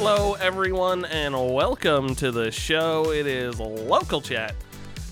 Hello, 0.00 0.34
everyone, 0.34 1.04
and 1.06 1.34
welcome 1.34 2.14
to 2.14 2.30
the 2.30 2.52
show. 2.52 3.10
It 3.10 3.26
is 3.26 3.58
Local 3.58 4.20
Chat, 4.20 4.54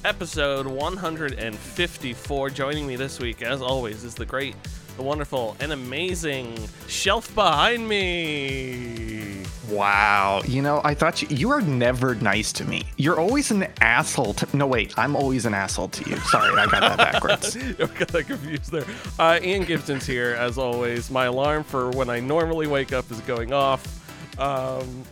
episode 0.04 0.64
154. 0.64 2.50
Joining 2.50 2.86
me 2.86 2.94
this 2.94 3.18
week, 3.18 3.42
as 3.42 3.60
always, 3.60 4.04
is 4.04 4.14
the 4.14 4.24
great, 4.24 4.54
the 4.96 5.02
wonderful, 5.02 5.56
and 5.58 5.72
amazing 5.72 6.56
shelf 6.86 7.34
behind 7.34 7.88
me. 7.88 9.42
Wow. 9.68 10.42
You 10.46 10.62
know, 10.62 10.80
I 10.84 10.94
thought 10.94 11.20
you, 11.20 11.28
you 11.36 11.50
are 11.50 11.60
never 11.62 12.14
nice 12.14 12.52
to 12.52 12.64
me. 12.64 12.84
You're 12.96 13.18
always 13.18 13.50
an 13.50 13.66
asshole 13.80 14.34
to. 14.34 14.56
No, 14.56 14.68
wait. 14.68 14.96
I'm 14.96 15.16
always 15.16 15.46
an 15.46 15.54
asshole 15.54 15.88
to 15.88 16.08
you. 16.08 16.16
Sorry, 16.18 16.56
I 16.56 16.66
got 16.66 16.96
that 16.96 16.96
backwards. 16.96 17.56
I 17.80 17.86
got 17.86 18.08
that 18.08 18.28
confused 18.28 18.70
there. 18.70 18.86
Uh, 19.18 19.40
Ian 19.42 19.64
Gibson's 19.64 20.06
here, 20.06 20.36
as 20.38 20.58
always. 20.58 21.10
My 21.10 21.24
alarm 21.24 21.64
for 21.64 21.90
when 21.90 22.08
I 22.08 22.20
normally 22.20 22.68
wake 22.68 22.92
up 22.92 23.10
is 23.10 23.18
going 23.22 23.52
off. 23.52 24.04
Um, 24.38 25.04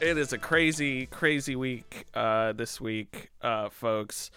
it 0.00 0.16
is 0.16 0.32
a 0.32 0.38
crazy, 0.38 1.06
crazy 1.06 1.54
week 1.54 2.06
uh, 2.14 2.52
this 2.52 2.80
week, 2.80 3.30
uh, 3.42 3.68
folks. 3.68 4.30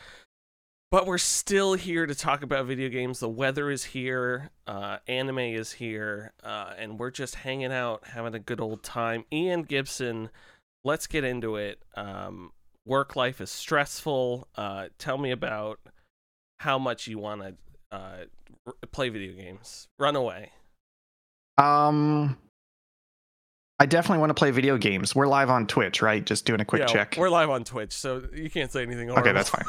But 0.90 1.06
we're 1.06 1.18
still 1.18 1.74
here 1.74 2.06
to 2.06 2.16
talk 2.16 2.44
about 2.44 2.66
video 2.66 2.90
games. 2.90 3.20
The 3.20 3.30
weather 3.30 3.70
is 3.70 3.84
here, 3.84 4.52
uh, 4.66 4.98
anime 5.08 5.40
is 5.40 5.74
here, 5.74 6.32
uh, 6.44 6.74
and 6.78 6.98
we're 6.98 7.12
just 7.12 7.36
hanging 7.36 7.74
out, 7.74 8.08
having 8.08 8.34
a 8.34 8.40
good 8.40 8.62
old 8.62 8.84
time. 8.84 9.26
Ian 9.32 9.64
Gibson, 9.64 10.30
let's 10.86 11.08
get 11.08 11.26
into 11.26 11.58
it. 11.58 11.84
Um, 11.96 12.52
work 12.86 13.18
life 13.18 13.42
is 13.42 13.52
stressful. 13.52 14.48
Uh, 14.56 14.88
tell 14.98 15.18
me 15.18 15.32
about 15.32 15.80
how 16.60 16.80
much 16.80 17.08
you 17.08 17.20
want 17.20 17.42
to 17.42 17.56
uh, 17.92 18.26
r- 18.66 18.74
play 18.92 19.10
video 19.10 19.34
games. 19.34 19.88
Run 20.00 20.16
away. 20.16 20.52
Um, 21.58 22.38
I 23.80 23.86
definitely 23.86 24.20
want 24.20 24.32
to 24.32 24.34
play 24.34 24.50
video 24.50 24.76
games. 24.78 25.14
We're 25.14 25.28
live 25.28 25.52
on 25.52 25.68
Twitch, 25.68 26.02
right? 26.02 26.26
Just 26.26 26.46
doing 26.46 26.60
a 26.62 26.66
quick 26.66 26.82
Yeah, 26.82 26.88
check. 26.88 27.16
We're 27.16 27.30
live 27.30 27.52
on 27.52 27.64
Twitch, 27.64 27.94
so 27.94 28.24
you 28.34 28.50
can't 28.50 28.72
say 28.72 28.82
anything. 28.82 29.12
Okay, 29.12 29.32
that's 29.32 29.50
fine. 29.50 29.66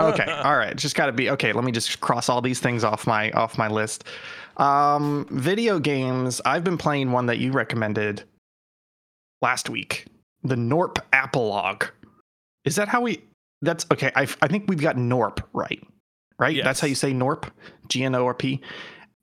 Okay, 0.00 0.24
all 0.24 0.56
right. 0.56 0.74
Just 0.74 0.96
got 0.96 1.06
to 1.06 1.12
be 1.12 1.30
okay. 1.30 1.52
Let 1.52 1.62
me 1.62 1.70
just 1.70 2.00
cross 2.00 2.28
all 2.28 2.40
these 2.40 2.58
things 2.58 2.82
off 2.82 3.06
my 3.06 3.30
off 3.32 3.56
my 3.56 3.68
list. 3.68 4.04
Um, 4.56 5.26
video 5.30 5.78
games. 5.78 6.40
I've 6.44 6.64
been 6.64 6.78
playing 6.78 7.12
one 7.12 7.26
that 7.26 7.38
you 7.38 7.52
recommended 7.52 8.24
last 9.42 9.70
week. 9.70 10.06
The 10.42 10.56
Gnorp 10.56 10.98
Apologue. 11.12 11.86
Is 12.64 12.74
that 12.76 12.88
how 12.88 13.02
we? 13.02 13.22
That's 13.62 13.86
okay. 13.92 14.10
I 14.16 14.22
I 14.42 14.48
think 14.48 14.64
we've 14.68 14.80
got 14.80 14.96
Gnorp 14.96 15.44
right. 15.52 15.80
Right. 16.36 16.64
That's 16.64 16.80
how 16.80 16.88
you 16.88 16.94
say 16.96 17.12
Gnorp. 17.12 17.48
G 17.88 18.02
N 18.02 18.16
O 18.16 18.26
R 18.26 18.34
P. 18.34 18.60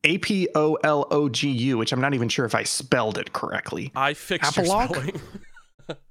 A 0.03 0.17
P 0.19 0.47
O 0.55 0.75
L 0.83 1.07
O 1.11 1.27
G 1.29 1.49
U, 1.49 1.77
which 1.77 1.91
I'm 1.91 2.01
not 2.01 2.13
even 2.13 2.29
sure 2.29 2.45
if 2.45 2.55
I 2.55 2.63
spelled 2.63 3.17
it 3.17 3.33
correctly. 3.33 3.91
I 3.95 4.13
fixed 4.13 4.55
your 4.57 4.65
spelling. 4.65 5.19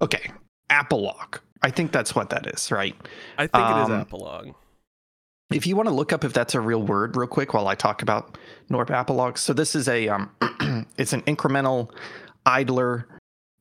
Okay, 0.00 0.30
Apologue. 0.70 1.38
I 1.62 1.70
think 1.70 1.92
that's 1.92 2.14
what 2.14 2.30
that 2.30 2.46
is, 2.46 2.70
right? 2.70 2.94
I 3.36 3.46
think 3.46 3.68
it 3.68 3.82
is 3.82 3.86
Um, 3.90 3.92
epilogue. 4.00 4.54
if 5.52 5.66
you 5.66 5.76
want 5.76 5.88
to 5.88 5.94
look 5.94 6.12
up 6.14 6.24
if 6.24 6.32
that's 6.32 6.54
a 6.54 6.60
real 6.60 6.82
word 6.82 7.14
real 7.16 7.26
quick 7.28 7.52
while 7.52 7.68
I 7.68 7.74
talk 7.74 8.00
about 8.02 8.38
Gnorp 8.70 8.88
Apologue. 8.90 9.36
So 9.38 9.52
this 9.52 9.74
is 9.74 9.86
a 9.88 10.08
um 10.08 10.30
it's 10.96 11.12
an 11.12 11.22
incremental 11.22 11.90
idler. 12.46 13.06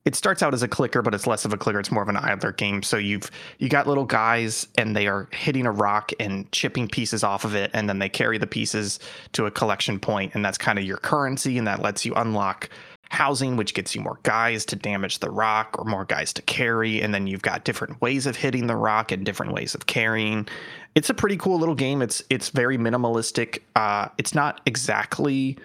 It 0.06 0.14
starts 0.14 0.42
out 0.42 0.54
as 0.54 0.62
a 0.62 0.68
clicker, 0.68 1.02
but 1.02 1.14
it's 1.14 1.26
less 1.26 1.44
of 1.44 1.52
a 1.52 1.58
clicker. 1.58 1.78
It's 1.80 1.90
more 1.90 2.02
of 2.02 2.08
an 2.08 2.16
idler 2.16 2.52
game. 2.52 2.82
So 2.82 2.96
you've 2.96 3.30
you 3.58 3.68
got 3.68 3.86
little 3.86 4.06
guys 4.06 4.66
and 4.78 4.96
they 4.96 5.08
are 5.08 5.28
hitting 5.32 5.66
a 5.66 5.72
rock 5.72 6.12
and 6.18 6.50
chipping 6.52 6.88
pieces 6.88 7.22
off 7.22 7.44
of 7.44 7.54
it, 7.54 7.70
and 7.74 7.88
then 7.88 7.98
they 7.98 8.08
carry 8.08 8.38
the 8.38 8.46
pieces 8.46 8.98
to 9.32 9.44
a 9.44 9.50
collection 9.50 10.00
point, 10.00 10.34
and 10.34 10.44
that's 10.44 10.56
kind 10.56 10.78
of 10.78 10.84
your 10.84 10.96
currency, 10.96 11.58
and 11.58 11.66
that 11.66 11.82
lets 11.82 12.06
you 12.06 12.14
unlock 12.14 12.70
housing, 13.10 13.56
which 13.56 13.74
gets 13.74 13.94
you 13.94 14.00
more 14.00 14.18
guys 14.22 14.64
to 14.66 14.76
damage 14.76 15.18
the 15.20 15.30
rock 15.30 15.76
or 15.78 15.84
more 15.84 16.04
guys 16.04 16.32
to 16.32 16.42
carry. 16.42 17.00
And 17.00 17.14
then 17.14 17.26
you've 17.26 17.42
got 17.42 17.64
different 17.64 18.00
ways 18.00 18.26
of 18.26 18.36
hitting 18.36 18.66
the 18.66 18.76
rock 18.76 19.12
and 19.12 19.24
different 19.24 19.52
ways 19.52 19.74
of 19.74 19.86
carrying. 19.86 20.48
It's 20.94 21.10
a 21.10 21.14
pretty 21.14 21.36
cool 21.36 21.58
little 21.58 21.74
game. 21.74 22.02
It's 22.02 22.22
it's 22.30 22.50
very 22.50 22.78
minimalistic. 22.78 23.60
Uh, 23.74 24.08
it's 24.18 24.34
not 24.34 24.60
exactly 24.66 25.58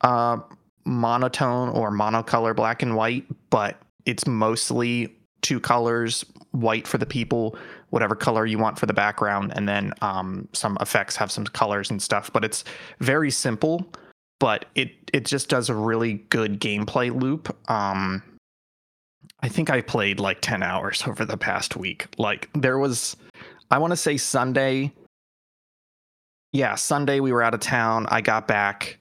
uh, 0.00 0.38
monotone 0.84 1.68
or 1.70 1.90
monocolor 1.90 2.54
black 2.54 2.82
and 2.82 2.96
white, 2.96 3.24
but 3.50 3.80
it's 4.06 4.26
mostly 4.26 5.14
two 5.42 5.60
colors, 5.60 6.24
white 6.50 6.86
for 6.86 6.98
the 6.98 7.06
people, 7.06 7.56
whatever 7.90 8.14
color 8.14 8.46
you 8.46 8.58
want 8.58 8.78
for 8.78 8.86
the 8.86 8.92
background, 8.92 9.52
and 9.54 9.68
then 9.68 9.92
um, 10.02 10.48
some 10.52 10.76
effects 10.80 11.16
have 11.16 11.30
some 11.30 11.44
colors 11.44 11.90
and 11.90 12.02
stuff. 12.02 12.32
But 12.32 12.44
it's 12.44 12.64
very 13.00 13.30
simple 13.30 13.86
but 14.40 14.64
it 14.74 14.90
it 15.12 15.24
just 15.24 15.48
does 15.48 15.68
a 15.68 15.74
really 15.74 16.14
good 16.30 16.58
gameplay 16.58 17.14
loop. 17.14 17.56
Um, 17.70 18.22
I 19.40 19.48
think 19.48 19.70
I 19.70 19.82
played 19.82 20.18
like 20.18 20.40
ten 20.40 20.64
hours 20.64 21.04
over 21.06 21.24
the 21.24 21.36
past 21.36 21.76
week. 21.76 22.08
Like 22.18 22.50
there 22.54 22.78
was, 22.78 23.16
I 23.70 23.78
want 23.78 23.92
to 23.92 23.96
say 23.96 24.16
Sunday. 24.16 24.92
Yeah, 26.52 26.74
Sunday 26.74 27.20
we 27.20 27.30
were 27.30 27.44
out 27.44 27.54
of 27.54 27.60
town. 27.60 28.08
I 28.10 28.22
got 28.22 28.48
back 28.48 28.98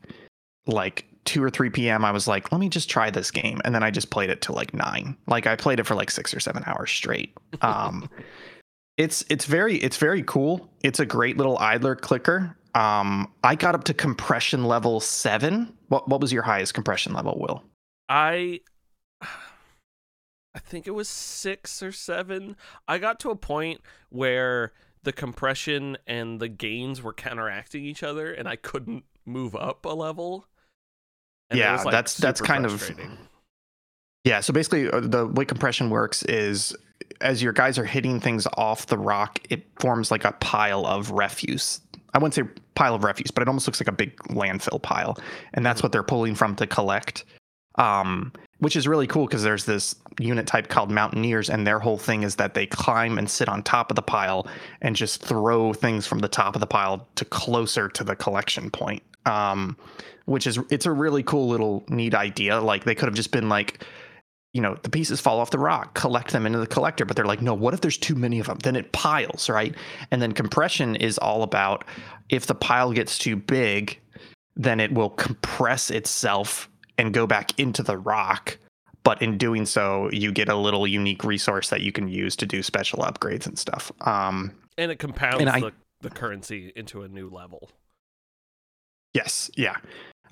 like 0.68 1.06
two 1.30 1.44
or 1.44 1.52
three 1.52 1.70
p.m. 1.70 2.04
I 2.04 2.12
was 2.12 2.28
like, 2.28 2.52
let 2.52 2.60
me 2.60 2.70
just 2.70 2.90
try 2.90 3.12
this 3.12 3.30
game, 3.30 3.62
and 3.64 3.76
then 3.76 3.84
I 3.84 3.92
just 3.92 4.10
played 4.10 4.32
it 4.32 4.42
till 4.42 4.56
like 4.56 4.74
nine. 4.74 5.16
Like 5.28 5.46
I 5.46 5.56
played 5.56 5.80
it 5.80 5.86
for 5.86 5.94
like 5.94 6.10
six 6.10 6.34
or 6.34 6.40
seven 6.40 6.64
hours 6.66 6.90
straight. 6.90 7.38
Um, 7.62 8.10
it's 8.98 9.24
it's 9.30 9.46
very 9.46 9.76
it's 9.78 9.98
very 9.98 10.24
cool. 10.24 10.68
It's 10.84 11.00
a 11.00 11.06
great 11.06 11.38
little 11.38 11.60
idler 11.60 11.96
clicker. 11.96 12.58
Um, 12.74 13.32
I 13.44 13.54
got 13.54 13.76
up 13.76 13.84
to 13.86 13.94
compression 13.94 14.66
level 14.66 15.00
seven. 15.00 15.72
What 15.90 16.10
what 16.10 16.20
was 16.20 16.34
your 16.34 16.42
highest 16.42 16.74
compression 16.74 17.14
level, 17.14 17.38
Will? 17.40 17.64
I 18.10 18.62
I 19.22 20.60
think 20.60 20.88
it 20.88 20.92
was 20.92 21.08
six 21.08 21.84
or 21.84 21.92
seven. 21.92 22.56
I 22.88 22.98
got 22.98 23.20
to 23.20 23.30
a 23.30 23.36
point 23.36 23.82
where 24.10 24.74
the 25.04 25.14
compression 25.14 25.96
and 26.08 26.40
the 26.40 26.50
gains 26.50 27.04
were 27.04 27.14
counteracting 27.14 27.86
each 27.86 28.02
other, 28.02 28.34
and 28.34 28.48
I 28.48 28.56
couldn't 28.56 29.04
move 29.28 29.56
up 29.56 29.86
a 29.86 29.90
level. 29.90 30.48
And 31.50 31.60
Yeah, 31.60 31.76
like, 31.78 31.92
that's- 31.92 32.16
that's 32.18 32.42
kind 32.42 32.66
of- 32.66 32.92
Yeah, 34.26 34.42
so 34.42 34.54
basically 34.54 34.90
uh, 34.90 35.00
the 35.00 35.28
way 35.28 35.46
compression 35.46 35.90
works 35.90 36.24
is 36.24 36.76
as 37.22 37.42
your 37.42 37.54
guys 37.54 37.78
are 37.78 37.86
hitting 37.86 38.20
things 38.20 38.48
off 38.58 38.88
the 38.88 38.98
rock, 38.98 39.40
it 39.50 39.66
forms 39.80 40.12
like 40.12 40.26
a 40.26 40.34
pile 40.34 40.86
of 40.86 41.12
refuse. 41.12 41.82
I 42.14 42.18
wouldn't 42.20 42.34
say 42.34 42.44
pile 42.76 42.96
of 42.96 43.04
refuse, 43.04 43.32
but 43.32 43.42
it 43.42 43.48
almost 43.48 43.68
looks 43.68 43.80
like 43.80 43.88
a 43.88 43.92
big 43.94 44.16
landfill 44.28 44.82
pile, 44.82 45.18
and 45.54 45.66
that's 45.66 45.82
what 45.84 45.92
they're 45.92 46.04
pulling 46.04 46.36
from 46.36 46.56
to 46.58 46.68
collect. 46.68 47.24
Um, 47.76 48.34
which 48.58 48.76
is 48.76 48.88
really 48.90 49.08
cool 49.08 49.26
because 49.26 49.42
there's 49.44 49.64
this 49.64 49.96
unit 50.20 50.46
type 50.48 50.68
called 50.68 50.92
Mountaineers, 50.92 51.50
and 51.50 51.66
their 51.66 51.80
whole 51.80 51.98
thing 51.98 52.24
is 52.24 52.36
that 52.36 52.54
they 52.54 52.66
climb 52.66 53.18
and 53.18 53.30
sit 53.30 53.48
on 53.48 53.64
top 53.64 53.90
of 53.90 53.96
the 53.96 54.02
pile 54.02 54.48
and 54.82 54.96
just 54.98 55.24
throw 55.24 55.72
things 55.72 56.06
from 56.06 56.20
the 56.20 56.28
top 56.28 56.56
of 56.56 56.60
the 56.60 56.68
pile 56.68 57.08
to 57.16 57.24
closer 57.26 57.88
to 57.88 58.04
the 58.04 58.16
collection 58.18 58.70
point. 58.70 59.02
Um, 59.30 59.78
which 60.26 60.46
is 60.46 60.60
it's 60.70 60.86
a 60.86 60.92
really 60.92 61.24
cool 61.24 61.48
little 61.48 61.84
neat 61.90 62.14
idea. 62.14 62.60
Like 62.60 62.84
they 62.84 62.94
could 62.96 63.08
have 63.08 63.16
just 63.16 63.32
been 63.32 63.50
like, 63.50 63.84
you 64.54 64.62
know, 64.62 64.78
the 64.84 64.90
pieces 64.90 65.20
fall 65.22 65.40
off 65.40 65.50
the 65.52 65.60
rock, 65.60 65.94
collect 65.96 66.32
them 66.32 66.46
into 66.46 66.60
the 66.60 66.68
collector, 66.68 67.06
but 67.06 67.16
they're 67.16 67.26
like, 67.26 67.42
no, 67.42 67.54
what 67.54 67.74
if 67.74 67.82
there's 67.82 67.98
too 67.98 68.16
many 68.16 68.40
of 68.40 68.48
them? 68.48 68.60
Then 68.60 68.76
it 68.76 68.92
piles, 68.92 69.50
right? 69.50 69.74
And 70.12 70.22
then 70.22 70.32
compression 70.34 70.96
is 70.96 71.18
all 71.18 71.42
about 71.44 71.84
if 72.30 72.46
the 72.46 72.54
pile 72.56 72.92
gets 72.92 73.18
too 73.18 73.36
big, 73.36 74.00
then 74.56 74.80
it 74.80 74.92
will 74.94 75.10
compress 75.12 75.90
itself 75.90 76.70
and 76.98 77.14
go 77.14 77.26
back 77.26 77.58
into 77.60 77.82
the 77.82 77.98
rock. 77.98 78.58
But 79.04 79.22
in 79.22 79.38
doing 79.38 79.66
so, 79.66 80.10
you 80.12 80.32
get 80.32 80.50
a 80.50 80.56
little 80.56 80.86
unique 80.86 81.24
resource 81.24 81.70
that 81.70 81.82
you 81.82 81.92
can 81.92 82.08
use 82.08 82.36
to 82.36 82.46
do 82.46 82.62
special 82.62 83.00
upgrades 83.00 83.48
and 83.48 83.58
stuff. 83.58 83.92
Um, 84.02 84.52
And 84.78 84.92
it 84.92 85.00
compounds 85.00 85.40
And 85.42 85.50
I- 85.50 85.60
the, 85.62 85.72
the 86.02 86.10
currency 86.10 86.72
into 86.76 87.02
a 87.02 87.08
new 87.08 87.30
level. 87.30 87.70
Yes, 89.14 89.50
yeah. 89.56 89.76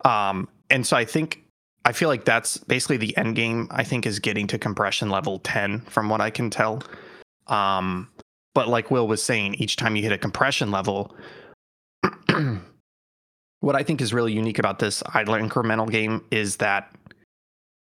Um, 0.06 0.48
and 0.70 0.86
so 0.86 0.96
I 0.98 1.06
think 1.06 1.44
I 1.86 1.92
feel 1.94 2.10
like 2.10 2.26
that's 2.26 2.58
basically 2.58 2.98
the 2.98 3.16
end 3.18 3.36
game. 3.36 3.68
I 3.72 3.84
think 3.84 4.06
is 4.06 4.20
getting 4.20 4.48
to 4.48 4.58
compression 4.58 5.10
level 5.10 5.40
ten, 5.40 5.82
from 5.82 6.10
what 6.10 6.22
I 6.22 6.30
can 6.30 6.50
tell. 6.50 6.84
Um, 7.48 8.10
but 8.54 8.68
like 8.68 8.92
Will 8.92 9.08
was 9.08 9.24
saying, 9.24 9.56
each 9.56 9.76
time 9.76 9.96
you 9.96 10.04
hit 10.04 10.12
a 10.12 10.18
compression 10.18 10.72
level, 10.72 11.16
what 13.60 13.76
I 13.76 13.84
think 13.84 14.02
is 14.02 14.14
really 14.14 14.34
unique 14.34 14.60
about 14.60 14.80
this 14.80 15.04
idler 15.14 15.40
incremental 15.40 15.90
game 15.90 16.24
is 16.32 16.58
that 16.58 16.92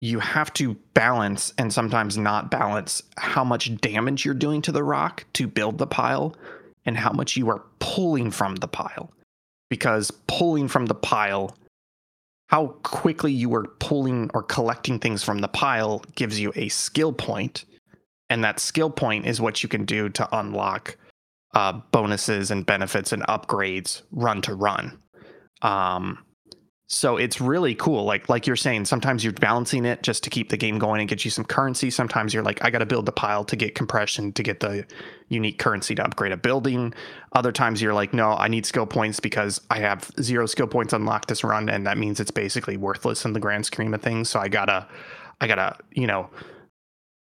you 0.01 0.19
have 0.19 0.53
to 0.55 0.75
balance 0.95 1.53
and 1.59 1.73
sometimes 1.73 2.17
not 2.17 2.51
balance 2.51 3.03
how 3.19 3.45
much 3.45 3.75
damage 3.81 4.25
you're 4.25 4.35
doing 4.35 4.63
to 4.63 4.73
the 4.73 4.83
rock 4.83 5.25
to 5.35 5.47
build 5.47 5.79
the 5.79 5.87
pile 5.87 6.35
and 6.87 6.97
how 6.97 7.13
much 7.13 7.37
you 7.37 7.51
are 7.51 7.63
pulling 7.81 8.31
from 8.31 8.57
the 8.57 8.69
pile 8.69 9.13
because 9.71 10.11
pulling 10.27 10.69
from 10.69 10.87
the 10.87 10.95
pile, 10.95 11.57
how 12.49 12.67
quickly 12.83 13.33
you 13.33 13.55
are 13.55 13.69
pulling 13.79 14.31
or 14.35 14.43
collecting 14.43 14.99
things 14.99 15.23
from 15.23 15.39
the 15.39 15.49
pile 15.49 16.05
gives 16.17 16.39
you 16.39 16.53
a 16.57 16.69
skill 16.69 17.13
point, 17.13 17.65
and 18.29 18.45
that 18.45 18.61
skill 18.61 18.91
point 18.91 19.27
is 19.27 19.41
what 19.41 19.63
you 19.63 19.69
can 19.69 19.85
do 19.85 20.09
to 20.11 20.29
unlock 20.37 20.97
uh, 21.55 21.73
bonuses 21.93 22.51
and 22.51 22.67
benefits 22.67 23.13
and 23.13 23.23
upgrades 23.25 24.03
run 24.11 24.43
to 24.43 24.55
run. 24.55 24.99
Um, 25.63 26.25
So 26.93 27.17
it's 27.17 27.41
really 27.41 27.77
cool. 27.77 28.03
Like 28.03 28.29
like 28.29 28.49
you're 28.49 28.57
saying, 28.57 28.87
sometimes 28.87 29.23
you're 29.23 29.33
balancing 29.33 29.85
it 29.85 30.03
just 30.03 30.25
to 30.25 30.31
keep 30.31 30.49
the 30.49 30.57
game 30.57 30.77
going 30.81 31.01
and 31.01 31.09
get 31.09 31.25
you 31.25 31.31
some 31.31 31.45
currency. 31.45 31.89
Sometimes 31.89 32.35
you're 32.35 32.43
like, 32.43 32.65
I 32.65 32.71
got 32.71 32.81
to 32.81 32.87
build 32.87 33.07
the 33.07 33.13
pile 33.13 33.45
to 33.45 33.55
get 33.55 33.77
compression 33.77 34.33
to 34.33 34.43
get 34.43 34.59
the 34.59 34.85
unique 35.29 35.61
currency 35.61 35.95
to 35.95 36.05
upgrade 36.05 36.33
a 36.33 36.37
building. 36.37 36.93
Other 37.33 37.53
times 37.53 37.81
you're 37.81 37.95
like, 37.95 38.13
no, 38.13 38.33
I 38.33 38.49
need 38.49 38.67
skill 38.67 38.87
points 38.87 39.21
because 39.21 39.61
I 39.71 39.79
have 39.79 40.11
zero 40.21 40.47
skill 40.47 40.67
points 40.67 40.93
unlocked 40.93 41.29
this 41.29 41.45
run, 41.45 41.69
and 41.69 41.87
that 41.87 41.97
means 41.97 42.19
it's 42.19 42.33
basically 42.33 42.77
worthless 42.77 43.25
in 43.25 43.35
the 43.35 43.41
grand 43.41 43.67
scheme 43.67 43.95
of 43.95 44.03
things. 44.03 44.29
So 44.29 44.41
I 44.41 44.49
gotta, 44.49 44.89
I 45.41 45.47
gotta, 45.47 45.77
you 45.93 46.09
know, 46.09 46.29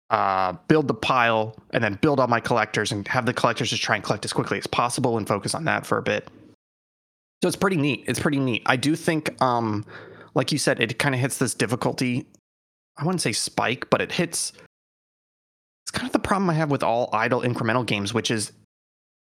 uh, 0.10 0.54
build 0.68 0.90
the 0.90 0.94
pile 0.94 1.56
and 1.70 1.82
then 1.82 1.98
build 2.02 2.20
all 2.20 2.28
my 2.28 2.42
collectors 2.42 2.92
and 2.92 3.08
have 3.08 3.26
the 3.26 3.34
collectors 3.34 3.70
just 3.70 3.82
try 3.82 3.96
and 3.96 4.04
collect 4.04 4.26
as 4.26 4.34
quickly 4.34 4.58
as 4.58 4.68
possible 4.68 5.18
and 5.18 5.26
focus 5.26 5.56
on 5.56 5.64
that 5.64 5.86
for 5.86 5.98
a 5.98 6.04
bit. 6.04 6.28
So 7.44 7.48
it's 7.48 7.58
pretty 7.58 7.76
neat. 7.76 8.06
It's 8.08 8.22
pretty 8.22 8.40
neat. 8.40 8.62
I 8.68 8.78
do 8.78 8.96
think, 8.96 9.36
um, 9.42 9.86
like 10.34 10.54
you 10.54 10.58
said, 10.58 10.80
it 10.80 10.98
kind 10.98 11.14
of 11.14 11.20
hits 11.20 11.40
this 11.40 11.54
difficulty. 11.54 12.26
I 12.96 13.04
wouldn't 13.04 13.20
say 13.20 13.34
spike, 13.34 13.90
but 13.90 14.02
it 14.02 14.14
hits. 14.14 14.54
It's 15.84 15.92
kind 15.92 16.08
of 16.08 16.14
the 16.14 16.20
problem 16.20 16.50
I 16.50 16.54
have 16.54 16.72
with 16.72 16.84
all 16.84 17.10
idle 17.12 17.42
incremental 17.42 17.86
games, 17.86 18.14
which 18.14 18.32
is 18.32 18.54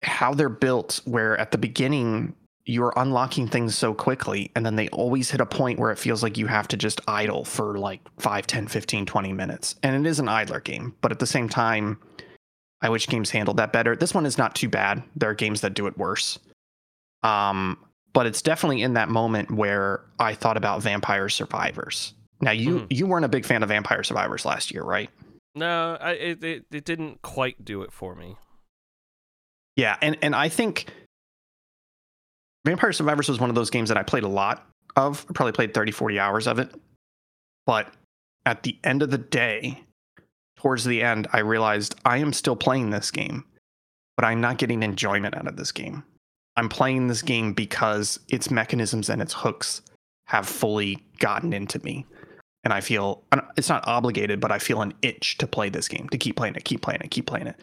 how 0.04 0.36
they're 0.36 0.48
built. 0.48 1.02
Where 1.06 1.36
at 1.40 1.50
the 1.50 1.58
beginning 1.58 2.36
you're 2.66 2.94
unlocking 2.98 3.48
things 3.48 3.76
so 3.76 3.96
quickly, 3.96 4.52
and 4.56 4.64
then 4.64 4.76
they 4.76 4.90
always 4.90 5.32
hit 5.32 5.42
a 5.42 5.46
point 5.48 5.80
where 5.80 5.90
it 5.90 5.98
feels 5.98 6.22
like 6.22 6.38
you 6.38 6.46
have 6.46 6.68
to 6.68 6.78
just 6.78 7.02
idle 7.08 7.44
for 7.44 7.80
like 7.80 8.00
5, 8.20 8.46
10, 8.46 8.68
15, 8.68 9.08
20 9.08 9.34
minutes. 9.34 9.74
And 9.82 10.06
it 10.06 10.08
is 10.08 10.20
an 10.20 10.30
idler 10.30 10.60
game, 10.60 10.94
but 11.02 11.12
at 11.12 11.18
the 11.18 11.26
same 11.26 11.50
time, 11.50 11.98
I 12.80 12.90
wish 12.90 13.08
games 13.08 13.32
handled 13.32 13.58
that 13.58 13.74
better. 13.74 13.96
This 13.96 14.14
one 14.14 14.28
is 14.28 14.38
not 14.38 14.54
too 14.54 14.70
bad. 14.70 15.02
There 15.16 15.32
are 15.32 15.34
games 15.34 15.62
that 15.62 15.74
do 15.74 15.88
it 15.88 15.98
worse. 15.98 16.38
Um, 17.24 17.80
but 18.14 18.26
it's 18.26 18.42
definitely 18.42 18.82
in 18.82 18.94
that 18.94 19.10
moment 19.10 19.52
where 19.52 20.02
I 20.20 20.34
thought 20.36 20.58
about 20.58 20.82
Vampire 20.82 21.30
Survivors. 21.30 22.14
Now 22.42 22.52
you 22.52 22.82
Mhm. 22.82 22.88
you 22.90 23.08
weren't 23.08 23.26
a 23.26 23.30
big 23.30 23.46
fan 23.46 23.64
of 23.64 23.70
Vampire 23.70 24.04
Survivors 24.04 24.46
last 24.46 24.72
year, 24.72 24.84
right? 24.84 25.10
No, 25.56 25.98
I, 26.00 26.12
it, 26.14 26.44
it 26.44 26.66
it 26.72 26.86
didn't 26.86 27.22
quite 27.22 27.64
do 27.64 27.82
it 27.84 27.92
for 27.92 28.16
me. 28.16 28.36
Yeah, 29.76 29.98
and 30.02 30.18
and 30.22 30.36
I 30.36 30.50
think 30.50 30.86
Vampire 32.66 32.94
Survivors 32.94 33.28
was 33.30 33.40
one 33.40 33.50
of 33.50 33.56
those 33.56 33.70
games 33.70 33.90
that 33.90 33.98
I 33.98 34.04
played 34.04 34.24
a 34.24 34.28
lot 34.28 34.68
of. 34.96 35.26
I 35.30 35.34
probably 35.34 35.52
played 35.52 35.74
30 35.74 35.92
40 35.92 36.20
hours 36.20 36.48
of 36.48 36.60
it. 36.60 36.74
But 37.66 37.94
at 38.46 38.64
the 38.64 38.78
end 38.84 39.02
of 39.02 39.10
the 39.10 39.18
day, 39.18 39.84
towards 40.58 40.84
the 40.86 41.02
end, 41.02 41.28
I 41.34 41.40
realized 41.40 41.96
I 42.06 42.18
am 42.18 42.34
still 42.34 42.56
playing 42.56 42.90
this 42.90 43.10
game, 43.12 43.46
but 44.18 44.26
I'm 44.26 44.42
not 44.42 44.58
getting 44.58 44.84
enjoyment 44.84 45.36
out 45.36 45.48
of 45.48 45.56
this 45.56 45.72
game. 45.72 46.04
I'm 46.56 46.70
playing 46.70 47.08
this 47.08 47.22
game 47.22 47.54
because 47.54 48.20
its 48.30 48.52
mechanisms 48.52 49.10
and 49.10 49.22
its 49.22 49.34
hooks 49.34 49.82
have 50.28 50.48
fully 50.48 51.04
gotten 51.20 51.54
into 51.54 51.80
me. 51.84 52.06
And 52.64 52.72
I 52.72 52.80
feel 52.80 53.24
it's 53.58 53.70
not 53.70 53.86
obligated, 53.88 54.40
but 54.40 54.52
I 54.52 54.60
feel 54.60 54.82
an 54.82 54.94
itch 55.02 55.38
to 55.40 55.48
play 55.48 55.70
this 55.70 55.88
game, 55.88 56.08
to 56.10 56.18
keep 56.18 56.38
playing 56.38 56.56
it, 56.56 56.64
keep 56.64 56.82
playing 56.82 57.02
it, 57.02 57.12
keep 57.12 57.26
playing 57.26 57.48
it. 57.48 57.58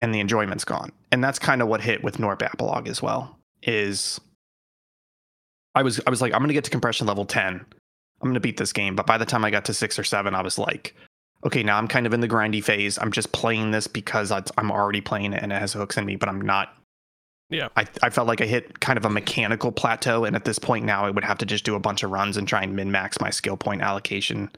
And 0.00 0.14
the 0.14 0.20
enjoyment's 0.20 0.64
gone. 0.64 0.92
And 1.10 1.22
that's 1.22 1.38
kind 1.38 1.60
of 1.60 1.68
what 1.68 1.80
hit 1.82 2.02
with 2.02 2.16
Gnorp 2.16 2.42
Apologue 2.52 2.88
as 2.88 3.02
well. 3.02 3.38
Is 3.62 4.20
I 5.74 5.82
was 5.82 6.00
I 6.06 6.10
was 6.10 6.22
like, 6.22 6.32
I'm 6.32 6.40
gonna 6.40 6.54
get 6.54 6.64
to 6.64 6.70
compression 6.70 7.06
level 7.06 7.24
10. 7.24 7.54
I'm 7.54 8.28
gonna 8.28 8.40
beat 8.40 8.56
this 8.56 8.72
game. 8.72 8.96
But 8.96 9.06
by 9.06 9.18
the 9.18 9.26
time 9.26 9.44
I 9.44 9.50
got 9.50 9.66
to 9.66 9.74
six 9.74 9.98
or 9.98 10.04
seven, 10.04 10.34
I 10.34 10.42
was 10.42 10.58
like, 10.58 10.96
okay, 11.44 11.62
now 11.62 11.76
I'm 11.76 11.88
kind 11.88 12.06
of 12.06 12.14
in 12.14 12.20
the 12.20 12.28
grindy 12.28 12.64
phase. 12.64 12.98
I'm 12.98 13.12
just 13.12 13.32
playing 13.32 13.72
this 13.72 13.86
because 13.86 14.32
I'm 14.32 14.72
already 14.72 15.00
playing 15.00 15.34
it 15.34 15.42
and 15.42 15.52
it 15.52 15.60
has 15.60 15.72
hooks 15.74 15.96
in 15.96 16.06
me, 16.06 16.16
but 16.16 16.28
I'm 16.28 16.40
not 16.40 16.74
Yeah. 17.52 17.68
I, 17.76 17.86
I 18.02 18.10
felt 18.10 18.26
like 18.26 18.40
I 18.40 18.46
hit 18.46 18.80
kind 18.80 18.96
of 18.96 19.04
a 19.04 19.10
mechanical 19.10 19.70
plateau, 19.70 20.24
and 20.24 20.34
at 20.34 20.44
this 20.44 20.58
point 20.58 20.86
now, 20.86 21.04
I 21.04 21.10
would 21.10 21.24
have 21.24 21.38
to 21.38 21.46
just 21.46 21.64
do 21.64 21.74
a 21.74 21.80
bunch 21.80 22.02
of 22.02 22.10
runs 22.10 22.36
and 22.36 22.48
try 22.48 22.62
and 22.62 22.74
min 22.74 22.90
max 22.90 23.20
my 23.20 23.30
skill 23.30 23.58
point 23.58 23.82
allocation. 23.82 24.50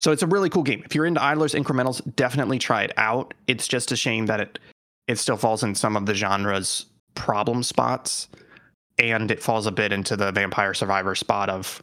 So 0.00 0.10
it's 0.10 0.22
a 0.22 0.26
really 0.26 0.50
cool 0.50 0.64
game. 0.64 0.82
If 0.84 0.94
you're 0.94 1.06
into 1.06 1.22
idlers 1.22 1.54
incrementals, 1.54 2.02
definitely 2.16 2.58
try 2.58 2.82
it 2.82 2.92
out. 2.96 3.32
It's 3.46 3.68
just 3.68 3.92
a 3.92 3.96
shame 3.96 4.26
that 4.26 4.40
it 4.40 4.58
it 5.06 5.18
still 5.18 5.36
falls 5.36 5.62
in 5.62 5.74
some 5.74 5.96
of 5.96 6.06
the 6.06 6.14
genre's 6.14 6.86
problem 7.14 7.62
spots, 7.62 8.28
and 8.98 9.30
it 9.30 9.40
falls 9.40 9.66
a 9.66 9.72
bit 9.72 9.92
into 9.92 10.16
the 10.16 10.32
Vampire 10.32 10.74
Survivor 10.74 11.14
spot 11.14 11.48
of 11.48 11.82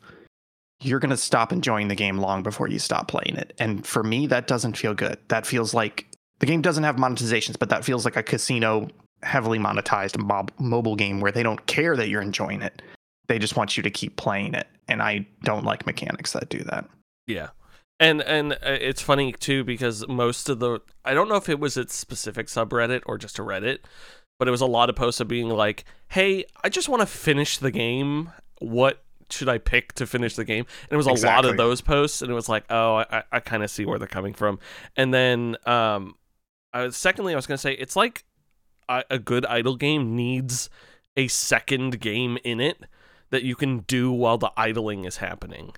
you're 0.81 0.99
gonna 0.99 1.15
stop 1.15 1.53
enjoying 1.53 1.87
the 1.87 1.95
game 1.95 2.17
long 2.17 2.43
before 2.43 2.67
you 2.67 2.79
stop 2.79 3.07
playing 3.07 3.37
it. 3.37 3.53
And 3.57 3.85
for 3.85 4.03
me, 4.03 4.27
that 4.27 4.47
doesn't 4.47 4.75
feel 4.75 4.93
good. 4.93 5.17
That 5.29 5.45
feels 5.45 5.73
like 5.73 6.07
the 6.39 6.45
game 6.45 6.61
doesn't 6.61 6.83
have 6.83 6.97
monetizations, 6.97 7.57
but 7.57 7.69
that 7.69 7.85
feels 7.85 8.03
like 8.03 8.17
a 8.17 8.23
casino 8.23 8.89
heavily 9.23 9.59
monetized 9.59 10.17
mob- 10.17 10.51
mobile 10.59 10.95
game 10.95 11.19
where 11.19 11.31
they 11.31 11.43
don't 11.43 11.65
care 11.67 11.95
that 11.95 12.09
you're 12.09 12.21
enjoying 12.21 12.61
it. 12.61 12.81
They 13.27 13.39
just 13.39 13.55
want 13.55 13.77
you 13.77 13.83
to 13.83 13.89
keep 13.89 14.15
playing 14.17 14.53
it. 14.53 14.67
And 14.87 15.01
I 15.01 15.25
don't 15.43 15.63
like 15.63 15.85
mechanics 15.85 16.33
that 16.33 16.49
do 16.49 16.59
that. 16.65 16.85
Yeah. 17.27 17.49
And 17.99 18.21
and 18.21 18.53
uh, 18.53 18.57
it's 18.63 19.01
funny 19.01 19.31
too 19.31 19.63
because 19.63 20.07
most 20.07 20.49
of 20.49 20.59
the 20.59 20.79
I 21.05 21.13
don't 21.13 21.29
know 21.29 21.35
if 21.35 21.47
it 21.47 21.59
was 21.59 21.77
its 21.77 21.95
specific 21.95 22.47
subreddit 22.47 23.03
or 23.05 23.19
just 23.19 23.37
a 23.37 23.43
Reddit, 23.43 23.79
but 24.39 24.47
it 24.47 24.51
was 24.51 24.61
a 24.61 24.65
lot 24.65 24.89
of 24.89 24.95
posts 24.95 25.19
of 25.19 25.27
being 25.27 25.49
like, 25.49 25.85
"Hey, 26.07 26.45
I 26.63 26.69
just 26.69 26.89
want 26.89 27.01
to 27.01 27.05
finish 27.05 27.59
the 27.59 27.69
game. 27.69 28.31
What 28.57 29.03
should 29.29 29.47
I 29.47 29.59
pick 29.59 29.93
to 29.93 30.07
finish 30.07 30.35
the 30.35 30.43
game?" 30.43 30.65
And 30.89 30.93
it 30.93 30.97
was 30.97 31.05
a 31.05 31.27
lot 31.27 31.45
of 31.45 31.57
those 31.57 31.79
posts, 31.81 32.23
and 32.23 32.31
it 32.31 32.33
was 32.33 32.49
like, 32.49 32.63
"Oh, 32.71 32.95
I, 32.95 33.05
I, 33.11 33.23
I 33.33 33.39
kind 33.39 33.61
of 33.61 33.69
see 33.69 33.85
where 33.85 33.99
they're 33.99 34.07
coming 34.07 34.33
from." 34.33 34.57
And 34.97 35.13
then, 35.13 35.57
um, 35.67 36.15
I 36.73 36.85
was, 36.85 36.97
secondly, 36.97 37.33
I 37.33 37.35
was 37.35 37.45
gonna 37.45 37.59
say 37.59 37.73
it's 37.73 37.95
like 37.95 38.25
a, 39.09 39.19
good 39.19 39.45
idle 39.45 39.75
game 39.75 40.15
needs 40.15 40.69
a 41.17 41.27
second 41.27 41.99
game 41.99 42.37
in 42.43 42.59
it 42.59 42.83
that 43.29 43.43
you 43.43 43.55
can 43.55 43.79
do 43.79 44.11
while 44.11 44.37
the 44.37 44.51
idling 44.57 45.05
is 45.05 45.17
happening. 45.17 45.73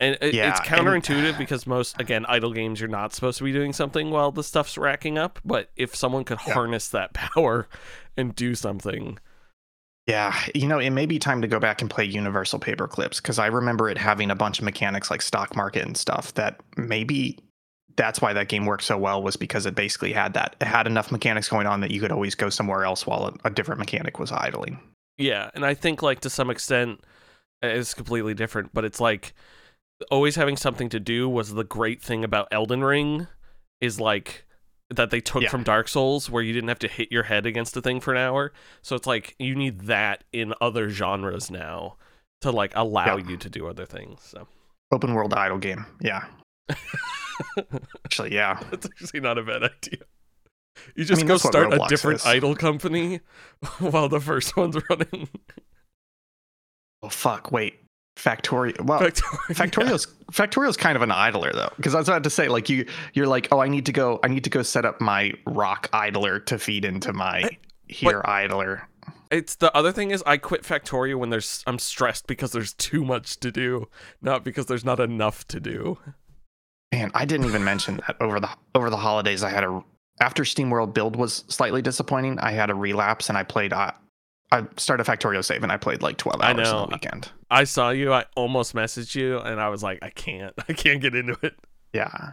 And 0.00 0.16
it, 0.20 0.34
Yeah, 0.34 0.50
it's 0.50 0.60
and- 0.60 0.68
counterintuitive 0.68 1.38
because 1.38 1.66
most, 1.66 2.00
again, 2.00 2.24
idle 2.26 2.52
games, 2.52 2.80
you're 2.80 2.88
not 2.88 3.12
supposed 3.14 3.38
to 3.38 3.44
be 3.44 3.52
doing 3.52 3.72
something 3.72 4.10
while 4.10 4.30
the 4.30 4.44
stuff's 4.44 4.78
racking 4.78 5.18
up. 5.18 5.38
But 5.44 5.70
if 5.76 5.94
someone 5.96 6.24
could 6.24 6.38
Yeah. 6.46 6.54
harness 6.54 6.88
that 6.90 7.12
power 7.14 7.68
and 8.16 8.34
do 8.34 8.54
something, 8.54 9.18
Yeah, 10.06 10.34
you 10.54 10.66
know, 10.68 10.78
it 10.78 10.90
may 10.90 11.06
be 11.06 11.18
time 11.18 11.42
to 11.42 11.48
go 11.48 11.58
back 11.60 11.80
and 11.82 11.90
play 11.90 12.04
Universal 12.04 12.60
Paperclips 12.60 13.16
because 13.16 13.38
I 13.38 13.46
remember 13.48 13.88
it 13.90 13.98
having 13.98 14.30
a 14.30 14.34
bunch 14.36 14.58
of 14.58 14.64
mechanics 14.64 15.10
like 15.10 15.20
stock 15.22 15.54
market 15.56 15.84
and 15.86 15.96
stuff 15.96 16.32
that 16.34 16.60
maybe 16.76 17.38
that's 17.98 18.22
why 18.22 18.32
that 18.32 18.48
game 18.48 18.64
worked 18.64 18.84
so 18.84 18.96
well 18.96 19.22
was 19.22 19.36
because 19.36 19.66
it 19.66 19.74
basically 19.74 20.12
had 20.14 20.32
that. 20.32 20.56
It 20.60 20.66
had 20.66 20.86
enough 20.86 21.12
mechanics 21.12 21.48
going 21.50 21.66
on 21.66 21.80
that 21.82 21.90
you 21.90 22.00
could 22.00 22.12
always 22.12 22.34
go 22.34 22.48
somewhere 22.48 22.84
else 22.84 23.06
while 23.06 23.26
a, 23.26 23.48
a 23.48 23.50
different 23.50 23.78
mechanic 23.80 24.18
was 24.18 24.32
idling. 24.32 24.80
yeah. 25.18 25.50
And 25.52 25.66
I 25.66 25.74
think, 25.74 26.00
like, 26.00 26.20
to 26.20 26.30
some 26.30 26.48
extent, 26.48 27.00
it's 27.60 27.92
completely 27.92 28.32
different, 28.34 28.72
but 28.72 28.84
it's 28.86 29.00
like 29.00 29.34
always 30.10 30.36
having 30.36 30.56
something 30.56 30.88
to 30.90 31.00
do 31.00 31.28
was 31.28 31.52
the 31.54 31.64
great 31.64 32.00
thing 32.00 32.22
about 32.24 32.48
Elden 32.52 32.82
Ring 32.84 33.26
is 33.80 34.00
like 34.00 34.46
that 34.90 35.10
they 35.10 35.20
took 35.20 35.42
Yeah. 35.42 35.48
from 35.50 35.64
Dark 35.64 35.88
Souls 35.88 36.30
where 36.30 36.42
you 36.42 36.52
didn't 36.52 36.68
have 36.68 36.78
to 36.78 36.88
hit 36.88 37.10
your 37.12 37.24
head 37.24 37.44
against 37.46 37.76
a 37.76 37.82
thing 37.82 38.00
for 38.00 38.12
an 38.14 38.18
hour. 38.18 38.52
So 38.80 38.94
it's 38.96 39.06
like 39.08 39.34
you 39.40 39.54
need 39.56 39.80
that 39.82 40.24
in 40.32 40.54
other 40.60 40.88
genres 40.88 41.50
now 41.50 41.96
to 42.42 42.50
like 42.52 42.72
allow 42.76 43.16
Yeah. 43.16 43.28
you 43.28 43.36
to 43.38 43.50
do 43.50 43.66
other 43.66 43.84
things. 43.84 44.20
So 44.22 44.46
Open 44.92 45.12
world 45.14 45.34
idle 45.34 45.58
game. 45.58 45.84
Yeah. 46.00 46.24
Actually, 48.04 48.34
yeah. 48.34 48.60
that's 48.70 48.86
actually 48.86 49.20
not 49.20 49.38
a 49.38 49.42
bad 49.42 49.62
idea. 49.64 50.00
You 50.94 51.04
just 51.04 51.22
mean, 51.22 51.28
go 51.28 51.36
start 51.36 51.72
a 51.72 51.84
different 51.88 52.20
is. 52.20 52.26
idle 52.26 52.54
company 52.54 53.20
while 53.78 54.08
the 54.08 54.20
first 54.20 54.56
one's 54.56 54.76
running. 54.88 55.28
Oh 57.02 57.08
fuck! 57.08 57.50
Wait, 57.50 57.80
Factorio. 58.16 58.80
Well, 58.80 59.00
Factorio. 59.00 59.38
Factorio's 59.50 60.06
Factorio's 60.32 60.76
kind 60.76 60.96
of 60.96 61.02
an 61.02 61.10
idler 61.10 61.52
though, 61.52 61.72
because 61.76 61.94
I 61.94 61.98
was 61.98 62.08
about 62.08 62.24
to 62.24 62.30
say 62.30 62.48
like 62.48 62.68
you 62.68 62.86
you're 63.14 63.26
like 63.26 63.48
oh 63.52 63.60
I 63.60 63.68
need 63.68 63.86
to 63.86 63.92
go 63.92 64.20
I 64.22 64.28
need 64.28 64.44
to 64.44 64.50
go 64.50 64.62
set 64.62 64.84
up 64.84 65.00
my 65.00 65.32
rock 65.46 65.88
idler 65.92 66.38
to 66.40 66.58
feed 66.58 66.84
into 66.84 67.12
my 67.12 67.42
I- 67.44 67.58
here 67.86 68.22
idler. 68.24 68.88
It's 69.30 69.56
the 69.56 69.74
other 69.76 69.92
thing 69.92 70.10
is 70.10 70.22
I 70.26 70.38
quit 70.38 70.62
Factorio 70.62 71.16
when 71.16 71.30
there's 71.30 71.62
I'm 71.66 71.78
stressed 71.78 72.26
because 72.26 72.52
there's 72.52 72.72
too 72.74 73.04
much 73.04 73.38
to 73.40 73.50
do, 73.50 73.88
not 74.22 74.44
because 74.44 74.66
there's 74.66 74.84
not 74.84 75.00
enough 75.00 75.46
to 75.48 75.60
do. 75.60 75.98
Man, 76.92 77.10
I 77.14 77.24
didn't 77.24 77.46
even 77.46 77.64
mention 77.64 78.00
that 78.06 78.16
over 78.20 78.40
the 78.40 78.48
over 78.74 78.90
the 78.90 78.96
holidays 78.96 79.42
I 79.42 79.50
had 79.50 79.64
a 79.64 79.82
after 80.20 80.42
SteamWorld 80.42 80.94
build 80.94 81.16
was 81.16 81.44
slightly 81.48 81.82
disappointing. 81.82 82.38
I 82.38 82.50
had 82.52 82.70
a 82.70 82.74
relapse 82.74 83.28
and 83.28 83.38
I 83.38 83.44
played. 83.44 83.72
Uh, 83.72 83.92
I 84.50 84.66
started 84.76 85.06
Factorio 85.06 85.44
save 85.44 85.62
and 85.62 85.70
I 85.70 85.76
played 85.76 86.02
like 86.02 86.16
twelve 86.16 86.40
I 86.40 86.52
hours 86.52 86.70
know. 86.70 86.84
in 86.84 86.90
the 86.90 86.96
weekend. 86.96 87.30
I 87.50 87.64
saw 87.64 87.90
you, 87.90 88.12
I 88.12 88.24
almost 88.36 88.74
messaged 88.74 89.14
you, 89.14 89.38
and 89.38 89.60
I 89.60 89.68
was 89.68 89.82
like, 89.82 89.98
I 90.02 90.10
can't, 90.10 90.54
I 90.68 90.72
can't 90.72 91.00
get 91.00 91.14
into 91.14 91.36
it. 91.42 91.54
Yeah. 91.92 92.32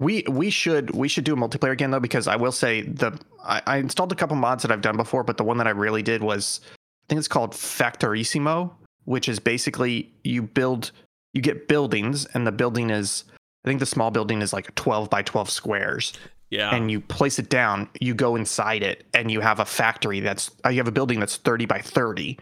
We 0.00 0.24
we 0.28 0.50
should 0.50 0.90
we 0.92 1.06
should 1.06 1.24
do 1.24 1.34
a 1.34 1.36
multiplayer 1.36 1.72
again 1.72 1.90
though 1.90 2.00
because 2.00 2.26
I 2.26 2.36
will 2.36 2.50
say 2.50 2.82
the 2.82 3.18
I, 3.44 3.62
I 3.66 3.76
installed 3.76 4.10
a 4.10 4.16
couple 4.16 4.36
mods 4.36 4.62
that 4.62 4.72
I've 4.72 4.80
done 4.80 4.96
before, 4.96 5.22
but 5.22 5.36
the 5.36 5.44
one 5.44 5.58
that 5.58 5.66
I 5.66 5.70
really 5.70 6.02
did 6.02 6.22
was 6.22 6.60
I 6.64 7.06
think 7.08 7.18
it's 7.18 7.28
called 7.28 7.52
Factorissimo, 7.52 8.72
which 9.04 9.28
is 9.28 9.38
basically 9.38 10.12
you 10.24 10.42
build 10.42 10.90
you 11.34 11.42
get 11.42 11.68
buildings 11.68 12.26
and 12.34 12.46
the 12.46 12.52
building 12.52 12.90
is 12.90 13.24
I 13.64 13.68
think 13.68 13.80
the 13.80 13.86
small 13.86 14.10
building 14.10 14.42
is 14.42 14.52
like 14.52 14.74
12 14.74 15.08
by 15.08 15.22
12 15.22 15.50
squares. 15.50 16.12
Yeah, 16.50 16.74
and 16.74 16.90
you 16.90 17.00
place 17.00 17.38
it 17.38 17.48
down, 17.48 17.88
you 17.98 18.14
go 18.14 18.36
inside 18.36 18.82
it 18.82 19.06
and 19.14 19.30
you 19.30 19.40
have 19.40 19.58
a 19.58 19.64
factory 19.64 20.20
that's 20.20 20.50
uh, 20.66 20.68
you 20.68 20.76
have 20.76 20.88
a 20.88 20.92
building 20.92 21.18
that's 21.18 21.38
30 21.38 21.64
by 21.64 21.78
30 21.80 22.38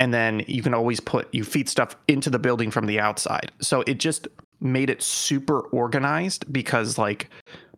and 0.00 0.12
then 0.12 0.42
you 0.46 0.62
can 0.62 0.74
always 0.74 1.00
put 1.00 1.32
you 1.32 1.44
feed 1.44 1.68
stuff 1.68 1.96
into 2.08 2.30
the 2.30 2.38
building 2.38 2.70
from 2.70 2.86
the 2.86 2.98
outside. 2.98 3.52
So 3.60 3.82
it 3.86 3.98
just 3.98 4.28
made 4.60 4.90
it 4.90 5.02
super 5.02 5.60
organized 5.60 6.50
because 6.52 6.98
like 6.98 7.28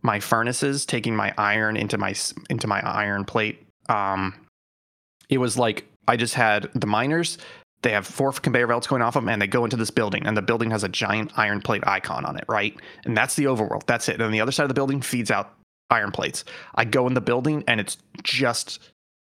my 0.02 0.20
furnaces 0.20 0.86
taking 0.86 1.16
my 1.16 1.34
iron 1.36 1.76
into 1.76 1.98
my 1.98 2.14
into 2.48 2.66
my 2.66 2.80
iron 2.80 3.24
plate 3.24 3.66
um 3.88 4.34
it 5.28 5.38
was 5.38 5.58
like 5.58 5.84
I 6.06 6.16
just 6.16 6.34
had 6.34 6.70
the 6.74 6.86
miners 6.86 7.38
they 7.82 7.92
have 7.92 8.06
four 8.06 8.32
conveyor 8.32 8.66
belts 8.66 8.86
going 8.86 9.02
off 9.02 9.14
them 9.14 9.28
and 9.28 9.40
they 9.40 9.46
go 9.46 9.64
into 9.64 9.76
this 9.76 9.90
building 9.90 10.26
and 10.26 10.36
the 10.36 10.42
building 10.42 10.70
has 10.70 10.82
a 10.82 10.88
giant 10.88 11.30
iron 11.36 11.60
plate 11.60 11.86
icon 11.86 12.24
on 12.24 12.36
it 12.36 12.44
right? 12.48 12.74
And 13.04 13.16
that's 13.16 13.36
the 13.36 13.44
overworld. 13.44 13.86
That's 13.86 14.08
it. 14.08 14.20
And 14.20 14.32
the 14.32 14.40
other 14.40 14.52
side 14.52 14.64
of 14.64 14.68
the 14.68 14.74
building 14.74 15.00
feeds 15.00 15.30
out 15.30 15.54
iron 15.90 16.10
plates. 16.10 16.44
I 16.74 16.84
go 16.84 17.06
in 17.06 17.14
the 17.14 17.20
building 17.20 17.62
and 17.68 17.80
it's 17.80 17.96
just 18.22 18.80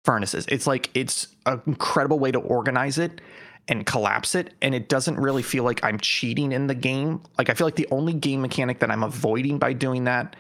furnaces. 0.05 0.47
It's 0.49 0.67
like 0.67 0.91
it's 0.95 1.29
an 1.47 1.61
incredible 1.67 2.19
way 2.19 2.31
to 2.31 2.39
organize 2.39 2.99
it 2.99 3.21
and 3.69 3.85
collapse 3.85 4.37
it 4.37 4.55
and 4.63 4.77
it 4.77 4.89
doesn't 4.89 5.19
really 5.19 5.43
feel 5.43 5.65
like 5.65 5.83
i'm 5.83 5.99
cheating 5.99 6.53
in 6.53 6.69
the 6.69 6.75
game. 6.75 7.21
Like 7.39 7.51
i 7.51 7.55
feel 7.55 7.67
like 7.67 7.75
the 7.75 7.89
only 7.91 8.13
game 8.13 8.43
mechanic 8.43 8.79
that 8.79 8.91
i'm 8.91 9.03
avoiding 9.03 9.59
by 9.59 9.73
doing 9.73 10.05
that 10.05 10.37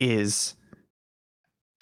is 0.00 0.54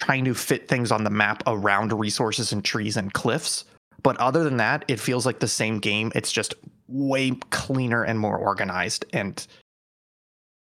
trying 0.01 0.25
to 0.25 0.33
fit 0.33 0.67
things 0.67 0.91
on 0.91 1.03
the 1.03 1.09
map 1.09 1.43
around 1.47 1.93
resources 1.93 2.51
and 2.51 2.65
trees 2.65 2.97
and 2.97 3.13
cliffs 3.13 3.63
but 4.03 4.17
other 4.17 4.43
than 4.43 4.57
that, 4.57 4.85
it 4.87 4.99
feels 4.99 5.25
like 5.25 5.39
the 5.39 5.47
same 5.47 5.79
game. 5.79 6.11
It's 6.15 6.31
just 6.31 6.53
way 6.87 7.31
cleaner 7.49 8.03
and 8.03 8.19
more 8.19 8.37
organized. 8.37 9.05
And 9.13 9.45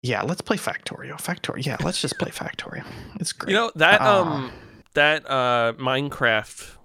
yeah, 0.02 0.22
let's 0.22 0.40
play 0.40 0.56
Factorio. 0.56 1.14
Factorio. 1.14 1.64
Yeah, 1.64 1.76
let's 1.82 2.00
just 2.00 2.18
play 2.18 2.30
Factorio. 2.30 2.84
It's 3.20 3.32
great. 3.32 3.50
You 3.50 3.56
know 3.56 3.72
that 3.76 4.00
uh, 4.00 4.22
um 4.22 4.52
that 4.94 5.28
uh 5.28 5.74
Minecraft 5.78 6.76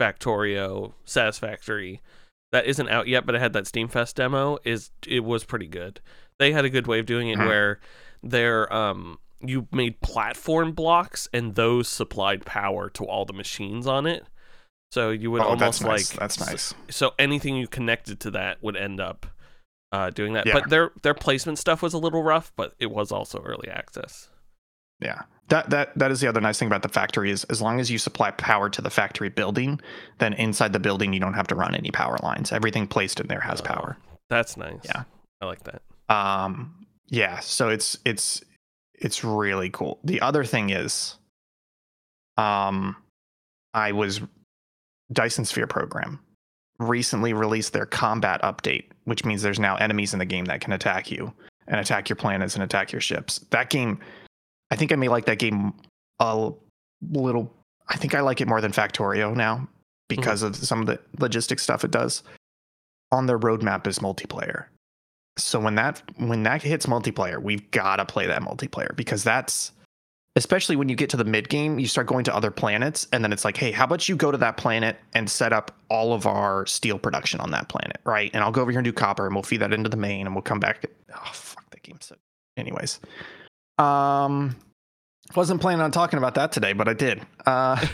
Factorio 0.00 0.92
Satisfactory 1.04 2.00
that 2.52 2.66
isn't 2.66 2.88
out 2.88 3.08
yet, 3.08 3.26
but 3.26 3.34
it 3.34 3.40
had 3.40 3.52
that 3.52 3.66
Steam 3.66 3.88
Fest 3.88 4.16
demo. 4.16 4.58
Is 4.64 4.90
it 5.06 5.24
was 5.24 5.44
pretty 5.44 5.66
good. 5.66 6.00
They 6.38 6.52
had 6.52 6.64
a 6.64 6.70
good 6.70 6.86
way 6.86 6.98
of 6.98 7.06
doing 7.06 7.28
it 7.28 7.38
mm-hmm. 7.38 7.48
where 7.48 7.80
they're 8.22 8.72
um 8.72 9.18
you 9.40 9.68
made 9.70 10.00
platform 10.00 10.72
blocks 10.72 11.28
and 11.32 11.54
those 11.54 11.86
supplied 11.86 12.46
power 12.46 12.88
to 12.90 13.04
all 13.04 13.24
the 13.24 13.32
machines 13.32 13.86
on 13.86 14.06
it. 14.06 14.26
So 14.94 15.10
you 15.10 15.32
would 15.32 15.42
oh, 15.42 15.46
almost 15.46 15.60
that's 15.60 15.80
nice. 15.80 16.12
like 16.12 16.20
that's 16.20 16.38
nice. 16.38 16.62
So, 16.62 16.76
so, 16.88 17.14
anything 17.18 17.56
you 17.56 17.66
connected 17.66 18.20
to 18.20 18.30
that 18.30 18.62
would 18.62 18.76
end 18.76 19.00
up 19.00 19.26
uh, 19.90 20.10
doing 20.10 20.34
that. 20.34 20.46
Yeah. 20.46 20.52
But 20.52 20.70
their 20.70 20.92
their 21.02 21.14
placement 21.14 21.58
stuff 21.58 21.82
was 21.82 21.94
a 21.94 21.98
little 21.98 22.22
rough, 22.22 22.52
but 22.54 22.76
it 22.78 22.92
was 22.92 23.10
also 23.10 23.42
early 23.42 23.68
access. 23.68 24.28
Yeah. 25.00 25.22
That 25.48 25.70
that 25.70 25.98
that 25.98 26.12
is 26.12 26.20
the 26.20 26.28
other 26.28 26.40
nice 26.40 26.60
thing 26.60 26.68
about 26.68 26.82
the 26.82 26.88
factory 26.88 27.32
is 27.32 27.42
as 27.44 27.60
long 27.60 27.80
as 27.80 27.90
you 27.90 27.98
supply 27.98 28.30
power 28.30 28.70
to 28.70 28.80
the 28.80 28.88
factory 28.88 29.30
building, 29.30 29.80
then 30.18 30.32
inside 30.34 30.72
the 30.72 30.78
building 30.78 31.12
you 31.12 31.18
don't 31.18 31.34
have 31.34 31.48
to 31.48 31.56
run 31.56 31.74
any 31.74 31.90
power 31.90 32.16
lines. 32.22 32.52
Everything 32.52 32.86
placed 32.86 33.18
in 33.18 33.26
there 33.26 33.40
has 33.40 33.60
oh, 33.62 33.64
power. 33.64 33.96
That's 34.30 34.56
nice. 34.56 34.78
Yeah. 34.84 35.02
I 35.40 35.46
like 35.46 35.64
that. 35.64 35.82
Um 36.08 36.86
yeah, 37.08 37.40
so 37.40 37.68
it's 37.68 37.98
it's 38.04 38.44
it's 38.94 39.24
really 39.24 39.70
cool. 39.70 39.98
The 40.04 40.20
other 40.20 40.44
thing 40.44 40.70
is 40.70 41.16
um 42.38 42.94
I 43.74 43.90
was 43.90 44.20
Dyson 45.12 45.44
Sphere 45.44 45.66
program 45.66 46.20
recently 46.78 47.32
released 47.32 47.72
their 47.72 47.86
combat 47.86 48.42
update, 48.42 48.84
which 49.04 49.24
means 49.24 49.42
there's 49.42 49.60
now 49.60 49.76
enemies 49.76 50.12
in 50.12 50.18
the 50.18 50.24
game 50.24 50.44
that 50.46 50.60
can 50.60 50.72
attack 50.72 51.10
you 51.10 51.32
and 51.68 51.80
attack 51.80 52.08
your 52.08 52.16
planets 52.16 52.54
and 52.54 52.64
attack 52.64 52.92
your 52.92 53.00
ships. 53.00 53.38
That 53.50 53.70
game, 53.70 53.98
I 54.70 54.76
think 54.76 54.92
I 54.92 54.96
may 54.96 55.08
like 55.08 55.26
that 55.26 55.38
game 55.38 55.72
a 56.20 56.50
little. 57.10 57.52
I 57.88 57.96
think 57.96 58.14
I 58.14 58.20
like 58.20 58.40
it 58.40 58.48
more 58.48 58.60
than 58.60 58.72
Factorio 58.72 59.34
now 59.34 59.68
because 60.08 60.40
mm-hmm. 60.42 60.48
of 60.48 60.56
some 60.56 60.80
of 60.80 60.86
the 60.86 60.98
logistic 61.18 61.60
stuff 61.60 61.84
it 61.84 61.90
does. 61.90 62.22
On 63.12 63.26
their 63.26 63.38
roadmap 63.38 63.86
is 63.86 64.00
multiplayer. 64.00 64.66
So 65.36 65.60
when 65.60 65.74
that 65.76 66.02
when 66.16 66.42
that 66.44 66.62
hits 66.62 66.86
multiplayer, 66.86 67.40
we've 67.42 67.70
got 67.70 67.96
to 67.96 68.04
play 68.04 68.26
that 68.26 68.42
multiplayer 68.42 68.94
because 68.96 69.22
that's 69.22 69.72
especially 70.36 70.76
when 70.76 70.88
you 70.88 70.96
get 70.96 71.10
to 71.10 71.16
the 71.16 71.24
mid 71.24 71.48
game, 71.48 71.78
you 71.78 71.86
start 71.86 72.06
going 72.06 72.24
to 72.24 72.34
other 72.34 72.50
planets, 72.50 73.06
and 73.12 73.22
then 73.22 73.32
it's 73.32 73.44
like, 73.44 73.56
hey, 73.56 73.70
how 73.70 73.84
about 73.84 74.08
you 74.08 74.16
go 74.16 74.30
to 74.30 74.38
that 74.38 74.56
planet 74.56 74.96
and 75.14 75.30
set 75.30 75.52
up 75.52 75.72
all 75.88 76.12
of 76.12 76.26
our 76.26 76.66
steel 76.66 76.98
production 76.98 77.40
on 77.40 77.50
that 77.52 77.68
planet, 77.68 77.98
right? 78.04 78.30
And 78.34 78.42
I'll 78.42 78.52
go 78.52 78.62
over 78.62 78.70
here 78.70 78.80
and 78.80 78.84
do 78.84 78.92
copper, 78.92 79.26
and 79.26 79.34
we'll 79.34 79.42
feed 79.44 79.60
that 79.60 79.72
into 79.72 79.88
the 79.88 79.96
main, 79.96 80.26
and 80.26 80.34
we'll 80.34 80.42
come 80.42 80.60
back. 80.60 80.84
Oh 81.14 81.30
fuck, 81.32 81.68
that 81.70 81.82
game 81.82 81.98
so. 82.00 82.16
Anyways, 82.56 83.00
um, 83.78 84.56
wasn't 85.34 85.60
planning 85.60 85.82
on 85.82 85.90
talking 85.90 86.18
about 86.18 86.34
that 86.34 86.52
today, 86.52 86.72
but 86.72 86.88
I 86.88 86.94
did. 86.94 87.22
Uh, 87.46 87.84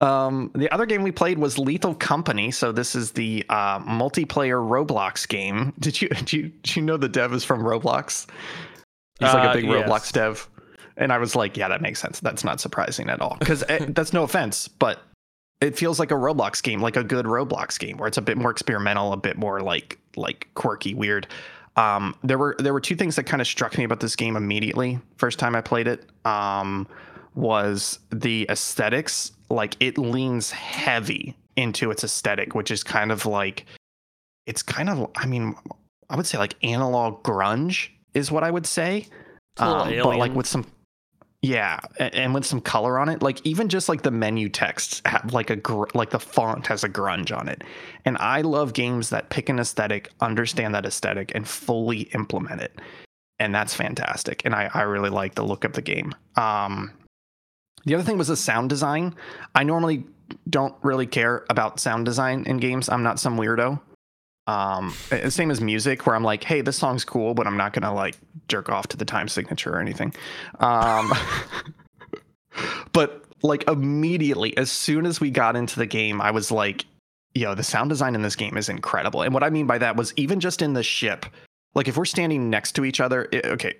um, 0.00 0.50
the 0.54 0.70
other 0.72 0.86
game 0.86 1.02
we 1.02 1.10
played 1.10 1.38
was 1.38 1.58
Lethal 1.58 1.94
Company. 1.94 2.50
So 2.50 2.70
this 2.70 2.94
is 2.94 3.12
the 3.12 3.44
uh, 3.48 3.80
multiplayer 3.80 4.60
Roblox 4.60 5.26
game. 5.28 5.72
Did 5.80 6.00
you 6.00 6.08
did 6.10 6.32
you 6.32 6.42
did 6.62 6.76
you 6.76 6.82
know 6.82 6.96
the 6.96 7.08
dev 7.08 7.32
is 7.32 7.44
from 7.44 7.62
Roblox? 7.62 8.26
He's 9.18 9.32
like 9.32 9.44
a 9.44 9.50
uh, 9.50 9.54
big 9.54 9.64
yes. 9.64 9.88
Roblox 9.88 10.12
dev. 10.12 10.48
And 10.96 11.12
I 11.12 11.18
was 11.18 11.34
like, 11.34 11.56
yeah, 11.56 11.68
that 11.68 11.82
makes 11.82 12.00
sense. 12.00 12.20
That's 12.20 12.44
not 12.44 12.60
surprising 12.60 13.10
at 13.10 13.20
all. 13.20 13.36
Because 13.38 13.64
eh, 13.68 13.86
that's 13.88 14.12
no 14.12 14.22
offense, 14.22 14.68
but 14.68 15.00
it 15.60 15.76
feels 15.76 15.98
like 15.98 16.10
a 16.10 16.14
Roblox 16.14 16.62
game, 16.62 16.80
like 16.80 16.96
a 16.96 17.04
good 17.04 17.26
Roblox 17.26 17.78
game, 17.78 17.96
where 17.96 18.06
it's 18.06 18.18
a 18.18 18.22
bit 18.22 18.36
more 18.36 18.50
experimental, 18.50 19.12
a 19.12 19.16
bit 19.16 19.36
more 19.36 19.60
like 19.60 19.98
like 20.16 20.48
quirky, 20.54 20.94
weird. 20.94 21.26
Um, 21.76 22.14
there 22.22 22.38
were 22.38 22.54
there 22.58 22.72
were 22.72 22.80
two 22.80 22.96
things 22.96 23.16
that 23.16 23.24
kind 23.24 23.40
of 23.40 23.48
struck 23.48 23.76
me 23.76 23.84
about 23.84 24.00
this 24.00 24.14
game 24.14 24.36
immediately. 24.36 25.00
First 25.16 25.38
time 25.38 25.56
I 25.56 25.60
played 25.60 25.88
it, 25.88 26.08
um, 26.24 26.86
was 27.34 27.98
the 28.10 28.46
aesthetics. 28.48 29.32
Like 29.50 29.76
it 29.80 29.98
leans 29.98 30.50
heavy 30.50 31.36
into 31.56 31.90
its 31.90 32.04
aesthetic, 32.04 32.54
which 32.54 32.70
is 32.70 32.82
kind 32.82 33.10
of 33.10 33.26
like 33.26 33.66
it's 34.46 34.62
kind 34.62 34.88
of 34.88 35.10
I 35.16 35.26
mean 35.26 35.54
I 36.10 36.16
would 36.16 36.26
say 36.26 36.38
like 36.38 36.54
analog 36.62 37.22
grunge 37.22 37.88
is 38.14 38.30
what 38.30 38.44
I 38.44 38.50
would 38.50 38.66
say. 38.66 39.06
Um, 39.58 39.94
but 40.02 40.16
like 40.16 40.34
with 40.34 40.46
some 40.46 40.66
yeah, 41.44 41.78
and, 41.98 42.32
with 42.32 42.46
some 42.46 42.62
color 42.62 42.98
on 42.98 43.10
it, 43.10 43.22
like 43.22 43.44
even 43.44 43.68
just 43.68 43.86
like 43.86 44.00
the 44.00 44.10
menu 44.10 44.48
texts 44.48 45.02
have 45.04 45.34
like 45.34 45.50
a 45.50 45.56
gr- 45.56 45.84
like 45.92 46.08
the 46.08 46.18
font 46.18 46.66
has 46.68 46.84
a 46.84 46.88
grunge 46.88 47.36
on 47.36 47.48
it, 47.48 47.62
and 48.06 48.16
I 48.18 48.40
love 48.40 48.72
games 48.72 49.10
that 49.10 49.28
pick 49.28 49.50
an 49.50 49.58
aesthetic, 49.58 50.10
understand 50.22 50.74
that 50.74 50.86
aesthetic, 50.86 51.32
and 51.34 51.46
fully 51.46 52.02
implement 52.14 52.62
it, 52.62 52.80
and 53.38 53.54
that's 53.54 53.74
fantastic. 53.74 54.40
And 54.46 54.54
I 54.54 54.70
I 54.72 54.82
really 54.82 55.10
like 55.10 55.34
the 55.34 55.44
look 55.44 55.64
of 55.64 55.74
the 55.74 55.82
game. 55.82 56.14
Um, 56.36 56.90
the 57.84 57.94
other 57.94 58.04
thing 58.04 58.16
was 58.16 58.28
the 58.28 58.38
sound 58.38 58.70
design. 58.70 59.14
I 59.54 59.64
normally 59.64 60.04
don't 60.48 60.74
really 60.82 61.06
care 61.06 61.44
about 61.50 61.78
sound 61.78 62.06
design 62.06 62.44
in 62.46 62.56
games. 62.56 62.88
I'm 62.88 63.02
not 63.02 63.20
some 63.20 63.36
weirdo 63.36 63.78
um 64.46 64.90
same 65.28 65.50
as 65.50 65.60
music 65.60 66.06
where 66.06 66.14
i'm 66.14 66.22
like 66.22 66.44
hey 66.44 66.60
this 66.60 66.76
song's 66.76 67.04
cool 67.04 67.32
but 67.32 67.46
i'm 67.46 67.56
not 67.56 67.72
gonna 67.72 67.94
like 67.94 68.16
jerk 68.48 68.68
off 68.68 68.86
to 68.88 68.96
the 68.96 69.04
time 69.04 69.28
signature 69.28 69.74
or 69.74 69.80
anything. 69.80 70.12
Um 70.60 71.12
but 72.92 73.24
like 73.42 73.66
immediately 73.68 74.56
as 74.56 74.70
soon 74.70 75.06
as 75.06 75.20
we 75.20 75.30
got 75.30 75.56
into 75.56 75.78
the 75.78 75.86
game 75.86 76.20
i 76.20 76.30
was 76.30 76.50
like 76.50 76.84
yo 77.34 77.54
the 77.54 77.62
sound 77.62 77.88
design 77.90 78.14
in 78.14 78.22
this 78.22 78.36
game 78.36 78.56
is 78.56 78.68
incredible. 78.68 79.22
And 79.22 79.32
what 79.32 79.42
i 79.42 79.50
mean 79.50 79.66
by 79.66 79.78
that 79.78 79.96
was 79.96 80.12
even 80.16 80.40
just 80.40 80.62
in 80.62 80.74
the 80.74 80.82
ship 80.82 81.26
like 81.74 81.88
if 81.88 81.96
we're 81.96 82.04
standing 82.04 82.50
next 82.50 82.72
to 82.72 82.84
each 82.84 83.00
other 83.00 83.28
it, 83.32 83.46
okay 83.46 83.76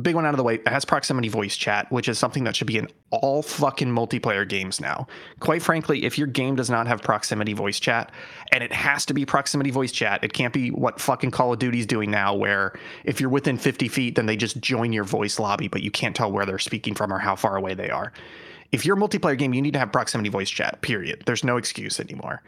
big 0.00 0.14
one 0.14 0.24
out 0.26 0.34
of 0.34 0.36
the 0.36 0.44
way. 0.44 0.54
It 0.54 0.68
has 0.68 0.84
proximity 0.84 1.28
voice 1.28 1.56
chat, 1.56 1.90
which 1.90 2.08
is 2.08 2.18
something 2.18 2.44
that 2.44 2.56
should 2.56 2.66
be 2.66 2.78
in 2.78 2.88
all 3.10 3.42
fucking 3.42 3.88
multiplayer 3.88 4.48
games 4.48 4.80
now. 4.80 5.06
Quite 5.40 5.62
frankly, 5.62 6.04
if 6.04 6.18
your 6.18 6.26
game 6.26 6.56
does 6.56 6.70
not 6.70 6.86
have 6.86 7.02
proximity 7.02 7.52
voice 7.52 7.80
chat, 7.80 8.12
and 8.52 8.62
it 8.62 8.72
has 8.72 9.04
to 9.06 9.14
be 9.14 9.26
proximity 9.26 9.70
voice 9.70 9.92
chat, 9.92 10.22
it 10.22 10.32
can't 10.32 10.52
be 10.52 10.70
what 10.70 11.00
fucking 11.00 11.30
Call 11.30 11.52
of 11.52 11.58
Duty's 11.58 11.86
doing 11.86 12.10
now, 12.10 12.34
where 12.34 12.78
if 13.04 13.20
you're 13.20 13.30
within 13.30 13.58
50 13.58 13.88
feet, 13.88 14.14
then 14.14 14.26
they 14.26 14.36
just 14.36 14.60
join 14.60 14.92
your 14.92 15.04
voice 15.04 15.38
lobby, 15.38 15.68
but 15.68 15.82
you 15.82 15.90
can't 15.90 16.14
tell 16.14 16.30
where 16.30 16.46
they're 16.46 16.58
speaking 16.58 16.94
from 16.94 17.12
or 17.12 17.18
how 17.18 17.36
far 17.36 17.56
away 17.56 17.74
they 17.74 17.90
are. 17.90 18.12
If 18.70 18.84
you're 18.84 18.96
a 18.96 19.00
multiplayer 19.00 19.38
game, 19.38 19.54
you 19.54 19.62
need 19.62 19.72
to 19.72 19.78
have 19.78 19.92
proximity 19.92 20.28
voice 20.28 20.50
chat, 20.50 20.80
period. 20.82 21.22
There's 21.26 21.44
no 21.44 21.56
excuse 21.56 21.98
anymore. 21.98 22.42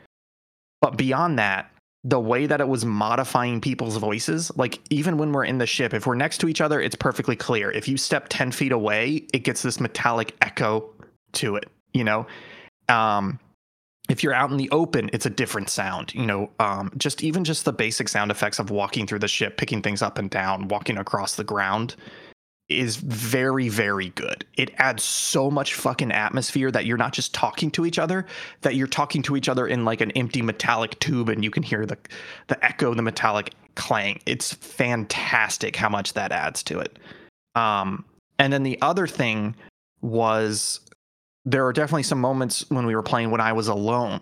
But 0.80 0.96
beyond 0.96 1.38
that, 1.38 1.70
the 2.02 2.20
way 2.20 2.46
that 2.46 2.60
it 2.60 2.68
was 2.68 2.84
modifying 2.84 3.60
people's 3.60 3.96
voices, 3.96 4.50
like 4.56 4.80
even 4.88 5.18
when 5.18 5.32
we're 5.32 5.44
in 5.44 5.58
the 5.58 5.66
ship, 5.66 5.92
if 5.92 6.06
we're 6.06 6.14
next 6.14 6.38
to 6.38 6.48
each 6.48 6.60
other, 6.60 6.80
it's 6.80 6.96
perfectly 6.96 7.36
clear. 7.36 7.70
If 7.70 7.88
you 7.88 7.96
step 7.96 8.26
10 8.30 8.52
feet 8.52 8.72
away, 8.72 9.26
it 9.34 9.40
gets 9.40 9.62
this 9.62 9.80
metallic 9.80 10.34
echo 10.40 10.88
to 11.32 11.56
it, 11.56 11.68
you 11.92 12.04
know? 12.04 12.26
Um, 12.88 13.38
if 14.08 14.22
you're 14.22 14.32
out 14.32 14.50
in 14.50 14.56
the 14.56 14.70
open, 14.70 15.10
it's 15.12 15.26
a 15.26 15.30
different 15.30 15.68
sound, 15.68 16.14
you 16.14 16.26
know, 16.26 16.50
um, 16.58 16.90
just 16.96 17.22
even 17.22 17.44
just 17.44 17.64
the 17.64 17.72
basic 17.72 18.08
sound 18.08 18.30
effects 18.30 18.58
of 18.58 18.70
walking 18.70 19.06
through 19.06 19.20
the 19.20 19.28
ship, 19.28 19.56
picking 19.56 19.82
things 19.82 20.00
up 20.02 20.18
and 20.18 20.30
down, 20.30 20.68
walking 20.68 20.96
across 20.96 21.36
the 21.36 21.44
ground 21.44 21.96
is 22.70 22.96
very 22.96 23.68
very 23.68 24.10
good. 24.10 24.44
It 24.56 24.72
adds 24.78 25.02
so 25.04 25.50
much 25.50 25.74
fucking 25.74 26.12
atmosphere 26.12 26.70
that 26.70 26.86
you're 26.86 26.96
not 26.98 27.12
just 27.12 27.34
talking 27.34 27.70
to 27.72 27.86
each 27.86 27.98
other, 27.98 28.26
that 28.62 28.76
you're 28.76 28.86
talking 28.86 29.22
to 29.24 29.36
each 29.36 29.48
other 29.48 29.66
in 29.66 29.84
like 29.84 30.00
an 30.00 30.12
empty 30.12 30.42
metallic 30.42 30.98
tube 31.00 31.28
and 31.28 31.44
you 31.44 31.50
can 31.50 31.62
hear 31.62 31.86
the 31.86 31.98
the 32.48 32.64
echo 32.64 32.94
the 32.94 33.02
metallic 33.02 33.54
clang. 33.76 34.20
It's 34.26 34.54
fantastic 34.54 35.76
how 35.76 35.88
much 35.88 36.14
that 36.14 36.32
adds 36.32 36.62
to 36.64 36.80
it. 36.80 36.98
Um 37.56 38.04
and 38.38 38.52
then 38.52 38.62
the 38.64 38.80
other 38.82 39.06
thing 39.06 39.56
was 40.02 40.80
there 41.44 41.66
are 41.66 41.72
definitely 41.72 42.04
some 42.04 42.20
moments 42.20 42.64
when 42.70 42.86
we 42.86 42.94
were 42.94 43.02
playing 43.02 43.30
when 43.30 43.40
I 43.40 43.52
was 43.52 43.68
alone 43.68 44.20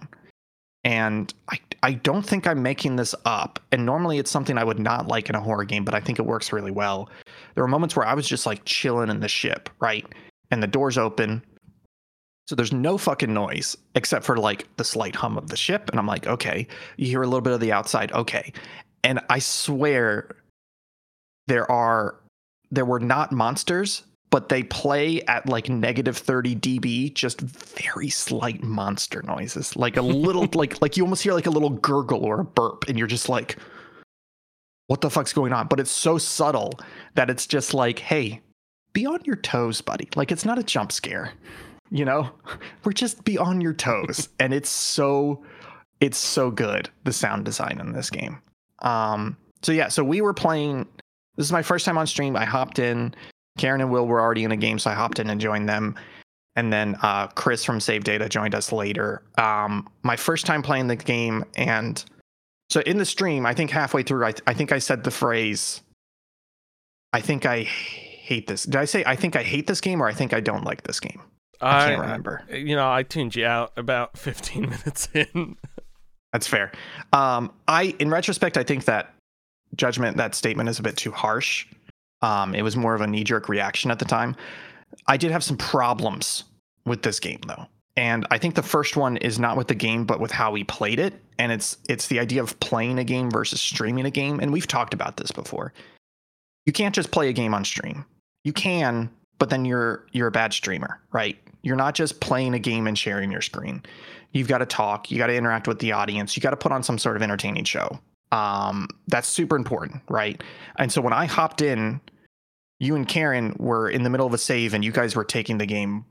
And 0.85 1.33
I, 1.51 1.59
I 1.83 1.93
don't 1.93 2.25
think 2.25 2.47
I'm 2.47 2.63
making 2.63 2.97
this 2.97 3.15
up. 3.25 3.61
And 3.73 3.85
normally 3.85 4.19
it's 4.19 4.31
something 4.31 4.57
I 4.57 4.65
would 4.65 4.79
not 4.79 5.09
like 5.09 5.29
in 5.29 5.35
a 5.35 5.41
horror 5.41 5.65
game, 5.65 5.85
but 5.85 5.95
I 5.95 6.01
think 6.01 6.19
it 6.19 6.27
works 6.27 6.53
really 6.53 6.71
well. 6.71 7.11
There 7.55 7.65
were 7.65 7.69
moments 7.69 7.97
where 7.97 8.07
I 8.07 8.15
was 8.15 8.29
just 8.29 8.47
like 8.47 8.65
chilling 8.65 9.11
in 9.11 9.21
the 9.21 9.29
ship, 9.29 9.69
right? 9.81 10.07
And 10.51 10.63
the 10.63 10.67
doors 10.67 10.99
open. 10.99 11.43
So 12.47 12.55
there's 12.55 12.73
no 12.73 12.97
fucking 12.97 13.33
noise 13.33 13.77
except 13.95 14.25
for 14.25 14.37
like 14.37 14.67
the 14.77 14.85
slight 14.85 15.15
hum 15.15 15.37
of 15.37 15.49
the 15.49 15.57
ship. 15.57 15.91
And 15.91 15.99
I'm 15.99 16.07
like, 16.07 16.27
okay. 16.27 16.67
You 16.97 17.07
hear 17.07 17.23
a 17.23 17.27
little 17.27 17.43
bit 17.43 17.53
of 17.53 17.61
the 17.61 17.73
outside. 17.73 18.13
Okay. 18.13 18.53
And 19.05 19.21
I 19.29 19.39
swear 19.39 20.35
there 21.47 21.71
are, 21.71 22.17
there 22.71 22.87
were 22.87 23.01
not 23.01 23.33
monsters, 23.33 24.03
but 24.31 24.49
they 24.49 24.63
play 24.63 25.23
at 25.23 25.49
like 25.49 25.69
negative 25.69 26.17
30 26.17 26.57
dB, 26.57 27.15
just 27.15 27.41
very 27.41 28.09
slight 28.09 28.63
monster 28.63 29.23
noises. 29.23 29.77
Like 29.77 29.97
a 29.97 30.03
little, 30.03 30.47
like, 30.55 30.81
like 30.81 30.97
you 30.97 31.03
almost 31.03 31.23
hear 31.23 31.33
like 31.35 31.47
a 31.47 31.51
little 31.51 31.71
gurgle 31.71 32.25
or 32.25 32.41
a 32.41 32.45
burp. 32.45 32.85
And 32.89 32.99
you're 32.99 33.07
just 33.07 33.29
like, 33.29 33.57
what 34.89 35.03
the 35.03 35.11
fuck's 35.11 35.33
going 35.33 35.53
on? 35.53 35.69
But 35.69 35.81
it's 35.81 35.91
so 35.91 36.19
subtle 36.19 36.73
that 37.15 37.31
it's 37.31 37.47
just 37.47 37.73
like, 37.73 38.01
hey, 38.01 38.41
be 38.93 39.07
on 39.07 39.21
your 39.25 39.37
toes, 39.37 39.81
buddy. 39.81 40.09
Like 40.17 40.33
it's 40.33 40.45
not 40.45 40.59
a 40.59 40.63
jump 40.63 40.91
scare, 40.91 41.33
you 41.91 42.05
know? 42.05 42.31
We're 42.85 42.93
just 42.93 43.25
be 43.25 43.39
on 43.39 43.61
your 43.61 43.75
toes. 43.75 44.29
and 44.41 44.53
it's 44.53 44.71
so 44.71 45.45
it's 46.01 46.19
so 46.19 46.51
good, 46.51 46.89
the 47.05 47.13
sound 47.13 47.45
design 47.45 47.79
in 47.81 47.93
this 47.93 48.11
game. 48.11 48.43
Um 48.81 49.37
so 49.63 49.73
yeah, 49.73 49.89
so 49.89 50.03
we 50.03 50.21
were 50.21 50.35
playing 50.35 50.87
this 51.37 51.47
is 51.47 51.53
my 51.53 51.63
first 51.63 51.85
time 51.87 51.97
on 51.97 52.07
stream. 52.07 52.37
I 52.37 52.45
hopped 52.45 52.81
in. 52.81 53.15
Karen 53.59 53.81
and 53.81 53.91
Will 53.91 54.07
were 54.07 54.21
already 54.21 54.45
in 54.45 54.53
a 54.53 54.57
game, 54.57 54.79
so 54.79 54.91
I 54.91 54.95
hopped 54.95 55.19
in 55.19 55.31
and 55.31 55.41
joined 55.41 55.69
them. 55.69 55.95
And 56.57 56.73
then 56.73 56.97
uh, 57.03 57.29
Chris 57.29 57.65
from 57.65 57.79
Save 57.79 58.05
Data 58.05 58.29
joined 58.29 58.55
us 58.55 58.73
later. 58.73 59.23
Um, 59.37 59.89
my 60.03 60.17
first 60.17 60.47
time 60.47 60.63
playing 60.63 60.89
the 60.89 60.97
game, 60.97 61.45
and 61.57 62.05
so 62.71 62.81
in 62.81 62.99
the 62.99 63.05
stream, 63.05 63.47
I 63.47 63.55
think 63.55 63.71
halfway 63.71 64.03
through, 64.03 64.25
I, 64.25 64.33
th- 64.33 64.43
I 64.47 64.55
think 64.55 64.73
I 64.73 64.79
said 64.79 65.05
the 65.05 65.11
phrase, 65.11 65.81
I 67.13 67.21
think 67.21 67.47
I 67.47 67.63
hate 67.63 68.47
this. 68.47 68.65
Did 68.65 68.77
I 68.77 68.85
say 68.85 69.03
I 69.07 69.17
think 69.17 69.37
I 69.37 69.43
hate 69.43 69.67
this 69.67 69.81
game 69.81 70.03
or 70.03 70.09
I 70.09 70.13
think 70.13 70.35
I 70.35 70.41
don't 70.41 70.65
like 70.65 70.83
this 70.83 71.01
game? 71.01 71.21
I, 71.61 71.85
I 71.85 71.89
can't 71.89 72.01
remember. 72.01 72.45
You 72.51 72.77
know, 72.77 72.91
I 72.91 73.03
tuned 73.03 73.35
you 73.35 73.47
out 73.47 73.73
about 73.77 74.17
15 74.19 74.63
minutes 74.63 75.09
in. 75.15 75.57
That's 76.33 76.47
fair. 76.47 76.73
Um, 77.13 77.51
I, 77.67 77.95
in 77.99 78.11
retrospect, 78.11 78.59
I 78.59 78.63
think 78.63 78.85
that 78.85 79.15
judgment, 79.75 80.19
that 80.19 80.35
statement 80.35 80.69
is 80.69 80.79
a 80.79 80.83
bit 80.83 80.97
too 80.97 81.11
harsh. 81.11 81.67
Um, 82.21 82.55
it 82.55 82.63
was 82.63 82.77
more 82.77 82.95
of 82.95 83.01
a 83.01 83.07
knee 83.07 83.25
jerk 83.25 83.49
reaction 83.49 83.91
at 83.91 83.99
the 83.99 84.05
time. 84.05 84.37
I 85.07 85.17
did 85.17 85.31
have 85.31 85.43
some 85.43 85.57
problems 85.57 86.45
with 86.85 87.03
this 87.03 87.19
game 87.21 87.41
though. 87.47 87.67
And 87.99 88.25
I 88.31 88.39
think 88.39 88.55
the 88.55 88.63
first 88.63 88.97
one 88.97 89.17
is 89.17 89.41
not 89.41 89.57
with 89.57 89.67
the 89.67 89.75
game, 89.75 90.05
but 90.05 90.21
with 90.21 90.31
how 90.31 90.53
we 90.53 90.63
played 90.63 91.01
it. 91.01 91.21
And 91.37 91.51
it's 91.51 91.77
it's 91.89 92.07
the 92.07 92.21
idea 92.21 92.41
of 92.41 92.59
playing 92.61 92.97
a 93.01 93.03
game 93.03 93.29
versus 93.29 93.61
streaming 93.61 94.07
a 94.07 94.11
game. 94.11 94.39
And 94.39 94.53
we've 94.53 94.69
talked 94.69 94.95
about 94.95 95.17
this 95.17 95.33
before. 95.33 95.73
You 96.65 96.73
can't 96.73 96.95
just 96.95 97.11
play 97.11 97.29
a 97.29 97.33
game 97.33 97.55
on 97.55 97.65
stream. 97.65 98.05
You 98.45 98.53
can, 98.53 99.11
but 99.41 99.51
then 99.51 99.65
you're 99.65 100.07
you're 100.13 100.29
a 100.29 100.31
bad 100.31 100.53
streamer, 100.53 101.01
right? 101.11 101.37
You're 101.63 101.75
not 101.75 101.97
just 101.97 102.21
playing 102.21 102.55
a 102.55 102.61
game 102.61 102.87
and 102.87 102.97
sharing 102.97 103.33
your 103.33 103.41
screen. 103.41 103.83
You've 104.31 104.47
got 104.47 104.59
to 104.59 104.67
talk. 104.67 105.11
You 105.11 105.19
got 105.19 105.27
to 105.27 105.35
interact 105.35 105.67
with 105.67 105.81
the 105.81 105.91
audience. 105.91 106.37
You 106.37 106.41
got 106.41 106.51
to 106.51 106.57
put 106.57 106.71
on 106.71 106.85
some 106.85 106.99
sort 106.99 107.17
of 107.17 107.23
entertaining 107.23 107.65
show. 107.65 107.99
Um, 108.31 108.87
that's 109.09 109.27
super 109.27 109.57
important, 109.57 110.03
right? 110.09 110.41
And 110.77 110.93
so 110.93 111.01
when 111.01 111.13
I 111.13 111.27
hopped 111.27 111.63
in, 111.63 112.01
you 112.79 112.95
and 112.95 113.09
Karen 113.09 113.57
were 113.59 113.91
in 113.91 114.05
the 114.05 114.11
middle 114.11 114.27
of 114.29 114.35
a 114.35 114.39
save, 114.39 114.73
and 114.73 114.85
you 114.85 114.93
guys 114.93 115.17
were 115.17 115.25
taking 115.25 115.59
the 115.59 115.67
game 115.67 116.05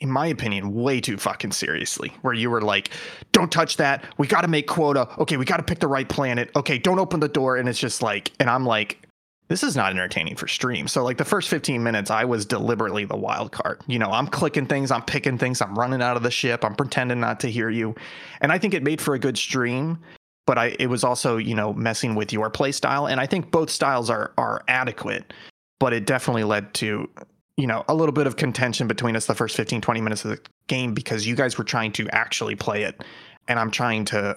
in 0.00 0.10
my 0.10 0.26
opinion, 0.26 0.74
way 0.74 1.00
too 1.00 1.16
fucking 1.16 1.52
seriously. 1.52 2.12
Where 2.22 2.34
you 2.34 2.50
were 2.50 2.60
like, 2.60 2.90
don't 3.32 3.50
touch 3.50 3.76
that. 3.78 4.04
We 4.18 4.26
got 4.26 4.42
to 4.42 4.48
make 4.48 4.66
quota. 4.66 5.08
Okay, 5.18 5.36
we 5.36 5.44
got 5.44 5.58
to 5.58 5.62
pick 5.62 5.78
the 5.78 5.88
right 5.88 6.08
planet. 6.08 6.50
Okay, 6.56 6.78
don't 6.78 6.98
open 6.98 7.20
the 7.20 7.28
door. 7.28 7.56
And 7.56 7.68
it's 7.68 7.78
just 7.78 8.02
like, 8.02 8.32
and 8.40 8.50
I'm 8.50 8.66
like, 8.66 9.06
this 9.48 9.62
is 9.62 9.76
not 9.76 9.90
entertaining 9.90 10.36
for 10.36 10.48
stream. 10.48 10.88
So, 10.88 11.04
like, 11.04 11.18
the 11.18 11.24
first 11.24 11.48
15 11.48 11.82
minutes, 11.82 12.10
I 12.10 12.24
was 12.24 12.46
deliberately 12.46 13.04
the 13.04 13.16
wild 13.16 13.52
card. 13.52 13.82
You 13.86 13.98
know, 13.98 14.10
I'm 14.10 14.26
clicking 14.26 14.66
things, 14.66 14.90
I'm 14.90 15.02
picking 15.02 15.36
things, 15.36 15.60
I'm 15.60 15.78
running 15.78 16.00
out 16.00 16.16
of 16.16 16.22
the 16.22 16.30
ship, 16.30 16.64
I'm 16.64 16.74
pretending 16.74 17.20
not 17.20 17.40
to 17.40 17.50
hear 17.50 17.68
you. 17.68 17.94
And 18.40 18.50
I 18.50 18.58
think 18.58 18.72
it 18.72 18.82
made 18.82 19.00
for 19.00 19.14
a 19.14 19.18
good 19.18 19.36
stream. 19.36 19.98
But 20.46 20.58
I, 20.58 20.76
it 20.78 20.88
was 20.88 21.04
also, 21.04 21.38
you 21.38 21.54
know, 21.54 21.72
messing 21.72 22.14
with 22.14 22.32
your 22.32 22.50
play 22.50 22.72
style. 22.72 23.06
And 23.06 23.18
I 23.18 23.26
think 23.26 23.50
both 23.50 23.70
styles 23.70 24.10
are 24.10 24.32
are 24.36 24.62
adequate, 24.68 25.32
but 25.80 25.94
it 25.94 26.04
definitely 26.04 26.44
led 26.44 26.74
to 26.74 27.08
you 27.56 27.66
know, 27.66 27.84
a 27.88 27.94
little 27.94 28.12
bit 28.12 28.26
of 28.26 28.36
contention 28.36 28.88
between 28.88 29.16
us 29.16 29.26
the 29.26 29.34
first 29.34 29.56
15, 29.56 29.80
20 29.80 30.00
minutes 30.00 30.24
of 30.24 30.32
the 30.32 30.40
game 30.66 30.92
because 30.94 31.26
you 31.26 31.36
guys 31.36 31.56
were 31.56 31.64
trying 31.64 31.92
to 31.92 32.08
actually 32.10 32.56
play 32.56 32.82
it. 32.82 33.02
And 33.46 33.58
I'm 33.58 33.70
trying 33.70 34.04
to, 34.06 34.36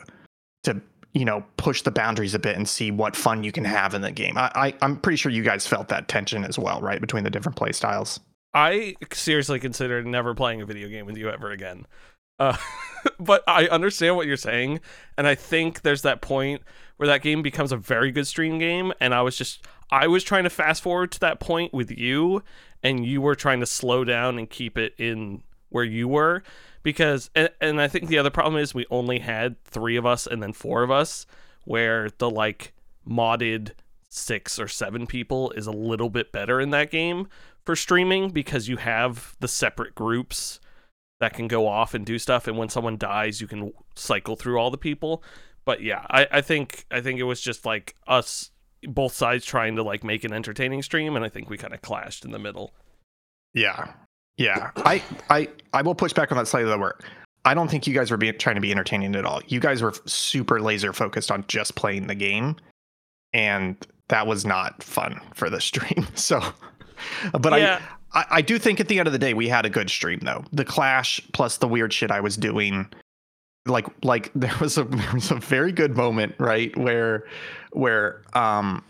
to, 0.63 0.81
you 1.13 1.25
know, 1.25 1.43
push 1.57 1.81
the 1.81 1.91
boundaries 1.91 2.35
a 2.35 2.39
bit 2.39 2.55
and 2.55 2.67
see 2.67 2.91
what 2.91 3.15
fun 3.15 3.43
you 3.43 3.51
can 3.51 3.65
have 3.65 3.93
in 3.93 4.01
the 4.01 4.11
game. 4.11 4.37
I, 4.37 4.51
I 4.53 4.73
I'm 4.81 4.97
pretty 4.97 5.17
sure 5.17 5.31
you 5.31 5.43
guys 5.43 5.65
felt 5.65 5.87
that 5.87 6.07
tension 6.07 6.43
as 6.43 6.59
well, 6.59 6.81
right? 6.81 7.01
Between 7.01 7.23
the 7.23 7.29
different 7.29 7.55
play 7.55 7.71
styles. 7.71 8.19
I 8.53 8.95
seriously 9.13 9.59
considered 9.59 10.05
never 10.05 10.33
playing 10.33 10.61
a 10.61 10.65
video 10.65 10.87
game 10.89 11.05
with 11.05 11.17
you 11.17 11.29
ever 11.29 11.51
again. 11.51 11.85
Uh, 12.39 12.57
but 13.19 13.43
I 13.47 13.67
understand 13.67 14.15
what 14.15 14.27
you're 14.27 14.37
saying, 14.37 14.79
and 15.17 15.27
I 15.27 15.35
think 15.35 15.81
there's 15.81 16.03
that 16.03 16.21
point 16.21 16.61
where 16.97 17.07
that 17.07 17.21
game 17.21 17.41
becomes 17.41 17.71
a 17.71 17.77
very 17.77 18.11
good 18.11 18.27
stream 18.27 18.59
game, 18.59 18.93
and 18.99 19.13
I 19.13 19.21
was 19.21 19.37
just 19.37 19.65
I 19.89 20.07
was 20.07 20.23
trying 20.23 20.43
to 20.43 20.49
fast 20.49 20.81
forward 20.81 21.11
to 21.13 21.19
that 21.21 21.39
point 21.39 21.73
with 21.73 21.91
you, 21.91 22.43
and 22.83 23.05
you 23.05 23.21
were 23.21 23.35
trying 23.35 23.59
to 23.61 23.65
slow 23.65 24.03
down 24.03 24.37
and 24.37 24.49
keep 24.49 24.77
it 24.77 24.93
in 24.97 25.43
where 25.69 25.83
you 25.83 26.07
were 26.07 26.43
because 26.83 27.29
and, 27.35 27.49
and 27.59 27.81
I 27.81 27.87
think 27.87 28.07
the 28.07 28.17
other 28.17 28.29
problem 28.29 28.61
is 28.61 28.73
we 28.73 28.85
only 28.89 29.19
had 29.19 29.61
3 29.65 29.97
of 29.97 30.05
us 30.05 30.25
and 30.25 30.41
then 30.41 30.53
4 30.53 30.83
of 30.83 30.91
us 30.91 31.25
where 31.65 32.09
the 32.17 32.29
like 32.29 32.73
modded 33.07 33.71
6 34.09 34.59
or 34.59 34.67
7 34.67 35.05
people 35.07 35.51
is 35.51 35.67
a 35.67 35.71
little 35.71 36.09
bit 36.09 36.31
better 36.31 36.61
in 36.61 36.69
that 36.69 36.91
game 36.91 37.27
for 37.65 37.75
streaming 37.75 38.29
because 38.29 38.69
you 38.69 38.77
have 38.77 39.35
the 39.39 39.47
separate 39.47 39.95
groups 39.95 40.61
that 41.19 41.33
can 41.33 41.47
go 41.47 41.67
off 41.67 41.93
and 41.93 42.05
do 42.05 42.17
stuff 42.17 42.47
and 42.47 42.57
when 42.57 42.69
someone 42.69 42.97
dies 42.97 43.41
you 43.41 43.47
can 43.47 43.73
cycle 43.95 44.35
through 44.35 44.57
all 44.57 44.71
the 44.71 44.77
people. 44.77 45.21
But 45.65 45.81
yeah 45.83 46.05
I, 46.09 46.27
I 46.31 46.41
think 46.41 46.85
i 46.89 47.01
think 47.01 47.19
it 47.19 47.23
was 47.23 47.41
just 47.41 47.65
like 47.65 47.95
us 48.07 48.51
both 48.83 49.13
sides 49.13 49.45
trying 49.45 49.75
to 49.75 49.83
like 49.83 50.03
make 50.03 50.23
an 50.23 50.33
entertaining 50.33 50.81
stream 50.81 51.15
and 51.15 51.25
i 51.25 51.29
think 51.29 51.49
we 51.49 51.57
kind 51.57 51.73
of 51.73 51.81
clashed 51.81 52.25
in 52.25 52.31
the 52.31 52.39
middle. 52.39 52.73
Yeah. 53.53 53.93
Yeah. 54.37 54.71
I 54.77 55.01
i 55.29 55.47
i 55.73 55.81
will 55.81 55.95
push 55.95 56.13
back 56.13 56.31
on 56.31 56.37
that 56.37 56.47
slightly 56.47 56.69
though 56.69 56.91
i 57.45 57.53
don't 57.53 57.69
think 57.69 57.87
you 57.87 57.93
guys 57.93 58.11
were 58.11 58.17
being, 58.17 58.37
trying 58.37 58.55
to 58.55 58.61
be 58.61 58.71
entertaining 58.71 59.15
at 59.15 59.25
all. 59.25 59.41
You 59.47 59.59
guys 59.59 59.81
were 59.81 59.93
super 60.05 60.61
laser 60.61 60.93
focused 60.93 61.31
on 61.31 61.45
just 61.47 61.75
playing 61.75 62.07
the 62.07 62.15
game 62.15 62.55
and 63.33 63.75
that 64.09 64.27
was 64.27 64.45
not 64.45 64.83
fun 64.83 65.19
for 65.33 65.49
the 65.49 65.61
stream. 65.61 66.07
So 66.15 66.41
but 67.39 67.59
yeah. 67.59 67.81
I, 68.13 68.19
I 68.19 68.25
i 68.31 68.41
do 68.41 68.57
think 68.57 68.79
at 68.79 68.87
the 68.87 68.99
end 68.99 69.07
of 69.07 69.13
the 69.13 69.19
day 69.19 69.33
we 69.33 69.47
had 69.47 69.65
a 69.65 69.69
good 69.69 69.89
stream 69.89 70.19
though. 70.23 70.43
The 70.51 70.65
clash 70.65 71.21
plus 71.33 71.57
the 71.57 71.67
weird 71.67 71.93
shit 71.93 72.11
i 72.11 72.21
was 72.21 72.37
doing 72.37 72.89
like 73.69 73.87
like 74.03 74.31
there 74.35 74.55
was 74.59 74.77
a 74.77 74.83
there 74.83 75.13
was 75.13 75.31
a 75.31 75.35
very 75.35 75.71
good 75.71 75.95
moment 75.95 76.35
right 76.39 76.75
where 76.77 77.25
where 77.71 78.21
um 78.33 78.83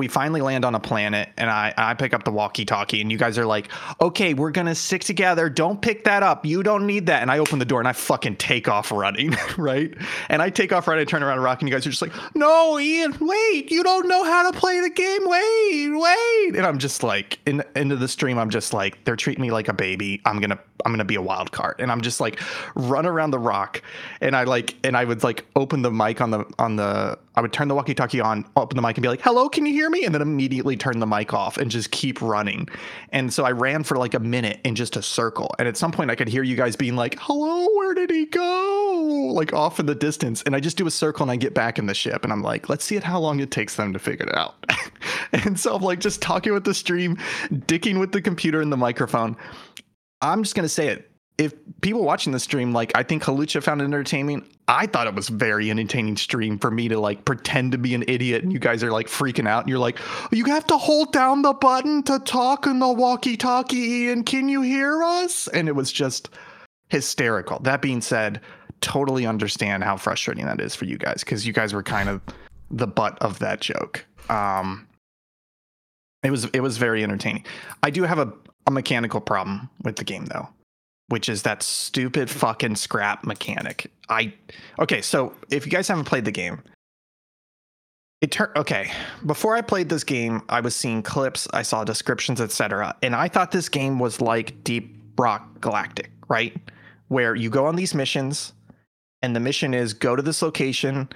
we 0.00 0.08
finally 0.08 0.40
land 0.40 0.64
on 0.64 0.74
a 0.74 0.80
planet 0.80 1.28
and 1.36 1.50
I, 1.50 1.74
I 1.76 1.92
pick 1.92 2.14
up 2.14 2.24
the 2.24 2.30
walkie 2.30 2.64
talkie 2.64 3.02
and 3.02 3.12
you 3.12 3.18
guys 3.18 3.36
are 3.36 3.44
like, 3.44 3.68
okay, 4.00 4.32
we're 4.32 4.50
gonna 4.50 4.74
stick 4.74 5.04
together. 5.04 5.50
Don't 5.50 5.80
pick 5.82 6.04
that 6.04 6.22
up. 6.22 6.46
You 6.46 6.62
don't 6.62 6.86
need 6.86 7.06
that. 7.06 7.20
And 7.20 7.30
I 7.30 7.38
open 7.38 7.58
the 7.58 7.66
door 7.66 7.80
and 7.80 7.88
I 7.88 7.92
fucking 7.92 8.36
take 8.36 8.66
off 8.66 8.90
running, 8.90 9.36
right? 9.58 9.94
And 10.30 10.40
I 10.40 10.48
take 10.48 10.72
off 10.72 10.88
running, 10.88 11.02
I 11.02 11.04
turn 11.04 11.22
around 11.22 11.34
and 11.34 11.44
rock, 11.44 11.60
and 11.60 11.68
you 11.68 11.74
guys 11.74 11.86
are 11.86 11.90
just 11.90 12.00
like, 12.00 12.14
no, 12.34 12.78
Ian, 12.78 13.14
wait, 13.20 13.70
you 13.70 13.82
don't 13.82 14.08
know 14.08 14.24
how 14.24 14.50
to 14.50 14.58
play 14.58 14.80
the 14.80 14.88
game. 14.88 15.20
Wait, 15.28 15.90
wait. 15.90 16.39
And 16.56 16.66
I'm 16.66 16.78
just 16.78 17.02
like, 17.02 17.38
in 17.46 17.62
into 17.76 17.96
the 17.96 18.08
stream, 18.08 18.38
I'm 18.38 18.50
just 18.50 18.72
like, 18.72 19.04
they're 19.04 19.16
treating 19.16 19.42
me 19.42 19.50
like 19.50 19.68
a 19.68 19.72
baby. 19.72 20.20
I'm 20.24 20.40
gonna 20.40 20.58
I'm 20.84 20.92
gonna 20.92 21.04
be 21.04 21.16
a 21.16 21.22
wild 21.22 21.52
card. 21.52 21.76
And 21.78 21.90
I'm 21.90 22.00
just 22.00 22.20
like 22.20 22.40
run 22.74 23.06
around 23.06 23.30
the 23.30 23.38
rock 23.38 23.82
and 24.20 24.36
I 24.36 24.44
like 24.44 24.76
and 24.84 24.96
I 24.96 25.04
would 25.04 25.22
like 25.22 25.46
open 25.56 25.82
the 25.82 25.90
mic 25.90 26.20
on 26.20 26.30
the 26.30 26.44
on 26.58 26.76
the 26.76 27.18
I 27.36 27.42
would 27.42 27.52
turn 27.52 27.68
the 27.68 27.74
walkie-talkie 27.74 28.20
on, 28.20 28.44
open 28.56 28.76
the 28.76 28.82
mic, 28.82 28.96
and 28.96 29.02
be 29.02 29.08
like, 29.08 29.22
"Hello, 29.22 29.48
can 29.48 29.64
you 29.64 29.72
hear 29.72 29.88
me?" 29.88 30.04
And 30.04 30.12
then 30.12 30.20
immediately 30.20 30.76
turn 30.76 30.98
the 30.98 31.06
mic 31.06 31.32
off 31.32 31.58
and 31.58 31.70
just 31.70 31.90
keep 31.92 32.20
running. 32.20 32.68
And 33.12 33.32
so 33.32 33.44
I 33.44 33.52
ran 33.52 33.84
for 33.84 33.96
like 33.96 34.14
a 34.14 34.18
minute 34.18 34.60
in 34.64 34.74
just 34.74 34.96
a 34.96 35.02
circle. 35.02 35.54
And 35.58 35.68
at 35.68 35.76
some 35.76 35.92
point, 35.92 36.10
I 36.10 36.16
could 36.16 36.28
hear 36.28 36.42
you 36.42 36.56
guys 36.56 36.74
being 36.74 36.96
like, 36.96 37.16
"Hello, 37.20 37.66
where 37.76 37.94
did 37.94 38.10
he 38.10 38.26
go?" 38.26 39.30
Like 39.32 39.52
off 39.52 39.78
in 39.78 39.86
the 39.86 39.94
distance. 39.94 40.42
And 40.42 40.56
I 40.56 40.60
just 40.60 40.76
do 40.76 40.86
a 40.86 40.90
circle 40.90 41.22
and 41.22 41.30
I 41.30 41.36
get 41.36 41.54
back 41.54 41.78
in 41.78 41.86
the 41.86 41.94
ship. 41.94 42.24
And 42.24 42.32
I'm 42.32 42.42
like, 42.42 42.68
"Let's 42.68 42.84
see 42.84 42.96
it 42.96 43.04
how 43.04 43.20
long 43.20 43.38
it 43.38 43.50
takes 43.52 43.76
them 43.76 43.92
to 43.92 43.98
figure 44.00 44.26
it 44.26 44.36
out." 44.36 44.56
and 45.32 45.58
so 45.58 45.76
I'm 45.76 45.82
like, 45.82 46.00
just 46.00 46.20
talking 46.20 46.39
with 46.48 46.64
the 46.64 46.74
stream, 46.74 47.16
dicking 47.50 48.00
with 48.00 48.12
the 48.12 48.22
computer 48.22 48.60
and 48.60 48.72
the 48.72 48.76
microphone. 48.76 49.36
I'm 50.22 50.42
just 50.42 50.54
gonna 50.54 50.68
say 50.68 50.88
it 50.88 51.10
if 51.40 51.54
people 51.80 52.04
watching 52.04 52.34
the 52.34 52.38
stream, 52.38 52.72
like 52.72 52.92
I 52.94 53.02
think 53.02 53.22
Halucha 53.22 53.62
found 53.62 53.80
it 53.80 53.84
entertaining. 53.84 54.46
I 54.68 54.86
thought 54.86 55.06
it 55.06 55.14
was 55.14 55.30
very 55.30 55.70
entertaining 55.70 56.18
stream 56.18 56.58
for 56.58 56.70
me 56.70 56.86
to 56.88 57.00
like 57.00 57.24
pretend 57.24 57.72
to 57.72 57.78
be 57.78 57.94
an 57.94 58.04
idiot 58.06 58.42
and 58.42 58.52
you 58.52 58.58
guys 58.58 58.84
are 58.84 58.92
like 58.92 59.06
freaking 59.06 59.48
out 59.48 59.62
and 59.62 59.70
you're 59.70 59.78
like, 59.78 59.98
you 60.32 60.44
have 60.44 60.66
to 60.66 60.76
hold 60.76 61.14
down 61.14 61.40
the 61.40 61.54
button 61.54 62.02
to 62.02 62.18
talk 62.18 62.66
in 62.66 62.78
the 62.78 62.92
walkie-talkie 62.92 64.10
and 64.10 64.26
can 64.26 64.50
you 64.50 64.60
hear 64.60 65.02
us? 65.02 65.48
And 65.48 65.66
it 65.66 65.74
was 65.74 65.90
just 65.90 66.28
hysterical. 66.90 67.58
That 67.60 67.80
being 67.80 68.02
said, 68.02 68.42
totally 68.82 69.24
understand 69.24 69.82
how 69.82 69.96
frustrating 69.96 70.44
that 70.44 70.60
is 70.60 70.74
for 70.74 70.84
you 70.84 70.98
guys 70.98 71.24
because 71.24 71.46
you 71.46 71.54
guys 71.54 71.72
were 71.72 71.82
kind 71.82 72.10
of 72.10 72.20
the 72.70 72.86
butt 72.86 73.16
of 73.22 73.38
that 73.38 73.62
joke. 73.62 74.04
Um, 74.28 74.86
it 76.22 76.30
was 76.30 76.44
it 76.46 76.60
was 76.60 76.78
very 76.78 77.02
entertaining. 77.02 77.44
I 77.82 77.90
do 77.90 78.02
have 78.04 78.18
a, 78.18 78.32
a 78.66 78.70
mechanical 78.70 79.20
problem 79.20 79.68
with 79.82 79.96
the 79.96 80.04
game 80.04 80.26
though, 80.26 80.48
which 81.08 81.28
is 81.28 81.42
that 81.42 81.62
stupid 81.62 82.30
fucking 82.30 82.76
scrap 82.76 83.24
mechanic. 83.24 83.90
I 84.08 84.34
okay, 84.78 85.00
so 85.00 85.34
if 85.50 85.64
you 85.64 85.72
guys 85.72 85.88
haven't 85.88 86.04
played 86.04 86.24
the 86.24 86.32
game, 86.32 86.62
it 88.20 88.32
turned 88.32 88.56
okay. 88.56 88.90
Before 89.24 89.56
I 89.56 89.62
played 89.62 89.88
this 89.88 90.04
game, 90.04 90.42
I 90.48 90.60
was 90.60 90.76
seeing 90.76 91.02
clips, 91.02 91.48
I 91.52 91.62
saw 91.62 91.84
descriptions, 91.84 92.40
etc., 92.40 92.94
and 93.02 93.16
I 93.16 93.28
thought 93.28 93.50
this 93.50 93.68
game 93.68 93.98
was 93.98 94.20
like 94.20 94.62
Deep 94.62 94.96
Rock 95.18 95.60
Galactic, 95.60 96.10
right? 96.28 96.56
Where 97.08 97.34
you 97.34 97.50
go 97.50 97.66
on 97.66 97.76
these 97.76 97.94
missions, 97.94 98.52
and 99.22 99.34
the 99.34 99.40
mission 99.40 99.72
is 99.72 99.94
go 99.94 100.16
to 100.16 100.22
this 100.22 100.42
location, 100.42 101.08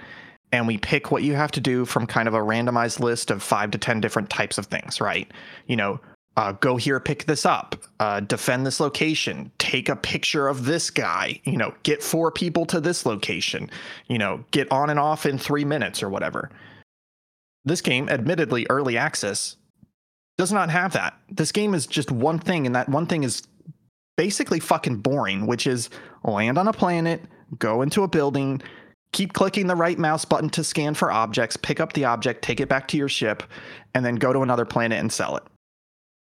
and 0.55 0.67
we 0.67 0.77
pick 0.77 1.11
what 1.11 1.23
you 1.23 1.33
have 1.35 1.51
to 1.51 1.61
do 1.61 1.85
from 1.85 2.07
kind 2.07 2.27
of 2.27 2.33
a 2.33 2.39
randomized 2.39 2.99
list 2.99 3.29
of 3.29 3.43
five 3.43 3.71
to 3.71 3.77
ten 3.77 4.01
different 4.01 4.29
types 4.29 4.57
of 4.57 4.65
things, 4.67 5.01
right? 5.01 5.29
You 5.67 5.75
know, 5.75 5.99
uh, 6.37 6.53
go 6.53 6.75
here, 6.75 6.99
pick 6.99 7.25
this 7.25 7.45
up, 7.45 7.75
uh, 7.99 8.19
defend 8.21 8.65
this 8.65 8.79
location, 8.79 9.51
take 9.57 9.89
a 9.89 9.95
picture 9.95 10.47
of 10.47 10.65
this 10.65 10.89
guy, 10.89 11.39
you 11.43 11.57
know, 11.57 11.73
get 11.83 12.03
four 12.03 12.31
people 12.31 12.65
to 12.65 12.81
this 12.81 13.05
location, 13.05 13.69
you 14.07 14.17
know, 14.17 14.43
get 14.51 14.71
on 14.71 14.89
and 14.89 14.99
off 14.99 15.25
in 15.25 15.37
three 15.37 15.65
minutes 15.65 16.01
or 16.01 16.09
whatever 16.09 16.49
this 17.65 17.81
game, 17.81 18.07
admittedly 18.07 18.65
early 18.69 18.97
access, 18.97 19.57
does 20.37 20.51
not 20.51 20.69
have 20.69 20.93
that. 20.93 21.17
This 21.29 21.51
game 21.51 21.73
is 21.73 21.87
just 21.87 22.11
one 22.11 22.39
thing, 22.39 22.65
and 22.65 22.75
that 22.75 22.87
one 22.87 23.07
thing 23.07 23.23
is 23.23 23.43
basically 24.15 24.59
fucking 24.59 24.97
boring, 24.97 25.47
which 25.47 25.67
is 25.67 25.89
land 26.23 26.57
on 26.57 26.67
a 26.67 26.73
planet, 26.73 27.21
go 27.57 27.81
into 27.81 28.03
a 28.03 28.07
building, 28.07 28.61
keep 29.15 29.31
clicking 29.31 29.67
the 29.67 29.75
right 29.75 29.97
mouse 29.97 30.25
button 30.25 30.49
to 30.49 30.61
scan 30.61 30.93
for 30.93 31.09
objects, 31.09 31.55
pick 31.55 31.79
up 31.79 31.93
the 31.93 32.03
object, 32.03 32.41
take 32.41 32.59
it 32.59 32.67
back 32.67 32.85
to 32.89 32.97
your 32.97 33.07
ship, 33.07 33.43
and 33.93 34.05
then 34.05 34.15
go 34.15 34.33
to 34.33 34.41
another 34.41 34.65
planet 34.65 34.99
and 34.99 35.11
sell 35.11 35.37
it. 35.37 35.43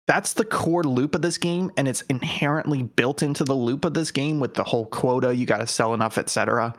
That's 0.06 0.34
the 0.34 0.44
core 0.44 0.84
loop 0.84 1.16
of 1.16 1.22
this 1.22 1.36
game, 1.36 1.72
and 1.76 1.88
it's 1.88 2.02
inherently 2.02 2.84
built 2.84 3.20
into 3.20 3.42
the 3.42 3.54
loop 3.54 3.84
of 3.84 3.94
this 3.94 4.12
game 4.12 4.38
with 4.38 4.54
the 4.54 4.62
whole 4.62 4.86
quota, 4.86 5.34
you 5.34 5.44
got 5.44 5.58
to 5.58 5.66
sell 5.66 5.92
enough, 5.92 6.18
etc. 6.18 6.72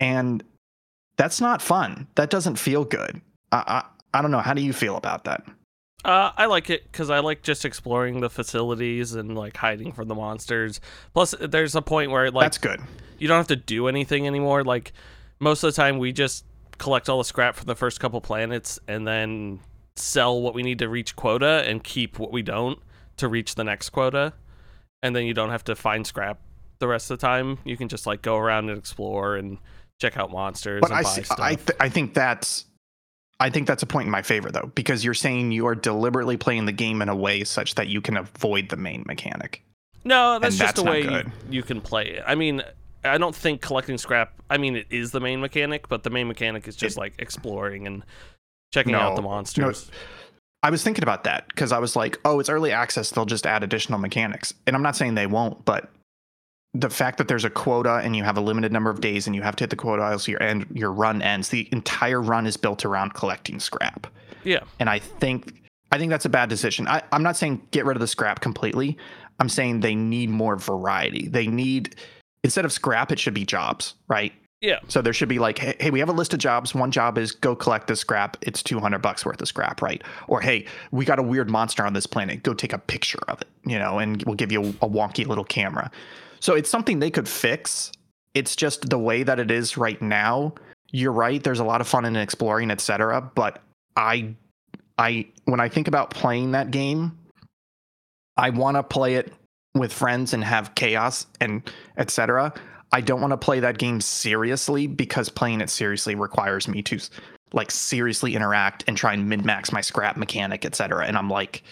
And 0.00 0.42
that's 1.18 1.40
not 1.40 1.60
fun. 1.60 2.06
That 2.14 2.30
doesn't 2.30 2.56
feel 2.56 2.84
good. 2.84 3.20
I, 3.52 3.82
I, 4.14 4.18
I 4.18 4.22
don't 4.22 4.30
know. 4.30 4.38
How 4.38 4.54
do 4.54 4.62
you 4.62 4.72
feel 4.72 4.96
about 4.96 5.24
that? 5.24 5.44
Uh, 6.04 6.32
I 6.36 6.46
like 6.46 6.68
it 6.68 6.84
because 6.84 7.08
I 7.08 7.20
like 7.20 7.42
just 7.42 7.64
exploring 7.64 8.20
the 8.20 8.28
facilities 8.28 9.14
and 9.14 9.36
like 9.36 9.56
hiding 9.56 9.92
from 9.92 10.08
the 10.08 10.14
monsters. 10.14 10.80
Plus, 11.14 11.34
there's 11.40 11.74
a 11.74 11.82
point 11.82 12.10
where 12.10 12.30
like 12.30 12.44
that's 12.44 12.58
good. 12.58 12.80
You 13.18 13.26
don't 13.26 13.38
have 13.38 13.46
to 13.48 13.56
do 13.56 13.88
anything 13.88 14.26
anymore. 14.26 14.64
Like 14.64 14.92
most 15.40 15.62
of 15.62 15.72
the 15.72 15.76
time, 15.76 15.98
we 15.98 16.12
just 16.12 16.44
collect 16.76 17.08
all 17.08 17.18
the 17.18 17.24
scrap 17.24 17.54
from 17.56 17.66
the 17.66 17.74
first 17.74 18.00
couple 18.00 18.20
planets 18.20 18.78
and 18.86 19.06
then 19.06 19.60
sell 19.96 20.42
what 20.42 20.54
we 20.54 20.62
need 20.62 20.78
to 20.80 20.88
reach 20.88 21.16
quota 21.16 21.64
and 21.66 21.82
keep 21.82 22.18
what 22.18 22.32
we 22.32 22.42
don't 22.42 22.78
to 23.16 23.28
reach 23.28 23.54
the 23.54 23.64
next 23.64 23.90
quota. 23.90 24.34
And 25.02 25.16
then 25.16 25.24
you 25.24 25.32
don't 25.32 25.50
have 25.50 25.64
to 25.64 25.74
find 25.74 26.06
scrap 26.06 26.38
the 26.80 26.88
rest 26.88 27.10
of 27.10 27.18
the 27.18 27.26
time. 27.26 27.58
You 27.64 27.78
can 27.78 27.88
just 27.88 28.06
like 28.06 28.20
go 28.20 28.36
around 28.36 28.68
and 28.68 28.78
explore 28.78 29.36
and 29.36 29.56
check 30.00 30.18
out 30.18 30.30
monsters. 30.30 30.80
But 30.82 30.92
I, 30.92 31.02
see, 31.02 31.22
I, 31.38 31.54
th- 31.54 31.78
I 31.80 31.88
think 31.88 32.12
that's 32.12 32.66
I 33.44 33.50
think 33.50 33.66
that's 33.66 33.82
a 33.82 33.86
point 33.86 34.06
in 34.06 34.10
my 34.10 34.22
favor 34.22 34.50
though, 34.50 34.72
because 34.74 35.04
you're 35.04 35.12
saying 35.12 35.52
you 35.52 35.66
are 35.66 35.74
deliberately 35.74 36.38
playing 36.38 36.64
the 36.64 36.72
game 36.72 37.02
in 37.02 37.10
a 37.10 37.14
way 37.14 37.44
such 37.44 37.74
that 37.74 37.88
you 37.88 38.00
can 38.00 38.16
avoid 38.16 38.70
the 38.70 38.76
main 38.76 39.04
mechanic. 39.06 39.62
No, 40.02 40.38
that's 40.38 40.54
and 40.54 40.60
just 40.62 40.76
that's 40.76 40.88
a 40.88 40.90
way 40.90 41.02
you, 41.02 41.30
you, 41.50 41.62
can 41.62 41.82
play 41.82 42.06
it. 42.06 42.24
I 42.26 42.36
mean, 42.36 42.62
I 43.04 43.18
don't 43.18 43.36
think 43.36 43.60
collecting 43.60 43.98
scrap. 43.98 44.32
I 44.48 44.56
mean, 44.56 44.76
it 44.76 44.86
is 44.88 45.10
the 45.10 45.20
main 45.20 45.42
mechanic, 45.42 45.90
but 45.90 46.04
the 46.04 46.08
main 46.08 46.26
mechanic 46.26 46.66
is 46.66 46.74
just 46.74 46.96
it, 46.96 47.00
like 47.00 47.16
exploring 47.18 47.86
and 47.86 48.02
checking 48.72 48.92
no, 48.92 49.00
out 49.00 49.14
the 49.14 49.20
monsters. 49.20 49.90
No, 49.90 49.96
I 50.62 50.70
was 50.70 50.82
thinking 50.82 51.02
about 51.04 51.24
that 51.24 51.46
because 51.48 51.70
I 51.70 51.78
was 51.80 51.96
like, 51.96 52.18
oh, 52.24 52.40
it's 52.40 52.48
early 52.48 52.72
access. 52.72 53.10
They'll 53.10 53.26
just 53.26 53.46
add 53.46 53.62
additional 53.62 53.98
mechanics, 53.98 54.54
and 54.66 54.74
I'm 54.74 54.82
not 54.82 54.96
saying 54.96 55.16
they 55.16 55.26
won't, 55.26 55.66
but 55.66 55.90
the 56.74 56.90
fact 56.90 57.18
that 57.18 57.28
there's 57.28 57.44
a 57.44 57.50
quota 57.50 58.00
and 58.02 58.16
you 58.16 58.24
have 58.24 58.36
a 58.36 58.40
limited 58.40 58.72
number 58.72 58.90
of 58.90 59.00
days 59.00 59.26
and 59.26 59.36
you 59.36 59.42
have 59.42 59.54
to 59.56 59.62
hit 59.62 59.70
the 59.70 59.76
quota 59.76 60.02
else 60.02 60.26
your 60.26 60.42
end 60.42 60.66
your 60.72 60.92
run 60.92 61.22
ends 61.22 61.48
the 61.48 61.68
entire 61.72 62.20
run 62.20 62.46
is 62.46 62.56
built 62.56 62.84
around 62.84 63.14
collecting 63.14 63.60
scrap. 63.60 64.06
Yeah. 64.42 64.60
And 64.80 64.90
i 64.90 64.98
think 64.98 65.54
i 65.92 65.98
think 65.98 66.10
that's 66.10 66.24
a 66.24 66.30
bad 66.30 66.48
decision. 66.48 66.88
I, 66.88 67.02
i'm 67.12 67.22
not 67.22 67.36
saying 67.36 67.62
get 67.70 67.84
rid 67.84 67.96
of 67.96 68.00
the 68.00 68.08
scrap 68.08 68.40
completely. 68.40 68.98
I'm 69.40 69.48
saying 69.48 69.80
they 69.80 69.94
need 69.94 70.30
more 70.30 70.56
variety. 70.56 71.28
They 71.28 71.46
need 71.46 71.96
instead 72.42 72.64
of 72.64 72.72
scrap 72.72 73.12
it 73.12 73.18
should 73.18 73.34
be 73.34 73.44
jobs 73.44 73.94
right? 74.08 74.32
Yeah. 74.60 74.78
So 74.88 75.02
there 75.02 75.12
should 75.12 75.28
be 75.28 75.38
like 75.38 75.58
hey, 75.58 75.76
hey 75.78 75.90
we 75.90 76.00
have 76.00 76.08
a 76.08 76.12
list 76.12 76.32
of 76.32 76.40
jobs. 76.40 76.74
One 76.74 76.90
job 76.90 77.18
is 77.18 77.30
go 77.30 77.54
collect 77.54 77.86
the 77.86 77.94
scrap. 77.94 78.36
It's 78.40 78.64
200 78.64 78.98
bucks 78.98 79.24
worth 79.24 79.40
of 79.40 79.46
scrap 79.46 79.80
right? 79.80 80.02
Or 80.26 80.40
hey 80.40 80.66
we 80.90 81.04
got 81.04 81.20
a 81.20 81.22
weird 81.22 81.48
monster 81.48 81.86
on 81.86 81.92
this 81.92 82.06
planet. 82.06 82.42
Go 82.42 82.52
take 82.52 82.72
a 82.72 82.78
picture 82.78 83.20
of 83.28 83.40
it 83.40 83.48
you 83.64 83.78
know 83.78 84.00
and 84.00 84.24
we'll 84.24 84.34
give 84.34 84.50
you 84.50 84.60
a, 84.60 84.68
a 84.86 84.88
wonky 84.88 85.24
little 85.24 85.44
camera 85.44 85.90
so 86.44 86.54
it's 86.54 86.68
something 86.68 86.98
they 86.98 87.10
could 87.10 87.26
fix. 87.26 87.90
It's 88.34 88.54
just 88.54 88.90
the 88.90 88.98
way 88.98 89.22
that 89.22 89.40
it 89.40 89.50
is 89.50 89.78
right 89.78 90.00
now. 90.02 90.52
You're 90.92 91.10
right. 91.10 91.42
There's 91.42 91.58
a 91.58 91.64
lot 91.64 91.80
of 91.80 91.88
fun 91.88 92.04
in 92.04 92.16
exploring, 92.16 92.70
etc. 92.70 93.22
But 93.34 93.62
I, 93.96 94.34
I 94.98 95.26
when 95.46 95.58
I 95.58 95.70
think 95.70 95.88
about 95.88 96.10
playing 96.10 96.52
that 96.52 96.70
game, 96.70 97.18
I 98.36 98.50
want 98.50 98.76
to 98.76 98.82
play 98.82 99.14
it 99.14 99.32
with 99.74 99.90
friends 99.90 100.34
and 100.34 100.44
have 100.44 100.74
chaos 100.74 101.26
and 101.40 101.62
etc. 101.96 102.52
I 102.92 103.00
don't 103.00 103.22
want 103.22 103.30
to 103.30 103.38
play 103.38 103.60
that 103.60 103.78
game 103.78 104.02
seriously 104.02 104.86
because 104.86 105.30
playing 105.30 105.62
it 105.62 105.70
seriously 105.70 106.14
requires 106.14 106.68
me 106.68 106.82
to 106.82 106.98
like 107.54 107.70
seriously 107.70 108.36
interact 108.36 108.84
and 108.86 108.98
try 108.98 109.14
and 109.14 109.30
min 109.30 109.46
max 109.46 109.72
my 109.72 109.80
scrap 109.80 110.18
mechanic, 110.18 110.66
etc. 110.66 111.06
And 111.06 111.16
I'm 111.16 111.30
like, 111.30 111.62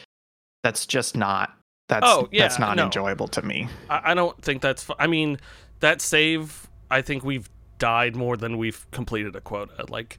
that's 0.63 0.87
just 0.87 1.15
not 1.15 1.59
that's 1.89 2.07
oh, 2.07 2.29
yeah, 2.33 2.43
that's 2.43 2.59
not 2.59 2.77
no. 2.77 2.85
enjoyable 2.85 3.29
to 3.29 3.43
me. 3.43 3.69
I, 3.91 4.13
I 4.13 4.15
don't 4.15 4.41
think 4.43 4.63
that's. 4.63 4.85
Fu- 4.85 4.95
I 4.99 5.07
mean, 5.07 5.39
that 5.81 6.01
save. 6.01 6.69
I 6.91 7.03
think 7.03 7.25
we've 7.25 7.49
died 7.79 8.17
more 8.17 8.37
than 8.37 8.59
we've 8.59 8.89
completed 8.91 9.35
a 9.37 9.41
quota. 9.41 9.87
Like, 9.89 10.19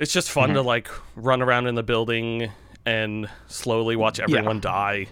it's 0.00 0.12
just 0.12 0.30
fun 0.30 0.50
mm-hmm. 0.50 0.56
to 0.56 0.62
like 0.62 0.88
run 1.16 1.42
around 1.42 1.66
in 1.66 1.74
the 1.74 1.82
building 1.82 2.50
and 2.86 3.28
slowly 3.46 3.96
watch 3.96 4.20
everyone 4.20 4.56
yeah. 4.56 4.62
die, 4.62 5.06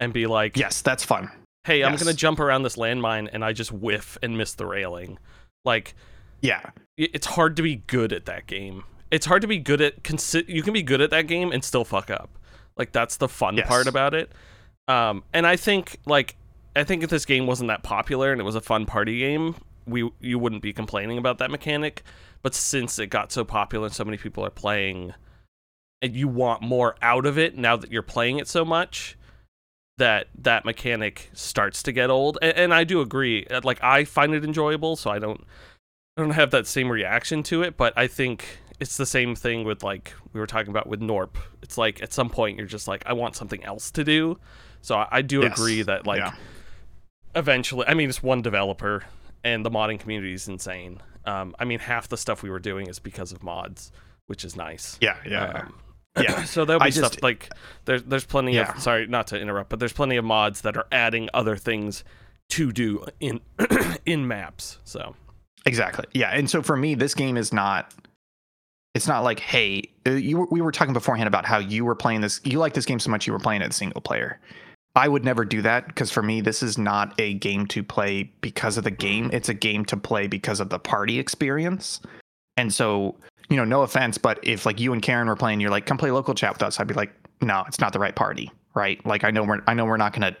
and 0.00 0.12
be 0.12 0.26
like, 0.26 0.56
"Yes, 0.56 0.82
that's 0.82 1.04
fun." 1.04 1.30
Hey, 1.64 1.80
yes. 1.80 1.88
I'm 1.88 1.96
gonna 1.96 2.14
jump 2.16 2.40
around 2.40 2.62
this 2.62 2.76
landmine 2.76 3.28
and 3.32 3.44
I 3.44 3.52
just 3.52 3.72
whiff 3.72 4.16
and 4.22 4.38
miss 4.38 4.54
the 4.54 4.66
railing. 4.66 5.18
Like, 5.64 5.94
yeah, 6.40 6.70
it's 6.96 7.26
hard 7.26 7.56
to 7.56 7.62
be 7.62 7.76
good 7.76 8.12
at 8.12 8.26
that 8.26 8.46
game. 8.46 8.84
It's 9.10 9.26
hard 9.26 9.42
to 9.42 9.48
be 9.48 9.58
good 9.58 9.80
at. 9.80 10.02
Consi- 10.02 10.48
you 10.48 10.62
can 10.62 10.72
be 10.72 10.82
good 10.82 11.00
at 11.00 11.10
that 11.10 11.26
game 11.26 11.52
and 11.52 11.62
still 11.64 11.84
fuck 11.84 12.10
up. 12.10 12.30
Like 12.76 12.92
that's 12.92 13.16
the 13.16 13.28
fun 13.28 13.56
yes. 13.56 13.68
part 13.68 13.86
about 13.86 14.14
it. 14.14 14.32
Um, 14.88 15.24
and 15.32 15.46
I 15.46 15.56
think 15.56 15.98
like 16.06 16.36
I 16.74 16.84
think 16.84 17.02
if 17.02 17.10
this 17.10 17.24
game 17.24 17.46
wasn't 17.46 17.68
that 17.68 17.82
popular 17.82 18.32
and 18.32 18.40
it 18.40 18.44
was 18.44 18.54
a 18.54 18.60
fun 18.60 18.86
party 18.86 19.18
game, 19.18 19.56
we 19.86 20.10
you 20.20 20.38
wouldn't 20.38 20.62
be 20.62 20.72
complaining 20.72 21.18
about 21.18 21.38
that 21.38 21.50
mechanic. 21.50 22.02
But 22.42 22.54
since 22.54 22.98
it 22.98 23.08
got 23.08 23.32
so 23.32 23.44
popular 23.44 23.86
and 23.86 23.94
so 23.94 24.04
many 24.04 24.16
people 24.16 24.44
are 24.44 24.50
playing, 24.50 25.14
and 26.02 26.14
you 26.14 26.28
want 26.28 26.62
more 26.62 26.96
out 27.02 27.26
of 27.26 27.38
it 27.38 27.56
now 27.56 27.76
that 27.76 27.90
you're 27.90 28.02
playing 28.02 28.38
it 28.38 28.46
so 28.46 28.64
much, 28.64 29.16
that 29.98 30.28
that 30.38 30.64
mechanic 30.64 31.30
starts 31.32 31.82
to 31.84 31.92
get 31.92 32.10
old. 32.10 32.38
And, 32.42 32.56
and 32.56 32.74
I 32.74 32.84
do 32.84 33.00
agree. 33.00 33.46
Uh, 33.46 33.62
like 33.64 33.82
I 33.82 34.04
find 34.04 34.34
it 34.34 34.44
enjoyable, 34.44 34.96
so 34.96 35.10
I 35.10 35.18
don't 35.18 35.42
I 36.16 36.22
don't 36.22 36.30
have 36.30 36.50
that 36.52 36.66
same 36.66 36.90
reaction 36.90 37.42
to 37.44 37.62
it. 37.62 37.76
But 37.76 37.94
I 37.96 38.06
think 38.06 38.60
it's 38.78 38.96
the 38.96 39.06
same 39.06 39.34
thing 39.34 39.64
with 39.64 39.82
like 39.82 40.12
we 40.32 40.40
were 40.40 40.46
talking 40.46 40.70
about 40.70 40.86
with 40.86 41.00
Gnorp. 41.00 41.36
It's 41.62 41.78
like 41.78 42.02
at 42.02 42.12
some 42.12 42.28
point 42.30 42.58
you're 42.58 42.66
just 42.66 42.86
like 42.86 43.02
I 43.06 43.14
want 43.14 43.34
something 43.34 43.64
else 43.64 43.90
to 43.92 44.04
do 44.04 44.38
so 44.86 44.94
I, 44.98 45.08
I 45.10 45.22
do 45.22 45.40
yes. 45.40 45.52
agree 45.52 45.82
that 45.82 46.06
like 46.06 46.20
yeah. 46.20 46.32
eventually, 47.34 47.84
I 47.88 47.94
mean, 47.94 48.08
it's 48.08 48.22
one 48.22 48.40
developer, 48.40 49.02
and 49.42 49.66
the 49.66 49.70
modding 49.70 49.98
community 49.98 50.32
is 50.32 50.46
insane. 50.46 51.02
Um, 51.24 51.56
I 51.58 51.64
mean, 51.64 51.80
half 51.80 52.06
the 52.06 52.16
stuff 52.16 52.44
we 52.44 52.50
were 52.50 52.60
doing 52.60 52.86
is 52.86 53.00
because 53.00 53.32
of 53.32 53.42
mods, 53.42 53.90
which 54.28 54.44
is 54.44 54.54
nice. 54.54 54.96
Yeah, 55.00 55.16
yeah. 55.28 55.44
Um, 55.44 55.74
yeah. 56.22 56.44
So 56.44 56.64
there'll 56.64 56.78
be 56.78 56.86
I 56.86 56.90
stuff 56.90 57.14
just, 57.14 57.22
like 57.24 57.52
there's 57.84 58.04
there's 58.04 58.24
plenty 58.24 58.54
yeah. 58.54 58.76
of 58.76 58.80
sorry 58.80 59.08
not 59.08 59.26
to 59.28 59.40
interrupt, 59.40 59.70
but 59.70 59.80
there's 59.80 59.92
plenty 59.92 60.18
of 60.18 60.24
mods 60.24 60.60
that 60.60 60.76
are 60.76 60.86
adding 60.92 61.30
other 61.34 61.56
things 61.56 62.04
to 62.50 62.70
do 62.70 63.04
in 63.18 63.40
in 64.06 64.28
maps. 64.28 64.78
So 64.84 65.16
exactly, 65.66 66.04
yeah. 66.14 66.30
And 66.30 66.48
so 66.48 66.62
for 66.62 66.76
me, 66.76 66.94
this 66.94 67.16
game 67.16 67.36
is 67.36 67.52
not. 67.52 67.92
It's 68.94 69.08
not 69.08 69.24
like, 69.24 69.40
hey, 69.40 69.82
uh, 70.06 70.12
you 70.12 70.46
we 70.52 70.60
were 70.60 70.70
talking 70.70 70.94
beforehand 70.94 71.26
about 71.26 71.44
how 71.44 71.58
you 71.58 71.84
were 71.84 71.96
playing 71.96 72.20
this. 72.20 72.40
You 72.44 72.60
like 72.60 72.74
this 72.74 72.86
game 72.86 73.00
so 73.00 73.10
much 73.10 73.26
you 73.26 73.32
were 73.32 73.40
playing 73.40 73.62
it 73.62 73.72
single 73.72 74.00
player. 74.00 74.38
I 74.96 75.08
would 75.08 75.24
never 75.24 75.44
do 75.44 75.60
that 75.62 75.86
because 75.86 76.10
for 76.10 76.22
me, 76.22 76.40
this 76.40 76.62
is 76.62 76.78
not 76.78 77.14
a 77.20 77.34
game 77.34 77.66
to 77.66 77.84
play 77.84 78.32
because 78.40 78.78
of 78.78 78.84
the 78.84 78.90
game. 78.90 79.26
Mm-hmm. 79.26 79.36
It's 79.36 79.50
a 79.50 79.54
game 79.54 79.84
to 79.84 79.96
play 79.96 80.26
because 80.26 80.58
of 80.58 80.70
the 80.70 80.78
party 80.78 81.18
experience. 81.18 82.00
And 82.56 82.72
so, 82.72 83.14
you 83.50 83.58
know, 83.58 83.64
no 83.64 83.82
offense, 83.82 84.16
but 84.16 84.40
if 84.42 84.64
like 84.64 84.80
you 84.80 84.94
and 84.94 85.02
Karen 85.02 85.28
were 85.28 85.36
playing, 85.36 85.60
you're 85.60 85.70
like, 85.70 85.84
come 85.84 85.98
play 85.98 86.10
local 86.10 86.34
chat 86.34 86.54
with 86.54 86.62
us. 86.62 86.80
I'd 86.80 86.86
be 86.86 86.94
like, 86.94 87.12
no, 87.42 87.62
it's 87.68 87.78
not 87.78 87.92
the 87.92 87.98
right 87.98 88.16
party, 88.16 88.50
right? 88.74 89.04
Like 89.04 89.22
I 89.22 89.30
know 89.30 89.44
we're 89.44 89.60
I 89.66 89.74
know 89.74 89.84
we're 89.84 89.98
not 89.98 90.14
gonna 90.14 90.34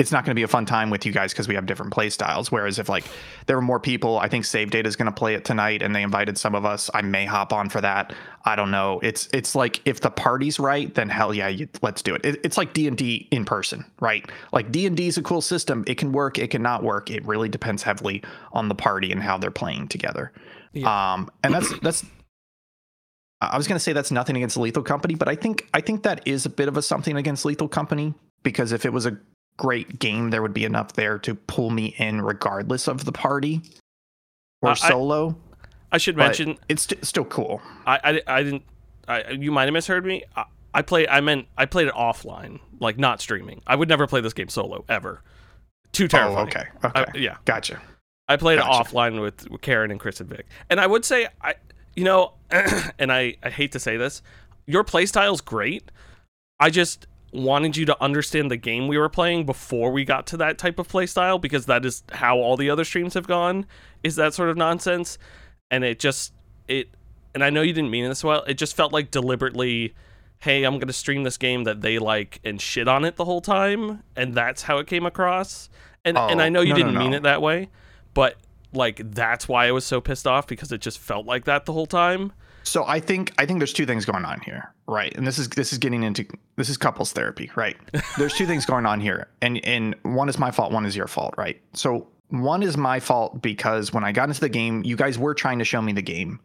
it's 0.00 0.10
not 0.10 0.24
going 0.24 0.30
to 0.30 0.34
be 0.34 0.42
a 0.42 0.48
fun 0.48 0.64
time 0.64 0.88
with 0.88 1.04
you 1.04 1.12
guys 1.12 1.30
because 1.30 1.46
we 1.46 1.54
have 1.54 1.66
different 1.66 1.92
play 1.92 2.08
styles. 2.08 2.50
Whereas 2.50 2.78
if 2.78 2.88
like 2.88 3.04
there 3.44 3.54
were 3.54 3.62
more 3.62 3.78
people, 3.78 4.18
I 4.18 4.28
think 4.28 4.46
Save 4.46 4.70
Data 4.70 4.88
is 4.88 4.96
going 4.96 5.12
to 5.12 5.12
play 5.12 5.34
it 5.34 5.44
tonight, 5.44 5.82
and 5.82 5.94
they 5.94 6.02
invited 6.02 6.38
some 6.38 6.54
of 6.54 6.64
us. 6.64 6.88
I 6.94 7.02
may 7.02 7.26
hop 7.26 7.52
on 7.52 7.68
for 7.68 7.82
that. 7.82 8.14
I 8.46 8.56
don't 8.56 8.70
know. 8.70 8.98
It's 9.02 9.28
it's 9.34 9.54
like 9.54 9.82
if 9.84 10.00
the 10.00 10.10
party's 10.10 10.58
right, 10.58 10.92
then 10.94 11.10
hell 11.10 11.34
yeah, 11.34 11.48
you, 11.48 11.68
let's 11.82 12.00
do 12.00 12.14
it. 12.14 12.24
it. 12.24 12.40
It's 12.42 12.56
like 12.56 12.72
D 12.72 12.88
and 12.88 12.96
D 12.96 13.28
in 13.30 13.44
person, 13.44 13.84
right? 14.00 14.24
Like 14.54 14.72
D 14.72 14.86
and 14.86 14.96
D 14.96 15.06
is 15.06 15.18
a 15.18 15.22
cool 15.22 15.42
system. 15.42 15.84
It 15.86 15.98
can 15.98 16.12
work. 16.12 16.38
It 16.38 16.48
cannot 16.48 16.82
work. 16.82 17.10
It 17.10 17.22
really 17.26 17.50
depends 17.50 17.82
heavily 17.82 18.22
on 18.52 18.68
the 18.68 18.74
party 18.74 19.12
and 19.12 19.22
how 19.22 19.36
they're 19.36 19.50
playing 19.50 19.88
together. 19.88 20.32
Yeah. 20.72 21.12
Um, 21.12 21.30
and 21.44 21.52
that's 21.52 21.78
that's. 21.80 22.06
I 23.42 23.58
was 23.58 23.68
going 23.68 23.76
to 23.76 23.80
say 23.80 23.92
that's 23.92 24.10
nothing 24.10 24.36
against 24.36 24.56
Lethal 24.56 24.82
Company, 24.82 25.14
but 25.14 25.28
I 25.28 25.34
think 25.34 25.68
I 25.74 25.82
think 25.82 26.04
that 26.04 26.26
is 26.26 26.46
a 26.46 26.50
bit 26.50 26.68
of 26.68 26.78
a 26.78 26.82
something 26.82 27.18
against 27.18 27.44
Lethal 27.44 27.68
Company 27.68 28.14
because 28.42 28.72
if 28.72 28.86
it 28.86 28.94
was 28.94 29.04
a 29.04 29.18
great 29.60 29.98
game, 29.98 30.30
there 30.30 30.40
would 30.40 30.54
be 30.54 30.64
enough 30.64 30.94
there 30.94 31.18
to 31.18 31.34
pull 31.34 31.68
me 31.68 31.94
in 31.98 32.22
regardless 32.22 32.88
of 32.88 33.04
the 33.04 33.12
party 33.12 33.60
or 34.62 34.70
uh, 34.70 34.74
solo. 34.74 35.36
I, 35.92 35.96
I 35.96 35.98
should 35.98 36.16
mention 36.16 36.56
it's 36.70 36.84
st- 36.84 37.04
still 37.04 37.26
cool. 37.26 37.60
I, 37.86 38.00
I, 38.26 38.38
I 38.38 38.42
didn't. 38.42 38.62
I, 39.06 39.30
you 39.32 39.52
might 39.52 39.64
have 39.64 39.74
misheard 39.74 40.06
me. 40.06 40.24
I, 40.34 40.44
I 40.72 40.82
play. 40.82 41.06
I 41.06 41.20
meant 41.20 41.46
I 41.58 41.66
played 41.66 41.88
it 41.88 41.94
offline, 41.94 42.60
like 42.80 42.98
not 42.98 43.20
streaming. 43.20 43.60
I 43.66 43.76
would 43.76 43.88
never 43.88 44.06
play 44.06 44.22
this 44.22 44.32
game 44.32 44.48
solo 44.48 44.82
ever. 44.88 45.22
Too 45.92 46.08
terrifying. 46.08 46.38
Oh, 46.38 46.42
okay. 46.42 46.64
Okay. 46.82 47.00
I, 47.00 47.18
yeah. 47.18 47.36
Gotcha. 47.44 47.82
I 48.28 48.36
played 48.38 48.60
gotcha. 48.60 48.80
it 48.80 48.94
offline 48.94 49.20
with, 49.20 49.50
with 49.50 49.60
Karen 49.60 49.90
and 49.90 50.00
Chris 50.00 50.20
and 50.20 50.30
Vic, 50.30 50.46
and 50.70 50.80
I 50.80 50.86
would 50.86 51.04
say 51.04 51.28
I, 51.42 51.56
you 51.94 52.04
know, 52.04 52.32
and 52.98 53.12
I 53.12 53.36
I 53.42 53.50
hate 53.50 53.72
to 53.72 53.78
say 53.78 53.98
this, 53.98 54.22
your 54.66 54.84
playstyle's 54.84 55.42
great. 55.42 55.90
I 56.58 56.70
just 56.70 57.06
wanted 57.32 57.76
you 57.76 57.84
to 57.86 58.02
understand 58.02 58.50
the 58.50 58.56
game 58.56 58.88
we 58.88 58.98
were 58.98 59.08
playing 59.08 59.46
before 59.46 59.92
we 59.92 60.04
got 60.04 60.26
to 60.26 60.36
that 60.36 60.58
type 60.58 60.78
of 60.78 60.88
playstyle 60.88 61.40
because 61.40 61.66
that 61.66 61.84
is 61.84 62.02
how 62.12 62.38
all 62.38 62.56
the 62.56 62.68
other 62.68 62.84
streams 62.84 63.14
have 63.14 63.26
gone 63.26 63.66
is 64.02 64.16
that 64.16 64.34
sort 64.34 64.50
of 64.50 64.56
nonsense. 64.56 65.16
And 65.70 65.84
it 65.84 66.00
just 66.00 66.32
it 66.66 66.88
and 67.34 67.44
i 67.44 67.50
know 67.50 67.62
you 67.62 67.72
didn't 67.72 67.90
mean 67.90 68.04
it 68.04 68.08
this 68.08 68.24
well 68.24 68.42
it 68.44 68.54
just 68.54 68.76
felt 68.76 68.92
like 68.92 69.10
deliberately 69.10 69.94
hey 70.38 70.64
i'm 70.64 70.74
going 70.74 70.86
to 70.86 70.92
stream 70.92 71.24
this 71.24 71.36
game 71.36 71.64
that 71.64 71.82
they 71.82 71.98
like 71.98 72.40
and 72.44 72.60
shit 72.60 72.88
on 72.88 73.04
it 73.04 73.16
the 73.16 73.24
whole 73.24 73.40
time 73.40 74.02
and 74.16 74.34
that's 74.34 74.62
how 74.62 74.78
it 74.78 74.86
came 74.86 75.04
across. 75.04 75.68
And 76.04 76.16
oh, 76.16 76.28
and 76.28 76.40
i 76.40 76.46
oh, 76.46 76.48
know 76.48 76.60
you 76.62 76.70
no, 76.70 76.76
didn't 76.76 76.94
no, 76.94 77.00
no. 77.00 77.04
mean 77.04 77.14
it 77.14 77.22
that 77.24 77.42
way 77.42 77.68
but 78.14 78.36
like 78.72 79.02
that's 79.12 79.46
why 79.48 79.66
i 79.66 79.72
was 79.72 79.84
so 79.84 80.00
pissed 80.00 80.26
off 80.26 80.46
because 80.46 80.72
it 80.72 80.80
just 80.80 80.98
felt 80.98 81.26
like 81.26 81.44
that 81.44 81.66
the 81.66 81.72
whole 81.72 81.86
time 81.86 82.32
so 82.62 82.84
I 82.86 83.00
think 83.00 83.32
I 83.38 83.46
think 83.46 83.58
there's 83.58 83.72
two 83.72 83.86
things 83.86 84.04
going 84.04 84.24
on 84.24 84.40
here, 84.40 84.72
right? 84.86 85.14
And 85.16 85.26
this 85.26 85.38
is 85.38 85.48
this 85.48 85.72
is 85.72 85.78
getting 85.78 86.02
into 86.02 86.26
this 86.56 86.68
is 86.68 86.76
couples 86.76 87.12
therapy, 87.12 87.50
right? 87.56 87.76
there's 88.18 88.34
two 88.34 88.46
things 88.46 88.66
going 88.66 88.86
on 88.86 89.00
here, 89.00 89.28
and 89.42 89.64
and 89.64 89.94
one 90.02 90.28
is 90.28 90.38
my 90.38 90.50
fault, 90.50 90.72
one 90.72 90.86
is 90.86 90.96
your 90.96 91.08
fault, 91.08 91.34
right? 91.36 91.60
So 91.72 92.08
one 92.28 92.62
is 92.62 92.76
my 92.76 93.00
fault 93.00 93.42
because 93.42 93.92
when 93.92 94.04
I 94.04 94.12
got 94.12 94.28
into 94.28 94.40
the 94.40 94.48
game, 94.48 94.84
you 94.84 94.96
guys 94.96 95.18
were 95.18 95.34
trying 95.34 95.58
to 95.58 95.64
show 95.64 95.82
me 95.82 95.92
the 95.92 96.02
game, 96.02 96.40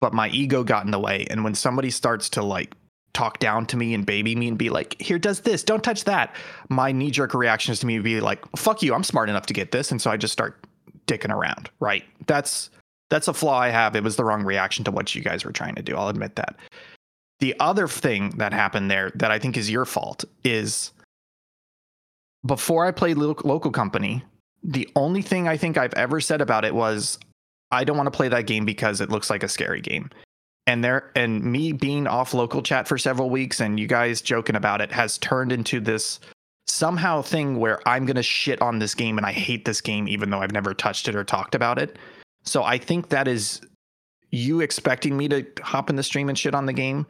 but 0.00 0.12
my 0.12 0.28
ego 0.28 0.62
got 0.62 0.84
in 0.84 0.90
the 0.90 1.00
way, 1.00 1.26
and 1.30 1.42
when 1.42 1.54
somebody 1.54 1.90
starts 1.90 2.28
to 2.30 2.42
like 2.42 2.74
talk 3.12 3.38
down 3.38 3.64
to 3.64 3.78
me 3.78 3.94
and 3.94 4.04
baby 4.04 4.36
me 4.36 4.48
and 4.48 4.58
be 4.58 4.68
like, 4.68 5.00
"Here, 5.00 5.18
does 5.18 5.40
this? 5.40 5.62
Don't 5.62 5.82
touch 5.82 6.04
that." 6.04 6.34
My 6.68 6.92
knee 6.92 7.10
jerk 7.10 7.34
reaction 7.34 7.72
is 7.72 7.80
to 7.80 7.86
me 7.86 7.98
be 7.98 8.20
like, 8.20 8.44
"Fuck 8.56 8.82
you! 8.82 8.94
I'm 8.94 9.04
smart 9.04 9.28
enough 9.28 9.46
to 9.46 9.54
get 9.54 9.72
this," 9.72 9.90
and 9.90 10.00
so 10.00 10.10
I 10.10 10.16
just 10.16 10.32
start 10.32 10.62
dicking 11.06 11.34
around, 11.34 11.70
right? 11.80 12.04
That's 12.26 12.70
that's 13.10 13.28
a 13.28 13.34
flaw 13.34 13.58
I 13.58 13.68
have. 13.68 13.94
It 13.94 14.04
was 14.04 14.16
the 14.16 14.24
wrong 14.24 14.42
reaction 14.42 14.84
to 14.84 14.90
what 14.90 15.14
you 15.14 15.22
guys 15.22 15.44
were 15.44 15.52
trying 15.52 15.74
to 15.76 15.82
do. 15.82 15.96
I'll 15.96 16.08
admit 16.08 16.36
that. 16.36 16.56
The 17.38 17.54
other 17.60 17.86
thing 17.86 18.30
that 18.38 18.52
happened 18.52 18.90
there 18.90 19.12
that 19.14 19.30
I 19.30 19.38
think 19.38 19.56
is 19.56 19.70
your 19.70 19.84
fault 19.84 20.24
is 20.42 20.92
before 22.44 22.86
I 22.86 22.92
played 22.92 23.18
local 23.18 23.70
company, 23.70 24.24
the 24.62 24.88
only 24.96 25.22
thing 25.22 25.46
I 25.46 25.56
think 25.56 25.76
I've 25.76 25.94
ever 25.94 26.20
said 26.20 26.40
about 26.40 26.64
it 26.64 26.74
was 26.74 27.18
I 27.70 27.84
don't 27.84 27.96
want 27.96 28.06
to 28.06 28.16
play 28.16 28.28
that 28.28 28.46
game 28.46 28.64
because 28.64 29.00
it 29.00 29.10
looks 29.10 29.30
like 29.30 29.42
a 29.42 29.48
scary 29.48 29.80
game. 29.80 30.10
And 30.66 30.82
there 30.82 31.10
and 31.14 31.44
me 31.44 31.72
being 31.72 32.06
off 32.06 32.34
local 32.34 32.62
chat 32.62 32.88
for 32.88 32.98
several 32.98 33.30
weeks 33.30 33.60
and 33.60 33.78
you 33.78 33.86
guys 33.86 34.20
joking 34.20 34.56
about 34.56 34.80
it 34.80 34.90
has 34.90 35.18
turned 35.18 35.52
into 35.52 35.78
this 35.78 36.18
somehow 36.66 37.22
thing 37.22 37.58
where 37.58 37.86
I'm 37.86 38.06
going 38.06 38.16
to 38.16 38.22
shit 38.22 38.60
on 38.60 38.80
this 38.80 38.94
game 38.94 39.18
and 39.18 39.26
I 39.26 39.32
hate 39.32 39.64
this 39.64 39.80
game 39.80 40.08
even 40.08 40.30
though 40.30 40.40
I've 40.40 40.52
never 40.52 40.74
touched 40.74 41.06
it 41.06 41.14
or 41.14 41.22
talked 41.22 41.54
about 41.54 41.78
it. 41.78 41.98
So 42.46 42.62
I 42.62 42.78
think 42.78 43.10
that 43.10 43.28
is 43.28 43.60
you 44.30 44.60
expecting 44.60 45.16
me 45.16 45.28
to 45.28 45.46
hop 45.62 45.90
in 45.90 45.96
the 45.96 46.02
stream 46.02 46.28
and 46.28 46.38
shit 46.38 46.54
on 46.54 46.66
the 46.66 46.72
game 46.72 47.06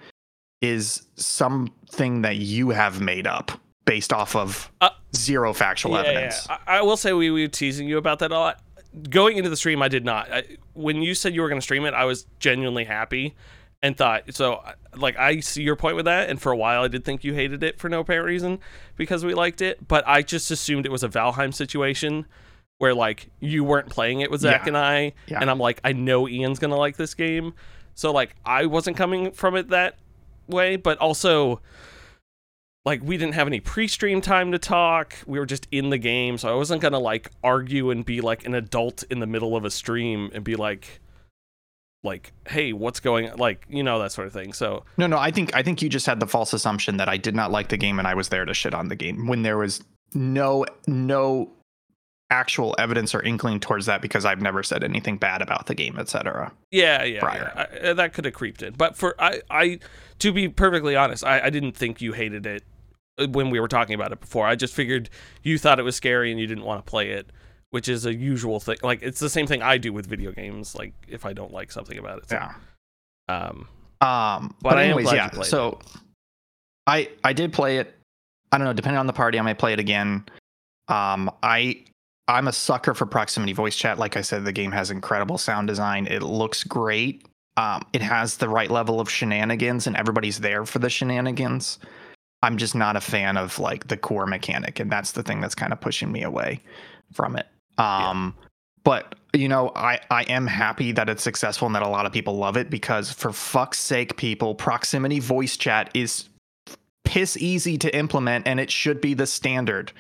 is 0.62 1.07
something 1.16 2.22
that 2.22 2.37
you 2.37 2.70
have 2.70 3.01
made 3.01 3.27
up 3.27 3.53
based 3.85 4.12
off 4.12 4.35
of 4.35 4.70
uh, 4.81 4.90
zero 5.14 5.53
factual 5.53 5.92
yeah, 5.92 6.01
evidence. 6.01 6.46
Yeah. 6.49 6.59
I, 6.66 6.79
I, 6.79 6.83
will 6.83 6.96
say 6.96 7.12
we, 7.12 7.31
we 7.31 7.42
were 7.42 7.49
teasing 7.49 7.88
you 7.88 7.99
about 7.99 8.18
that 8.20 8.33
a 8.33 8.38
lot. 8.38 8.62
Going 9.11 9.37
into 9.37 9.51
the 9.51 9.57
stream, 9.57 9.83
I 9.83 9.88
did 9.88 10.05
not. 10.05 10.33
I, 10.33 10.44
when 10.72 11.03
you 11.03 11.14
said 11.14 11.35
you 11.35 11.42
were 11.42 11.49
going 11.49 11.61
to 11.61 11.64
stream 11.64 11.85
it, 11.85 11.94
I 11.94 12.05
was 12.05 12.27
genuinely 12.38 12.85
happy 12.85 13.35
and 13.83 13.96
thought 13.96 14.35
so. 14.35 14.62
Like 14.94 15.18
I 15.18 15.40
see 15.40 15.62
your 15.62 15.77
point 15.77 15.96
with 15.96 16.07
that, 16.07 16.31
and 16.31 16.40
for 16.40 16.51
a 16.51 16.57
while 16.57 16.83
I 16.83 16.88
did 16.88 17.05
think 17.05 17.22
you 17.22 17.35
hated 17.35 17.62
it 17.62 17.79
for 17.79 17.90
no 17.90 18.01
apparent 18.01 18.27
reason 18.27 18.59
because 18.96 19.25
we 19.25 19.35
liked 19.35 19.61
it, 19.61 19.87
but 19.87 20.03
I 20.07 20.22
just 20.22 20.51
assumed 20.51 20.87
it 20.87 20.92
was 20.92 21.05
a 21.05 21.09
Valheim 21.09 21.53
situation 21.53 22.27
where 22.78 22.94
like 22.94 23.30
you 23.40 23.64
weren't 23.64 23.88
playing 23.88 24.20
it 24.20 24.30
with 24.30 24.42
Zach 24.42 24.62
yeah. 24.62 24.68
and 24.68 24.76
I, 24.76 25.12
yeah. 25.26 25.38
and 25.40 25.50
I'm 25.50 25.58
like, 25.58 25.80
I 25.84 25.92
know 25.92 26.28
Ian's 26.28 26.58
gonna 26.58 26.76
like 26.76 26.96
this 26.96 27.14
game, 27.14 27.54
so 27.94 28.12
like 28.12 28.34
I 28.44 28.66
wasn't 28.66 28.96
coming 28.96 29.32
from 29.32 29.56
it 29.56 29.68
that 29.70 29.96
way, 30.46 30.76
but 30.76 30.98
also 30.98 31.60
like 32.84 33.02
we 33.02 33.16
didn't 33.16 33.34
have 33.34 33.46
any 33.46 33.60
pre-stream 33.60 34.20
time 34.20 34.52
to 34.52 34.58
talk. 34.58 35.16
We 35.26 35.38
were 35.38 35.46
just 35.46 35.66
in 35.72 35.90
the 35.90 35.98
game, 35.98 36.38
so 36.38 36.48
I 36.48 36.54
wasn't 36.54 36.82
gonna 36.82 37.00
like 37.00 37.30
argue 37.42 37.90
and 37.90 38.04
be 38.04 38.20
like 38.20 38.46
an 38.46 38.54
adult 38.54 39.02
in 39.10 39.20
the 39.20 39.26
middle 39.26 39.56
of 39.56 39.64
a 39.64 39.70
stream 39.70 40.30
and 40.34 40.44
be 40.44 40.56
like 40.56 41.00
like 42.04 42.32
hey 42.48 42.72
what's 42.72 43.00
going 43.00 43.34
like 43.36 43.66
you 43.68 43.82
know 43.82 43.98
that 43.98 44.12
sort 44.12 44.26
of 44.26 44.32
thing 44.32 44.52
so 44.52 44.84
no 44.96 45.06
no 45.06 45.18
i 45.18 45.30
think 45.30 45.52
i 45.54 45.62
think 45.62 45.82
you 45.82 45.88
just 45.88 46.06
had 46.06 46.20
the 46.20 46.26
false 46.26 46.52
assumption 46.52 46.98
that 46.98 47.08
i 47.08 47.16
did 47.16 47.34
not 47.34 47.50
like 47.50 47.68
the 47.68 47.76
game 47.76 47.98
and 47.98 48.06
i 48.06 48.14
was 48.14 48.28
there 48.28 48.44
to 48.44 48.54
shit 48.54 48.74
on 48.74 48.88
the 48.88 48.94
game 48.94 49.26
when 49.26 49.42
there 49.42 49.58
was 49.58 49.82
no 50.14 50.64
no 50.86 51.50
actual 52.30 52.74
evidence 52.78 53.14
or 53.14 53.22
inkling 53.22 53.60
towards 53.60 53.86
that 53.86 54.02
because 54.02 54.24
I've 54.24 54.40
never 54.40 54.62
said 54.62 54.82
anything 54.82 55.16
bad 55.16 55.42
about 55.42 55.66
the 55.66 55.74
game, 55.74 55.98
etc. 55.98 56.52
Yeah, 56.70 57.04
yeah, 57.04 57.20
prior. 57.20 57.52
yeah. 57.54 57.90
I, 57.90 57.92
that 57.92 58.14
could 58.14 58.24
have 58.24 58.34
creeped 58.34 58.62
in. 58.62 58.74
But 58.74 58.96
for 58.96 59.14
I, 59.20 59.42
I, 59.50 59.78
to 60.18 60.32
be 60.32 60.48
perfectly 60.48 60.96
honest, 60.96 61.24
I, 61.24 61.42
I 61.42 61.50
didn't 61.50 61.72
think 61.72 62.00
you 62.00 62.12
hated 62.12 62.46
it 62.46 62.64
uh, 63.18 63.28
when 63.28 63.50
we 63.50 63.60
were 63.60 63.68
talking 63.68 63.94
about 63.94 64.12
it 64.12 64.20
before. 64.20 64.46
I 64.46 64.56
just 64.56 64.74
figured 64.74 65.08
you 65.42 65.58
thought 65.58 65.78
it 65.78 65.84
was 65.84 65.96
scary 65.96 66.30
and 66.30 66.40
you 66.40 66.46
didn't 66.46 66.64
want 66.64 66.84
to 66.84 66.90
play 66.90 67.10
it, 67.10 67.30
which 67.70 67.88
is 67.88 68.04
a 68.06 68.14
usual 68.14 68.58
thing. 68.58 68.78
Like 68.82 69.02
it's 69.02 69.20
the 69.20 69.30
same 69.30 69.46
thing 69.46 69.62
I 69.62 69.78
do 69.78 69.92
with 69.92 70.06
video 70.06 70.32
games. 70.32 70.74
Like 70.74 70.94
if 71.08 71.24
I 71.24 71.32
don't 71.32 71.52
like 71.52 71.70
something 71.70 71.98
about 71.98 72.18
it. 72.18 72.28
So, 72.30 72.36
yeah. 72.36 72.52
Um. 73.28 73.68
Um. 74.00 74.54
But, 74.60 74.70
but 74.70 74.78
anyways, 74.78 75.12
yeah. 75.12 75.30
So, 75.42 75.78
it. 75.80 76.00
I 76.86 77.08
I 77.22 77.32
did 77.32 77.52
play 77.52 77.78
it. 77.78 77.94
I 78.50 78.58
don't 78.58 78.64
know. 78.64 78.72
Depending 78.72 78.98
on 78.98 79.06
the 79.06 79.12
party, 79.12 79.38
I 79.38 79.42
may 79.42 79.54
play 79.54 79.72
it 79.72 79.78
again. 79.78 80.24
Um. 80.88 81.30
I 81.42 81.84
I'm 82.28 82.48
a 82.48 82.52
sucker 82.52 82.94
for 82.94 83.06
proximity 83.06 83.52
voice 83.52 83.76
chat. 83.76 83.98
Like 83.98 84.16
I 84.16 84.20
said, 84.20 84.44
the 84.44 84.52
game 84.52 84.72
has 84.72 84.90
incredible 84.90 85.38
sound 85.38 85.68
design. 85.68 86.06
It 86.06 86.22
looks 86.22 86.64
great. 86.64 87.24
Um, 87.56 87.82
it 87.92 88.02
has 88.02 88.36
the 88.36 88.48
right 88.48 88.70
level 88.70 89.00
of 89.00 89.08
shenanigans, 89.08 89.86
and 89.86 89.96
everybody's 89.96 90.40
there 90.40 90.66
for 90.66 90.78
the 90.78 90.90
shenanigans. 90.90 91.78
I'm 92.42 92.58
just 92.58 92.74
not 92.74 92.96
a 92.96 93.00
fan 93.00 93.36
of 93.36 93.58
like 93.58 93.88
the 93.88 93.96
core 93.96 94.26
mechanic, 94.26 94.80
and 94.80 94.90
that's 94.90 95.12
the 95.12 95.22
thing 95.22 95.40
that's 95.40 95.54
kind 95.54 95.72
of 95.72 95.80
pushing 95.80 96.12
me 96.12 96.22
away 96.22 96.60
from 97.12 97.36
it. 97.36 97.46
Um, 97.78 98.34
yeah. 98.36 98.48
But 98.84 99.14
you 99.32 99.48
know, 99.48 99.72
I 99.74 100.00
I 100.10 100.24
am 100.24 100.46
happy 100.46 100.92
that 100.92 101.08
it's 101.08 101.22
successful 101.22 101.66
and 101.66 101.74
that 101.74 101.82
a 101.82 101.88
lot 101.88 102.06
of 102.06 102.12
people 102.12 102.36
love 102.36 102.56
it 102.56 102.70
because 102.70 103.10
for 103.10 103.32
fuck's 103.32 103.78
sake, 103.78 104.16
people, 104.16 104.54
proximity 104.54 105.20
voice 105.20 105.56
chat 105.56 105.90
is 105.94 106.28
piss 107.04 107.36
easy 107.38 107.78
to 107.78 107.96
implement, 107.96 108.46
and 108.46 108.60
it 108.60 108.70
should 108.70 109.00
be 109.00 109.14
the 109.14 109.26
standard 109.26 109.92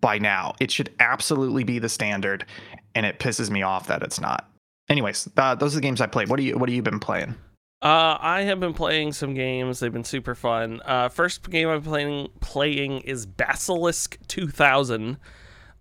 by 0.00 0.18
now. 0.18 0.54
It 0.60 0.70
should 0.70 0.92
absolutely 1.00 1.64
be 1.64 1.78
the 1.78 1.88
standard, 1.88 2.46
and 2.94 3.06
it 3.06 3.18
pisses 3.18 3.50
me 3.50 3.62
off 3.62 3.86
that 3.88 4.02
it's 4.02 4.20
not. 4.20 4.48
Anyways, 4.88 5.28
uh, 5.36 5.54
those 5.54 5.74
are 5.74 5.78
the 5.78 5.82
games 5.82 6.00
I 6.00 6.06
played. 6.06 6.28
What 6.28 6.36
do 6.36 6.42
you 6.42 6.58
What 6.58 6.68
have 6.68 6.74
you 6.74 6.82
been 6.82 7.00
playing? 7.00 7.34
Uh, 7.82 8.16
I 8.18 8.42
have 8.42 8.60
been 8.60 8.72
playing 8.72 9.12
some 9.12 9.34
games. 9.34 9.80
They've 9.80 9.92
been 9.92 10.04
super 10.04 10.34
fun. 10.34 10.80
Uh, 10.86 11.10
first 11.10 11.50
game 11.50 11.68
I'm 11.68 11.82
playing 11.82 12.28
playing 12.40 13.00
is 13.00 13.26
Basilisk 13.26 14.18
2000. 14.26 15.18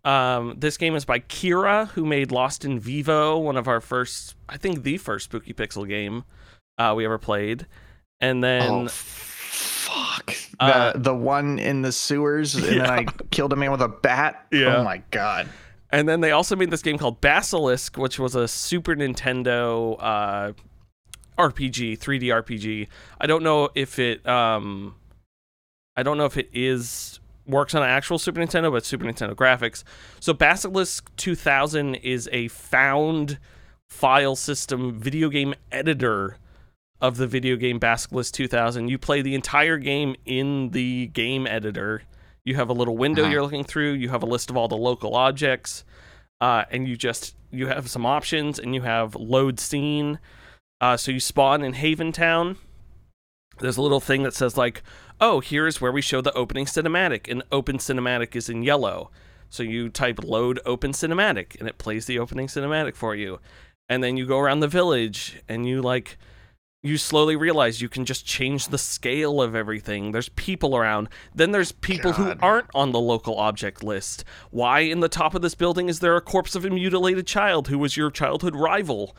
Um, 0.04 0.56
this 0.58 0.78
game 0.78 0.96
is 0.96 1.06
by 1.06 1.20
Kira, 1.20 1.88
who 1.90 2.06
made 2.06 2.30
Lost 2.30 2.66
in 2.66 2.78
Vivo, 2.78 3.38
one 3.38 3.56
of 3.56 3.70
our 3.70 3.80
first, 3.80 4.36
I 4.50 4.58
think, 4.58 4.84
the 4.84 4.98
first 4.98 5.26
Spooky 5.26 5.54
Pixel 5.54 5.88
game 5.88 6.26
uh, 6.78 6.94
we 6.96 7.06
ever 7.06 7.18
played. 7.18 7.68
And 8.20 8.44
then 8.44 8.70
oh, 8.70 8.88
fuck 10.60 10.76
uh, 10.76 10.92
the 10.94 11.00
the 11.00 11.16
one 11.16 11.60
in 11.60 11.82
the 11.82 11.92
sewers, 11.92 12.56
and 12.56 12.66
yeah. 12.66 12.72
then 12.72 12.90
I 12.90 13.06
killed 13.32 13.54
a 13.54 13.56
man 13.56 13.72
with 13.72 13.82
a 13.82 13.88
bat. 13.88 14.46
Yeah. 14.52 14.78
Oh 14.78 14.84
my 14.84 15.02
god. 15.12 15.50
And 15.92 16.10
then 16.10 16.22
they 16.22 16.32
also 16.32 16.56
made 16.56 16.72
this 16.72 16.82
game 16.82 16.98
called 16.98 17.22
Basilisk, 17.22 17.98
which 17.98 18.18
was 18.18 18.34
a 18.34 18.48
Super 18.48 18.96
Nintendo 18.96 19.96
uh, 20.00 20.54
RPG, 21.38 22.00
3D 22.00 22.24
RPG. 22.24 22.88
I 23.22 23.28
don't 23.28 23.44
know 23.44 23.70
if 23.76 24.00
it 24.00 24.28
um, 24.28 24.96
I 25.96 26.04
don't 26.04 26.18
know 26.18 26.26
if 26.26 26.38
it 26.38 26.50
is 26.52 27.20
works 27.46 27.76
on 27.76 27.84
an 27.84 27.90
actual 27.90 28.18
Super 28.18 28.40
Nintendo, 28.40 28.72
but 28.72 28.86
Super 28.86 29.06
Nintendo 29.06 29.36
graphics. 29.36 29.84
So 30.20 30.34
Basilisk 30.34 31.16
2000 31.18 31.96
is 31.96 32.30
a 32.32 32.48
found 32.48 33.38
file 33.90 34.36
system 34.36 34.98
video 35.00 35.30
game 35.30 35.54
editor 35.72 36.38
of 37.04 37.18
the 37.18 37.28
video 37.28 37.56
game 37.58 37.78
Basilisk 37.78 38.34
2000. 38.34 38.88
You 38.88 38.98
play 38.98 39.22
the 39.22 39.36
entire 39.36 39.78
game 39.78 40.16
in 40.26 40.70
the 40.70 41.08
game 41.08 41.46
editor. 41.46 42.02
You 42.46 42.56
have 42.56 42.70
a 42.70 42.74
little 42.74 42.98
window 42.98 43.24
Uh-huh. 43.24 43.32
you're 43.32 43.44
looking 43.44 43.64
through. 43.66 43.92
You 43.92 44.10
have 44.10 44.24
a 44.24 44.26
list 44.26 44.50
of 44.50 44.58
all 44.58 44.68
the 44.70 44.78
local 44.78 45.14
objects, 45.16 45.84
uh, 46.42 46.64
and 46.72 46.88
you 46.88 46.96
just 46.98 47.36
you 47.52 47.68
have 47.68 47.90
some 47.90 48.06
options, 48.06 48.58
and 48.58 48.74
you 48.74 48.82
have 48.82 49.16
load 49.16 49.60
scene. 49.60 50.18
Uh, 50.82 50.98
so 50.98 51.12
you 51.12 51.20
spawn 51.20 51.62
in 51.62 51.74
Haven 51.74 52.12
Town. 52.12 52.58
There's 53.60 53.78
a 53.78 53.82
little 53.82 54.00
thing 54.00 54.24
that 54.24 54.34
says 54.34 54.58
like, 54.58 54.82
"Oh, 55.22 55.40
here's 55.42 55.80
where 55.80 55.92
we 55.92 56.02
show 56.02 56.22
the 56.22 56.34
opening 56.34 56.66
cinematic," 56.66 57.30
and 57.30 57.44
open 57.52 57.78
cinematic 57.78 58.36
is 58.36 58.50
in 58.50 58.64
yellow. 58.64 59.12
So 59.50 59.62
you 59.62 59.90
type 59.90 60.24
load 60.24 60.60
open 60.66 60.94
cinematic, 60.94 61.60
and 61.60 61.70
it 61.70 61.78
plays 61.78 62.06
the 62.08 62.18
opening 62.18 62.48
cinematic 62.48 62.96
for 62.96 63.14
you. 63.14 63.40
And 63.88 64.04
then 64.04 64.18
you 64.18 64.26
go 64.26 64.40
around 64.40 64.62
the 64.62 64.68
village, 64.68 65.42
and 65.48 65.68
you 65.68 65.82
like 65.82 66.18
you 66.84 66.98
slowly 66.98 67.38
realize 67.38 67.82
you 67.82 67.88
can 67.88 68.04
just 68.04 68.26
change 68.26 68.68
the 68.68 68.78
scale 68.78 69.42
of 69.42 69.56
everything. 69.56 70.12
There's 70.12 70.28
people 70.30 70.76
around. 70.76 71.08
Then 71.34 71.52
there's 71.52 71.72
people 71.72 72.12
who 72.12 72.34
aren't 72.42 72.68
on 72.76 72.92
the 72.92 73.00
local 73.00 73.38
object 73.38 73.84
list. 73.84 74.26
Why 74.52 74.82
in 74.82 75.00
the 75.00 75.08
top 75.08 75.34
of 75.34 75.42
this 75.42 75.56
building 75.56 75.88
is 75.88 76.02
there 76.02 76.18
a 76.18 76.22
corpse 76.22 76.56
of 76.56 76.66
a 76.66 76.70
mutilated 76.70 77.26
child 77.26 77.70
who 77.70 77.80
was 77.80 77.96
your 77.96 78.12
childhood 78.12 78.54
rival? 78.54 79.16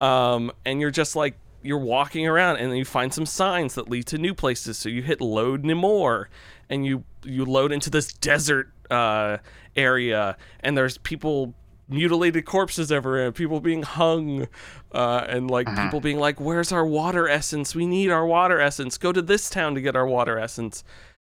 Um, 0.00 0.52
and 0.64 0.80
you're 0.80 0.92
just 0.92 1.16
like 1.16 1.36
you're 1.60 1.78
walking 1.78 2.24
around 2.24 2.58
and 2.58 2.70
then 2.70 2.78
you 2.78 2.84
find 2.84 3.12
some 3.12 3.26
signs 3.26 3.74
that 3.74 3.90
lead 3.90 4.06
to 4.06 4.16
new 4.16 4.32
places. 4.32 4.78
So 4.78 4.88
you 4.88 5.02
hit 5.02 5.20
load 5.20 5.64
Nimor 5.64 6.28
and 6.70 6.86
you 6.86 7.02
you 7.24 7.44
load 7.44 7.72
into 7.72 7.90
this 7.90 8.12
desert 8.12 8.70
uh, 8.92 9.38
area 9.74 10.36
and 10.60 10.78
there's 10.78 10.98
people 10.98 11.54
mutilated 11.88 12.44
corpses 12.44 12.92
everywhere, 12.92 13.32
people 13.32 13.60
being 13.60 13.82
hung, 13.82 14.46
uh, 14.92 15.24
and 15.28 15.50
like 15.50 15.66
people 15.74 16.00
being 16.00 16.18
like, 16.18 16.40
"Where's 16.40 16.72
our 16.72 16.86
water 16.86 17.28
essence? 17.28 17.74
We 17.74 17.86
need 17.86 18.10
our 18.10 18.26
water 18.26 18.60
essence. 18.60 18.98
Go 18.98 19.12
to 19.12 19.22
this 19.22 19.48
town 19.50 19.74
to 19.74 19.80
get 19.80 19.96
our 19.96 20.06
water 20.06 20.38
essence." 20.38 20.84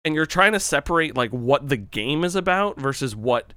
And 0.05 0.14
you're 0.14 0.27
trying 0.27 0.53
to 0.53 0.61
separate 0.61 1.16
like 1.16 1.31
what 1.31 1.69
the 1.69 1.77
game 1.77 2.25
is 2.25 2.37
about 2.37 2.81
versus 2.81 3.14
what. 3.14 3.53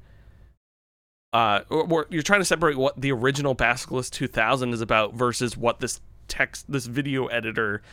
Uh, 1.31 1.61
or, 1.69 1.87
or 1.93 2.07
you're 2.09 2.23
trying 2.23 2.41
to 2.41 2.45
separate 2.45 2.75
what 2.75 2.99
the 2.99 3.11
original 3.11 3.53
Basilisk 3.53 4.11
2000 4.13 4.73
is 4.73 4.81
about 4.81 5.13
versus 5.13 5.55
what 5.55 5.79
this 5.79 6.01
text, 6.27 6.65
this 6.71 6.87
video 6.87 7.27
editor, 7.27 7.83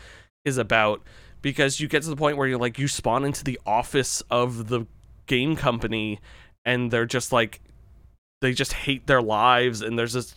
is 0.47 0.57
about, 0.57 1.03
because 1.43 1.79
you 1.79 1.87
get 1.87 2.03
to 2.05 2.09
the 2.09 2.17
point 2.17 2.39
where 2.39 2.49
you're 2.49 2.59
like, 2.59 2.79
you 2.79 2.89
spawn 2.89 3.25
into 3.27 3.45
the 3.45 3.61
office 3.67 4.23
of 4.31 4.69
the 4.69 4.87
game 5.27 5.55
company, 5.55 6.19
and 6.65 6.91
they're 6.91 7.05
just 7.05 7.31
like, 7.31 7.61
they 8.41 8.53
just 8.53 8.73
hate 8.73 9.07
their 9.07 9.23
lives 9.23 9.83
and 9.83 9.99
there's 9.99 10.13
this 10.13 10.35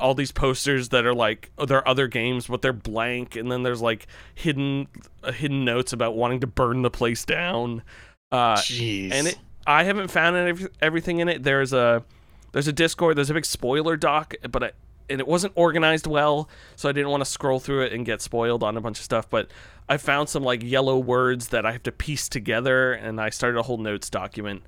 all 0.00 0.14
these 0.14 0.30
posters 0.30 0.90
that 0.90 1.04
are 1.04 1.14
like 1.14 1.50
oh, 1.58 1.64
they're 1.66 1.86
other 1.86 2.06
games 2.06 2.46
but 2.46 2.62
they're 2.62 2.72
blank 2.72 3.34
and 3.36 3.50
then 3.50 3.62
there's 3.62 3.82
like 3.82 4.06
hidden 4.34 4.86
uh, 5.24 5.32
hidden 5.32 5.64
notes 5.64 5.92
about 5.92 6.16
wanting 6.16 6.40
to 6.40 6.46
burn 6.46 6.82
the 6.82 6.90
place 6.90 7.24
down. 7.24 7.82
Uh 8.30 8.54
Jeez. 8.56 9.12
and 9.12 9.26
it 9.26 9.38
i 9.66 9.84
haven't 9.84 10.08
found 10.08 10.36
any, 10.36 10.66
everything 10.80 11.18
in 11.18 11.28
it. 11.28 11.42
There's 11.42 11.72
a 11.72 12.04
there's 12.52 12.68
a 12.68 12.72
discord 12.72 13.16
there's 13.16 13.30
a 13.30 13.34
big 13.34 13.44
spoiler 13.44 13.96
doc 13.96 14.34
but 14.50 14.62
I, 14.62 14.72
and 15.08 15.20
it 15.20 15.26
wasn't 15.26 15.52
organized 15.56 16.06
well 16.06 16.48
so 16.76 16.88
i 16.88 16.92
didn't 16.92 17.10
want 17.10 17.20
to 17.20 17.30
scroll 17.30 17.60
through 17.60 17.82
it 17.82 17.92
and 17.92 18.06
get 18.06 18.20
spoiled 18.22 18.62
on 18.62 18.76
a 18.76 18.80
bunch 18.80 18.98
of 18.98 19.04
stuff 19.04 19.28
but 19.30 19.48
i 19.88 19.96
found 19.96 20.28
some 20.28 20.42
like 20.42 20.62
yellow 20.62 20.98
words 20.98 21.48
that 21.48 21.64
i 21.64 21.72
have 21.72 21.82
to 21.84 21.92
piece 21.92 22.28
together 22.28 22.92
and 22.92 23.20
i 23.20 23.30
started 23.30 23.58
a 23.58 23.62
whole 23.62 23.78
notes 23.78 24.10
document. 24.10 24.62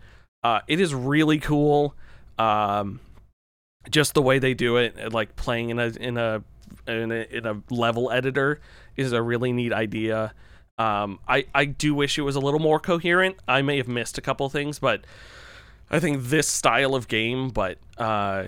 Uh, 0.45 0.61
it 0.67 0.81
is 0.81 0.93
really 0.93 1.39
cool 1.39 1.95
um, 2.39 3.01
just 3.91 4.15
the 4.15 4.23
way 4.23 4.39
they 4.39 4.55
do 4.55 4.77
it, 4.77 5.13
like 5.13 5.37
playing 5.37 5.71
in 5.71 5.79
a 5.79 5.87
in 5.87 6.17
a 6.17 6.43
in 6.87 7.13
a, 7.13 7.27
in 7.31 7.47
a 7.47 7.63
level 7.71 8.11
editor, 8.11 8.61
is 8.97 9.13
a 9.13 9.23
really 9.23 9.53
neat 9.53 9.73
idea. 9.73 10.35
Um, 10.79 11.19
I 11.29 11.47
I 11.55 11.65
do 11.67 11.95
wish 11.95 12.19
it 12.19 12.23
was 12.23 12.37
a 12.37 12.41
little 12.41 12.61
more 12.61 12.81
coherent. 12.81 13.37
I 13.47 13.63
may 13.63 13.77
have 13.77 13.89
missed 13.89 14.19
a 14.19 14.21
couple 14.21 14.49
things, 14.49 14.79
but 14.79 15.05
I 15.91 16.01
think 16.01 16.23
this 16.25 16.49
style 16.49 16.95
of 16.95 17.09
game, 17.09 17.51
but 17.51 17.79
uh, 17.99 18.47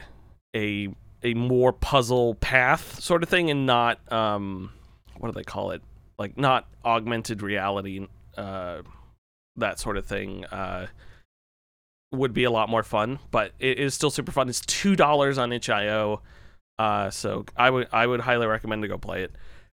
a 0.55 0.89
a 1.23 1.35
more 1.35 1.73
puzzle 1.73 2.35
path 2.37 3.01
sort 3.01 3.23
of 3.23 3.29
thing, 3.29 3.51
and 3.51 3.67
not 3.67 4.01
um, 4.13 4.73
what 5.19 5.29
do 5.29 5.39
they 5.39 5.45
call 5.45 5.73
it? 5.73 5.83
Like 6.19 6.39
not 6.39 6.69
augmented 6.85 7.43
reality, 7.43 8.07
uh, 8.37 8.83
that 9.57 9.79
sort 9.79 9.97
of 9.97 10.07
thing. 10.07 10.45
Uh, 10.47 10.87
would 12.15 12.33
be 12.33 12.45
a 12.45 12.51
lot 12.51 12.69
more 12.69 12.83
fun, 12.83 13.19
but 13.31 13.53
it 13.59 13.79
is 13.79 13.95
still 13.95 14.11
super 14.11 14.33
fun. 14.33 14.49
It's 14.49 14.61
two 14.61 14.97
dollars 14.97 15.39
on 15.39 15.53
itch.io, 15.53 16.21
uh, 16.79 17.11
so 17.11 17.45
I 17.57 17.71
would 17.71 17.89
I 17.93 18.07
would 18.07 18.21
highly 18.21 18.47
recommend 18.47 18.83
to 18.83 18.89
go 18.89 18.99
play 18.99 19.23
it. 19.23 19.33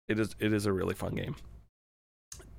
It 0.09 0.18
is 0.18 0.35
it 0.38 0.53
is 0.53 0.66
a 0.66 0.72
really 0.72 0.94
fun 0.94 1.14
game. 1.14 1.37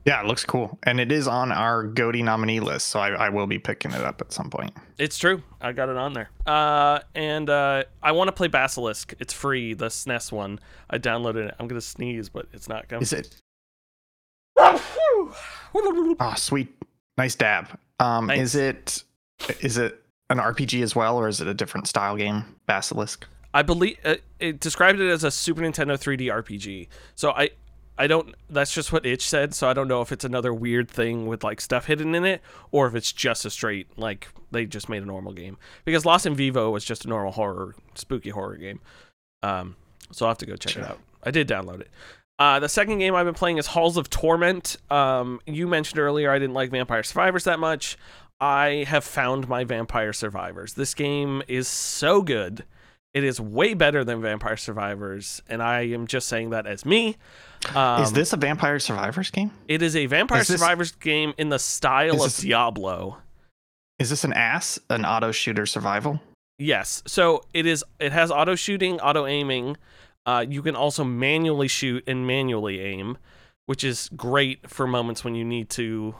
yeah, 0.05 0.21
it 0.21 0.27
looks 0.27 0.45
cool, 0.45 0.77
and 0.83 0.99
it 0.99 1.11
is 1.11 1.27
on 1.27 1.51
our 1.51 1.83
Goaty 1.83 2.21
nominee 2.23 2.59
list, 2.59 2.87
so 2.89 2.99
I, 2.99 3.09
I 3.09 3.29
will 3.29 3.47
be 3.47 3.59
picking 3.59 3.91
it 3.91 4.01
up 4.01 4.21
at 4.21 4.31
some 4.31 4.49
point. 4.49 4.71
It's 4.97 5.17
true. 5.17 5.43
I 5.61 5.71
got 5.71 5.89
it 5.89 5.97
on 5.97 6.13
there. 6.13 6.29
Uh, 6.45 6.99
and 7.15 7.49
uh, 7.49 7.83
I 8.01 8.11
want 8.13 8.27
to 8.29 8.31
play 8.31 8.47
Basilisk. 8.47 9.13
It's 9.19 9.33
free, 9.33 9.73
the 9.73 9.87
SNES 9.87 10.31
one. 10.31 10.59
I 10.89 10.97
downloaded 10.97 11.47
it. 11.49 11.55
I'm 11.59 11.67
gonna 11.67 11.81
sneeze, 11.81 12.29
but 12.29 12.47
it's 12.53 12.69
not 12.69 12.87
coming. 12.87 13.03
Is 13.03 13.13
it? 13.13 13.35
Oh, 16.21 16.33
sweet, 16.37 16.75
nice 17.17 17.35
dab. 17.35 17.67
Um, 17.99 18.29
is 18.29 18.55
it? 18.55 19.03
Is 19.61 19.77
it 19.77 20.03
an 20.29 20.37
RPG 20.37 20.81
as 20.83 20.95
well, 20.95 21.17
or 21.17 21.27
is 21.27 21.41
it 21.41 21.47
a 21.47 21.53
different 21.53 21.87
style 21.87 22.15
game? 22.15 22.43
Basilisk. 22.67 23.25
I 23.53 23.63
believe 23.63 23.97
uh, 24.05 24.15
it 24.39 24.59
described 24.59 24.99
it 24.99 25.09
as 25.09 25.23
a 25.23 25.31
Super 25.31 25.61
Nintendo 25.61 25.97
3D 25.97 26.27
RPG. 26.43 26.87
So 27.15 27.31
I 27.31 27.49
I 27.97 28.07
don't 28.07 28.35
that's 28.49 28.73
just 28.73 28.93
what 28.93 29.05
itch 29.05 29.27
said, 29.27 29.53
so 29.55 29.67
I 29.67 29.73
don't 29.73 29.87
know 29.87 30.01
if 30.01 30.11
it's 30.11 30.23
another 30.23 30.53
weird 30.53 30.89
thing 30.89 31.25
with 31.27 31.43
like 31.43 31.59
stuff 31.59 31.85
hidden 31.87 32.13
in 32.15 32.25
it 32.25 32.41
or 32.71 32.87
if 32.87 32.93
it's 32.95 33.11
just 33.11 33.45
a 33.45 33.49
straight 33.49 33.87
like 33.97 34.27
they 34.51 34.65
just 34.65 34.87
made 34.87 35.01
a 35.03 35.05
normal 35.05 35.33
game. 35.33 35.57
Because 35.83 36.05
Lost 36.05 36.25
in 36.27 36.35
Vivo 36.35 36.69
was 36.69 36.85
just 36.85 37.05
a 37.05 37.09
normal 37.09 37.31
horror 37.31 37.75
spooky 37.95 38.29
horror 38.29 38.55
game. 38.57 38.79
Um 39.41 39.75
so 40.11 40.25
I'll 40.25 40.31
have 40.31 40.37
to 40.39 40.45
go 40.45 40.55
check 40.55 40.73
Sure. 40.73 40.83
it 40.83 40.89
out. 40.89 40.99
I 41.23 41.31
did 41.31 41.47
download 41.47 41.81
it. 41.81 41.89
Uh, 42.39 42.59
the 42.59 42.69
second 42.69 42.99
game 42.99 43.15
I've 43.15 43.25
been 43.25 43.33
playing 43.35 43.57
is 43.57 43.67
Halls 43.67 43.97
of 43.97 44.09
Torment. 44.09 44.77
Um, 44.89 45.41
you 45.45 45.67
mentioned 45.67 45.99
earlier 45.99 46.31
I 46.31 46.39
didn't 46.39 46.53
like 46.53 46.71
Vampire 46.71 47.03
Survivors 47.03 47.43
that 47.43 47.59
much. 47.59 47.97
I 48.39 48.85
have 48.87 49.03
found 49.03 49.47
my 49.49 49.63
Vampire 49.63 50.13
Survivors. 50.13 50.73
This 50.73 50.93
game 50.93 51.41
is 51.47 51.67
so 51.67 52.21
good. 52.21 52.63
It 53.13 53.23
is 53.23 53.41
way 53.41 53.73
better 53.73 54.03
than 54.03 54.21
Vampire 54.21 54.55
Survivors, 54.55 55.41
and 55.49 55.63
I 55.63 55.81
am 55.87 56.05
just 56.07 56.27
saying 56.27 56.51
that 56.51 56.67
as 56.67 56.85
me. 56.85 57.17
Um, 57.75 58.03
is 58.03 58.13
this 58.13 58.33
a 58.33 58.37
Vampire 58.37 58.79
Survivors 58.79 59.31
game? 59.31 59.51
It 59.67 59.81
is 59.81 59.95
a 59.95 60.05
Vampire 60.05 60.41
is 60.41 60.47
this- 60.47 60.59
Survivors 60.61 60.91
game 60.93 61.33
in 61.37 61.49
the 61.49 61.59
style 61.59 62.15
of 62.17 62.21
this- 62.23 62.37
Diablo. 62.37 63.17
Is 63.97 64.09
this 64.11 64.23
an 64.23 64.31
ass, 64.33 64.79
an 64.89 65.05
auto 65.05 65.31
shooter 65.31 65.65
survival? 65.65 66.21
Yes. 66.57 67.03
So 67.05 67.43
it 67.53 67.65
is. 67.65 67.83
It 67.99 68.11
has 68.13 68.31
auto 68.31 68.55
shooting, 68.55 68.99
auto 69.01 69.25
aiming. 69.25 69.75
Uh, 70.25 70.45
you 70.47 70.61
can 70.61 70.75
also 70.75 71.03
manually 71.03 71.67
shoot 71.67 72.03
and 72.07 72.25
manually 72.27 72.79
aim, 72.79 73.17
which 73.65 73.83
is 73.83 74.09
great 74.15 74.69
for 74.69 74.85
moments 74.87 75.23
when 75.23 75.35
you 75.35 75.43
need 75.43 75.69
to, 75.71 76.15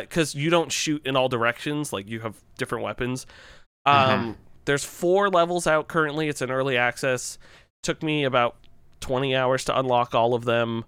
because 0.00 0.34
you 0.34 0.50
don't 0.50 0.72
shoot 0.72 1.04
in 1.06 1.16
all 1.16 1.28
directions. 1.28 1.92
Like 1.92 2.08
you 2.08 2.20
have 2.20 2.36
different 2.58 2.84
weapons. 2.84 3.26
Um, 3.86 4.36
There's 4.64 4.84
four 4.84 5.28
levels 5.28 5.66
out 5.66 5.88
currently. 5.88 6.28
It's 6.28 6.40
an 6.40 6.50
early 6.50 6.76
access. 6.76 7.38
Took 7.82 8.02
me 8.02 8.24
about 8.24 8.56
20 9.00 9.36
hours 9.36 9.64
to 9.66 9.78
unlock 9.78 10.14
all 10.14 10.34
of 10.34 10.44
them. 10.44 10.84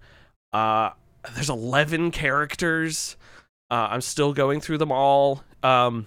Uh, 0.52 0.90
there's 1.34 1.50
11 1.50 2.10
characters. 2.10 3.16
Uh, 3.70 3.88
I'm 3.90 4.00
still 4.00 4.32
going 4.32 4.60
through 4.60 4.78
them 4.78 4.92
all. 4.92 5.42
Um, 5.62 6.06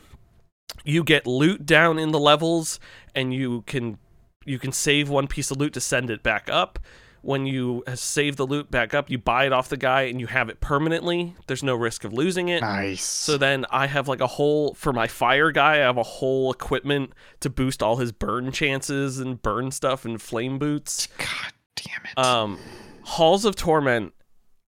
you 0.83 1.03
get 1.03 1.27
loot 1.27 1.65
down 1.65 1.99
in 1.99 2.11
the 2.11 2.19
levels, 2.19 2.79
and 3.13 3.33
you 3.33 3.63
can 3.67 3.97
you 4.45 4.57
can 4.57 4.71
save 4.71 5.09
one 5.09 5.27
piece 5.27 5.51
of 5.51 5.57
loot 5.57 5.73
to 5.73 5.81
send 5.81 6.09
it 6.09 6.23
back 6.23 6.49
up. 6.49 6.79
When 7.21 7.45
you 7.45 7.83
save 7.95 8.37
the 8.37 8.45
loot 8.45 8.71
back 8.71 8.93
up, 8.93 9.09
you 9.09 9.17
buy 9.17 9.45
it 9.45 9.53
off 9.53 9.69
the 9.69 9.77
guy, 9.77 10.03
and 10.03 10.19
you 10.19 10.27
have 10.27 10.49
it 10.49 10.61
permanently. 10.61 11.35
There's 11.47 11.63
no 11.63 11.75
risk 11.75 12.03
of 12.03 12.13
losing 12.13 12.47
it. 12.47 12.61
Nice. 12.61 13.03
So 13.03 13.37
then 13.37 13.65
I 13.69 13.87
have 13.87 14.07
like 14.07 14.21
a 14.21 14.27
whole 14.27 14.73
for 14.73 14.93
my 14.93 15.07
fire 15.07 15.51
guy. 15.51 15.73
I 15.73 15.77
have 15.77 15.97
a 15.97 16.03
whole 16.03 16.51
equipment 16.51 17.13
to 17.41 17.49
boost 17.49 17.83
all 17.83 17.97
his 17.97 18.11
burn 18.11 18.51
chances 18.51 19.19
and 19.19 19.41
burn 19.41 19.71
stuff 19.71 20.05
and 20.05 20.21
flame 20.21 20.57
boots. 20.57 21.07
God 21.17 21.53
damn 21.75 22.05
it. 22.05 22.17
Um, 22.17 22.59
Halls 23.03 23.45
of 23.45 23.55
Torment. 23.55 24.13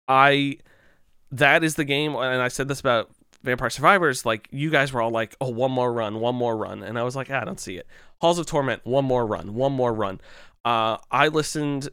I 0.09 0.59
that 1.33 1.63
is 1.63 1.77
the 1.77 1.85
game, 1.85 2.15
and 2.15 2.43
I 2.43 2.49
said 2.49 2.69
this 2.69 2.81
about 2.81 3.11
Vampire 3.43 3.71
Survivors. 3.71 4.27
Like 4.27 4.49
you 4.51 4.71
guys 4.71 4.93
were 4.93 5.01
all 5.01 5.11
like, 5.11 5.37
"Oh, 5.41 5.51
one 5.51 5.71
more 5.71 5.93
run, 5.93 6.21
one 6.21 6.35
more 6.35 6.57
run," 6.57 6.83
and 6.83 6.99
I 6.99 7.03
was 7.03 7.15
like, 7.15 7.31
"Ah, 7.31 7.41
"I 7.41 7.45
don't 7.45 7.61
see 7.61 7.77
it." 7.77 7.87
Halls 8.21 8.39
of 8.39 8.47
Torment, 8.47 8.85
one 8.85 9.05
more 9.05 9.25
run, 9.27 9.55
one 9.55 9.73
more 9.73 9.95
run. 9.95 10.21
Uh, 10.65 10.99
I 11.11 11.29
listened 11.29 11.89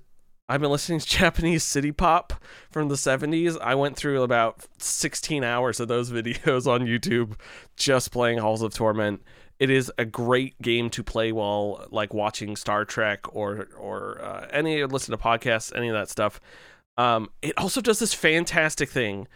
I've 0.49 0.61
been 0.61 0.71
listening 0.71 0.99
to 0.99 1.05
Japanese 1.17 1.63
city 1.63 1.91
pop 1.91 2.33
from 2.71 2.87
the 2.87 2.95
70s. 2.95 3.59
I 3.61 3.75
went 3.75 3.97
through 3.97 4.23
about 4.23 4.65
16 4.77 5.43
hours 5.43 5.79
of 5.79 5.87
those 5.87 6.11
videos 6.11 6.67
on 6.67 6.81
YouTube 6.81 7.33
just 7.75 8.11
playing 8.11 8.39
Halls 8.39 8.61
of 8.61 8.73
Torment. 8.73 9.21
It 9.59 9.69
is 9.69 9.91
a 9.97 10.05
great 10.05 10.61
game 10.61 10.89
to 10.91 11.03
play 11.03 11.31
while 11.31 11.87
like 11.89 12.13
watching 12.13 12.55
Star 12.55 12.85
Trek 12.85 13.21
or 13.35 13.67
or 13.75 14.21
uh, 14.21 14.47
any 14.51 14.83
listen 14.85 15.17
to 15.17 15.23
podcasts, 15.23 15.75
any 15.75 15.87
of 15.89 15.95
that 15.95 16.09
stuff. 16.09 16.39
Um, 16.95 17.29
it 17.41 17.57
also 17.57 17.81
does 17.81 17.97
this 17.97 18.13
fantastic 18.13 18.89
thing, 18.89 19.27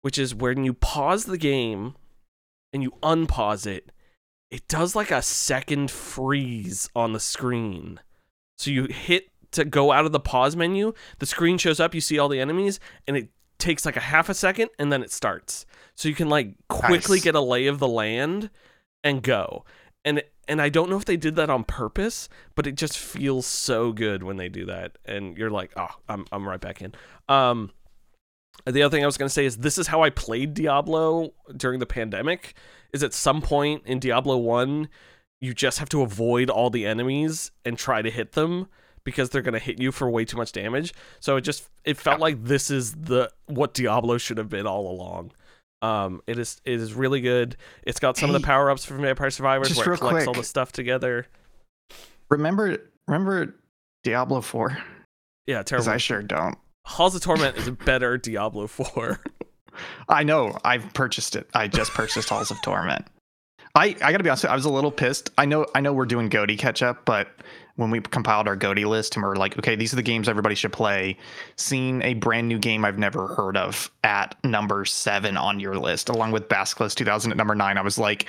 which 0.00 0.16
is 0.16 0.34
when 0.34 0.64
you 0.64 0.72
pause 0.72 1.26
the 1.26 1.36
game 1.36 1.94
and 2.72 2.82
you 2.82 2.92
unpause 3.02 3.66
it, 3.66 3.92
it 4.50 4.66
does 4.66 4.96
like 4.96 5.10
a 5.10 5.20
second 5.20 5.90
freeze 5.90 6.88
on 6.96 7.12
the 7.12 7.20
screen. 7.20 8.00
So 8.56 8.70
you 8.70 8.84
hit 8.84 9.28
to 9.52 9.64
go 9.64 9.92
out 9.92 10.06
of 10.06 10.12
the 10.12 10.20
pause 10.20 10.56
menu, 10.56 10.92
the 11.18 11.26
screen 11.26 11.58
shows 11.58 11.80
up, 11.80 11.94
you 11.94 12.00
see 12.00 12.18
all 12.18 12.28
the 12.28 12.40
enemies, 12.40 12.80
and 13.06 13.16
it 13.16 13.28
takes 13.58 13.86
like 13.86 13.96
a 13.96 14.00
half 14.00 14.28
a 14.28 14.34
second 14.34 14.68
and 14.78 14.92
then 14.92 15.02
it 15.02 15.10
starts. 15.10 15.66
So 15.94 16.08
you 16.08 16.14
can 16.14 16.28
like 16.28 16.54
quickly 16.68 17.16
Nice. 17.18 17.24
get 17.24 17.34
a 17.34 17.40
lay 17.40 17.66
of 17.66 17.78
the 17.78 17.88
land 17.88 18.50
and 19.02 19.22
go. 19.22 19.64
And 20.04 20.22
and 20.48 20.62
I 20.62 20.68
don't 20.68 20.88
know 20.90 20.96
if 20.96 21.04
they 21.06 21.16
did 21.16 21.36
that 21.36 21.50
on 21.50 21.64
purpose, 21.64 22.28
but 22.54 22.66
it 22.66 22.76
just 22.76 22.96
feels 22.98 23.46
so 23.46 23.92
good 23.92 24.22
when 24.22 24.36
they 24.36 24.48
do 24.48 24.66
that. 24.66 24.98
And 25.04 25.36
you're 25.36 25.50
like, 25.50 25.72
oh, 25.76 25.88
I'm 26.08 26.26
I'm 26.30 26.48
right 26.48 26.60
back 26.60 26.82
in. 26.82 26.92
Um 27.28 27.70
the 28.64 28.82
other 28.82 28.94
thing 28.94 29.02
I 29.04 29.06
was 29.06 29.16
going 29.18 29.28
to 29.28 29.32
say 29.32 29.44
is 29.44 29.58
this 29.58 29.78
is 29.78 29.86
how 29.86 30.02
I 30.02 30.10
played 30.10 30.54
Diablo 30.54 31.32
during 31.56 31.78
the 31.78 31.86
pandemic. 31.86 32.54
Is 32.92 33.02
at 33.02 33.12
some 33.12 33.42
point 33.42 33.82
in 33.84 33.98
Diablo 33.98 34.38
1, 34.38 34.88
you 35.40 35.52
just 35.54 35.78
have 35.78 35.88
to 35.90 36.02
avoid 36.02 36.48
all 36.50 36.70
the 36.70 36.86
enemies 36.86 37.50
and 37.64 37.76
try 37.78 38.00
to 38.00 38.10
hit 38.10 38.32
them 38.32 38.68
because 39.06 39.30
they're 39.30 39.40
going 39.40 39.54
to 39.54 39.60
hit 39.60 39.80
you 39.80 39.92
for 39.92 40.10
way 40.10 40.26
too 40.26 40.36
much 40.36 40.52
damage. 40.52 40.92
So 41.20 41.36
it 41.36 41.42
just 41.42 41.70
it 41.84 41.96
felt 41.96 42.20
like 42.20 42.44
this 42.44 42.70
is 42.70 42.92
the 42.92 43.30
what 43.46 43.72
Diablo 43.72 44.18
should 44.18 44.36
have 44.36 44.50
been 44.50 44.66
all 44.66 44.90
along. 44.90 45.32
Um, 45.80 46.20
it 46.26 46.38
is 46.38 46.60
it 46.64 46.80
is 46.80 46.92
really 46.92 47.20
good. 47.22 47.56
It's 47.84 48.00
got 48.00 48.18
some 48.18 48.28
of 48.28 48.34
the 48.34 48.44
power 48.44 48.70
ups 48.70 48.84
from 48.84 49.00
Vampire 49.00 49.30
Survivors 49.30 49.74
where 49.76 49.94
it 49.94 49.98
collects 49.98 50.26
all 50.26 50.34
the 50.34 50.44
stuff 50.44 50.72
together. 50.72 51.26
Remember, 52.28 52.76
remember 53.06 53.54
Diablo 54.02 54.40
4? 54.40 54.76
Yeah, 55.46 55.62
terrible. 55.62 55.88
I 55.90 55.98
sure 55.98 56.22
don't. 56.22 56.58
Halls 56.84 57.14
of 57.14 57.22
Torment 57.22 57.56
is 57.56 57.68
a 57.68 57.72
better 57.86 58.18
Diablo 58.18 58.66
4. 58.66 59.20
I 60.08 60.24
know. 60.24 60.58
I've 60.64 60.92
purchased 60.92 61.36
it. 61.36 61.48
I 61.54 61.68
just 61.68 61.92
purchased 61.92 62.28
Halls 62.28 62.50
of 62.50 62.60
Torment. 62.62 63.06
I, 63.76 63.94
I 64.02 64.10
gotta 64.10 64.24
be 64.24 64.30
honest. 64.30 64.46
I 64.46 64.56
was 64.56 64.64
a 64.64 64.70
little 64.70 64.90
pissed. 64.90 65.30
I 65.38 65.44
know 65.44 65.66
I 65.74 65.80
know 65.80 65.92
we're 65.92 66.06
doing 66.06 66.28
Goaty 66.28 66.56
catch 66.56 66.82
up, 66.82 67.04
but 67.04 67.28
when 67.76 67.90
we 67.90 68.00
compiled 68.00 68.48
our 68.48 68.56
Goaty 68.56 68.84
list 68.84 69.16
and 69.16 69.22
we're 69.22 69.36
like, 69.36 69.58
okay, 69.58 69.76
these 69.76 69.92
are 69.92 69.96
the 69.96 70.02
games 70.02 70.28
everybody 70.28 70.54
should 70.54 70.72
play. 70.72 71.16
Seeing 71.56 72.02
a 72.02 72.14
brand 72.14 72.48
new 72.48 72.58
game 72.58 72.84
I've 72.84 72.98
never 72.98 73.28
heard 73.28 73.56
of 73.56 73.90
at 74.02 74.36
number 74.44 74.84
seven 74.84 75.36
on 75.36 75.60
your 75.60 75.76
list, 75.76 76.08
along 76.08 76.32
with 76.32 76.48
Basilisk 76.48 76.96
2000 76.98 77.30
at 77.30 77.36
number 77.36 77.54
nine, 77.54 77.78
I 77.78 77.82
was 77.82 77.98
like, 77.98 78.26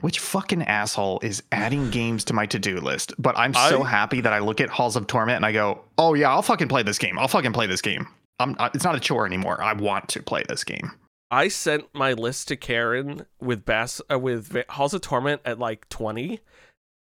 which 0.00 0.18
fucking 0.18 0.62
asshole 0.62 1.20
is 1.22 1.42
adding 1.52 1.90
games 1.90 2.24
to 2.24 2.34
my 2.34 2.46
to-do 2.46 2.80
list? 2.80 3.14
But 3.18 3.36
I'm 3.38 3.54
so 3.54 3.82
I- 3.82 3.88
happy 3.88 4.20
that 4.20 4.32
I 4.32 4.38
look 4.38 4.60
at 4.60 4.68
Halls 4.68 4.96
of 4.96 5.06
Torment 5.06 5.36
and 5.36 5.46
I 5.46 5.52
go, 5.52 5.80
oh 5.98 6.14
yeah, 6.14 6.30
I'll 6.30 6.42
fucking 6.42 6.68
play 6.68 6.82
this 6.82 6.98
game. 6.98 7.18
I'll 7.18 7.28
fucking 7.28 7.52
play 7.52 7.66
this 7.66 7.80
game. 7.80 8.06
I'm, 8.38 8.54
it's 8.74 8.84
not 8.84 8.94
a 8.94 9.00
chore 9.00 9.26
anymore. 9.26 9.62
I 9.62 9.72
want 9.72 10.08
to 10.10 10.22
play 10.22 10.44
this 10.48 10.62
game. 10.62 10.92
I 11.30 11.48
sent 11.48 11.92
my 11.92 12.12
list 12.12 12.48
to 12.48 12.56
Karen 12.56 13.26
with 13.40 13.64
Bass 13.64 14.00
uh, 14.10 14.18
with 14.18 14.56
Halls 14.68 14.94
of 14.94 15.00
Torment 15.00 15.40
at 15.44 15.58
like 15.58 15.88
20 15.88 16.40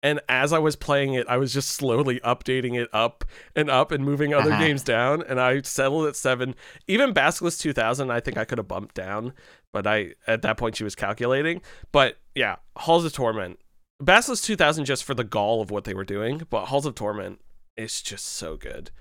and 0.06 0.20
as 0.30 0.54
I 0.54 0.60
was 0.60 0.76
playing 0.76 1.14
it 1.16 1.26
I 1.28 1.38
was 1.38 1.54
just 1.54 1.70
slowly 1.72 2.20
updating 2.22 2.80
it 2.82 2.88
up 2.94 3.26
and 3.56 3.70
up 3.70 3.92
and 3.92 4.06
moving 4.06 4.34
other 4.34 4.52
Uh-huh. 4.52 4.60
games 4.66 4.84
down 4.84 5.24
and 5.28 5.40
I 5.42 5.62
settled 5.62 6.06
at 6.08 6.16
7 6.16 6.54
even 6.88 7.12
Basilisk 7.14 7.60
2000 7.60 8.12
I 8.12 8.20
think 8.20 8.38
I 8.38 8.46
could 8.46 8.58
have 8.60 8.68
bumped 8.68 8.96
down 8.96 9.34
but 9.74 9.86
I 9.88 10.14
at 10.28 10.42
that 10.44 10.58
point 10.58 10.76
she 10.78 10.84
was 10.84 10.96
calculating 10.96 11.62
but 11.92 12.18
yeah 12.36 12.56
Halls 12.78 13.04
of 13.06 13.14
Torment 13.14 13.60
Basilisk 14.00 14.44
2000 14.46 14.86
just 14.86 15.04
for 15.04 15.14
the 15.14 15.24
gall 15.24 15.62
of 15.62 15.72
what 15.72 15.84
they 15.86 15.94
were 15.94 16.06
doing 16.06 16.42
but 16.50 16.66
Halls 16.66 16.86
of 16.86 16.96
Torment 16.96 17.40
is 17.78 18.02
just 18.02 18.26
so 18.26 18.56
good 18.58 18.92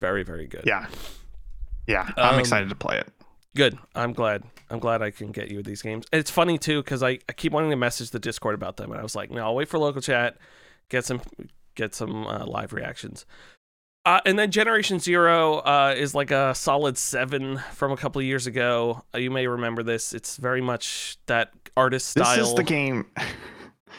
very 0.00 0.22
very 0.22 0.46
good 0.46 0.62
Yeah. 0.66 0.86
Yeah. 1.86 2.10
I'm 2.16 2.34
Um, 2.34 2.40
excited 2.40 2.68
to 2.70 2.74
play 2.74 2.98
it. 2.98 3.08
Good. 3.56 3.78
I'm 3.94 4.12
glad. 4.12 4.42
I'm 4.70 4.78
glad 4.78 5.02
I 5.02 5.10
can 5.10 5.30
get 5.30 5.50
you 5.50 5.62
these 5.62 5.82
games. 5.82 6.06
It's 6.12 6.30
funny 6.30 6.58
too 6.58 6.82
because 6.82 7.02
I, 7.02 7.18
I 7.28 7.32
keep 7.32 7.52
wanting 7.52 7.70
to 7.70 7.76
message 7.76 8.10
the 8.10 8.18
Discord 8.18 8.54
about 8.54 8.76
them, 8.76 8.90
and 8.90 8.98
I 8.98 9.02
was 9.02 9.14
like, 9.14 9.30
no, 9.30 9.44
I'll 9.44 9.54
wait 9.54 9.68
for 9.68 9.78
local 9.78 10.00
chat, 10.00 10.36
get 10.88 11.04
some 11.04 11.20
get 11.74 11.94
some 11.94 12.26
uh, 12.26 12.46
live 12.46 12.72
reactions. 12.72 13.26
Uh, 14.06 14.20
and 14.26 14.38
then 14.38 14.50
Generation 14.50 14.98
Zero 14.98 15.58
uh, 15.58 15.94
is 15.96 16.14
like 16.14 16.30
a 16.30 16.54
solid 16.54 16.98
seven 16.98 17.58
from 17.72 17.90
a 17.90 17.96
couple 17.96 18.20
of 18.20 18.26
years 18.26 18.46
ago. 18.46 19.02
Uh, 19.14 19.18
you 19.18 19.30
may 19.30 19.46
remember 19.46 19.82
this. 19.82 20.12
It's 20.12 20.36
very 20.36 20.60
much 20.60 21.16
that 21.26 21.52
artist 21.76 22.08
style. 22.08 22.36
This 22.36 22.48
is 22.48 22.54
the 22.54 22.64
game. 22.64 23.06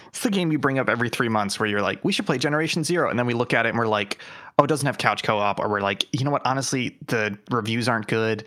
It's 0.10 0.24
the 0.24 0.30
game 0.30 0.49
you 0.49 0.58
bring 0.58 0.80
up 0.80 0.88
every 0.88 1.10
three 1.10 1.28
months 1.28 1.60
where 1.60 1.68
you're 1.68 1.82
like, 1.82 2.03
we 2.06 2.14
should 2.14 2.26
play 2.26 2.38
Generation 2.38 2.86
Zero. 2.86 3.10
And 3.10 3.20
then 3.20 3.26
we 3.26 3.34
look 3.34 3.53
at 3.53 3.66
it 3.66 3.70
and 3.70 3.78
we're 3.78 3.86
like, 3.88 4.20
oh, 4.58 4.64
it 4.64 4.68
doesn't 4.68 4.86
have 4.86 4.97
couch 4.97 5.24
co 5.24 5.38
op. 5.38 5.60
Or 5.60 5.68
we're 5.68 5.82
like, 5.82 6.06
you 6.18 6.24
know 6.24 6.32
what? 6.32 6.41
Honestly, 6.45 6.97
the 7.08 7.38
reviews 7.51 7.89
aren't 7.89 8.08
good. 8.08 8.45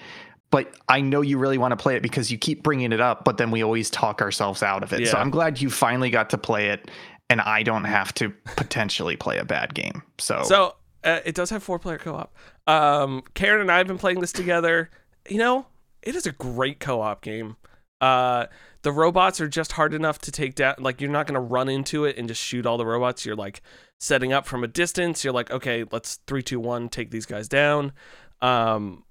But 0.51 0.75
I 0.89 1.01
know 1.03 1.21
you 1.21 1.37
really 1.37 1.59
want 1.59 1.73
to 1.73 1.77
play 1.77 1.97
it 1.97 2.03
because 2.03 2.31
you 2.31 2.39
keep 2.39 2.63
bringing 2.63 2.93
it 2.93 3.01
up, 3.01 3.25
but 3.25 3.37
then 3.37 3.51
we 3.51 3.63
always 3.63 3.91
talk 3.91 4.23
ourselves 4.23 4.63
out 4.63 4.83
of 4.83 4.93
it. 4.93 5.07
So 5.09 5.19
I'm 5.19 5.31
glad 5.31 5.61
you 5.61 5.69
finally 5.69 6.09
got 6.11 6.31
to 6.31 6.39
play 6.39 6.69
it 6.69 6.91
and 7.31 7.41
I 7.41 7.63
don't 7.63 7.85
have 7.85 8.15
to 8.15 8.31
potentially 8.57 9.17
play 9.17 9.39
a 9.39 9.45
bad 9.45 9.75
game. 9.75 10.03
So, 10.19 10.43
So 10.45 10.77
uh, 11.05 11.21
it 11.25 11.35
does 11.35 11.51
have 11.51 11.63
four 11.63 11.79
player 11.79 11.99
co 11.99 12.15
op. 12.15 12.35
Um, 12.67 13.23
Karen 13.35 13.61
and 13.61 13.71
I 13.71 13.79
have 13.79 13.87
been 13.87 13.99
playing 13.99 14.21
this 14.21 14.33
together. 14.33 14.91
You 15.29 15.39
know, 15.39 15.67
it 16.03 16.15
is 16.15 16.27
a 16.27 16.33
great 16.33 16.81
co 16.81 17.01
op 17.01 17.23
game. 17.23 17.57
Uh, 18.01 18.47
the 18.83 18.93
robots 18.93 19.41
are 19.41 19.49
just 19.49 19.73
hard 19.73 19.93
enough 19.93 20.19
to 20.21 20.31
take 20.33 20.55
down. 20.55 20.77
Like, 20.79 21.01
you're 21.01 21.11
not 21.11 21.27
going 21.27 21.35
to 21.35 21.41
run 21.41 21.69
into 21.69 22.05
it 22.05 22.17
and 22.17 22.29
just 22.29 22.41
shoot 22.43 22.65
all 22.65 22.79
the 22.79 22.87
robots. 22.87 23.27
You're 23.27 23.37
like 23.37 23.61
setting 23.99 24.33
up 24.33 24.47
from 24.47 24.65
a 24.65 24.69
distance. 24.69 25.25
You're 25.25 25.33
like, 25.33 25.51
okay, 25.51 25.85
let's 25.91 26.17
three, 26.27 26.43
two, 26.43 26.61
one, 26.61 26.89
take 26.89 27.11
these 27.11 27.27
guys 27.27 27.49
down. 27.49 27.93
Um, 28.41 29.05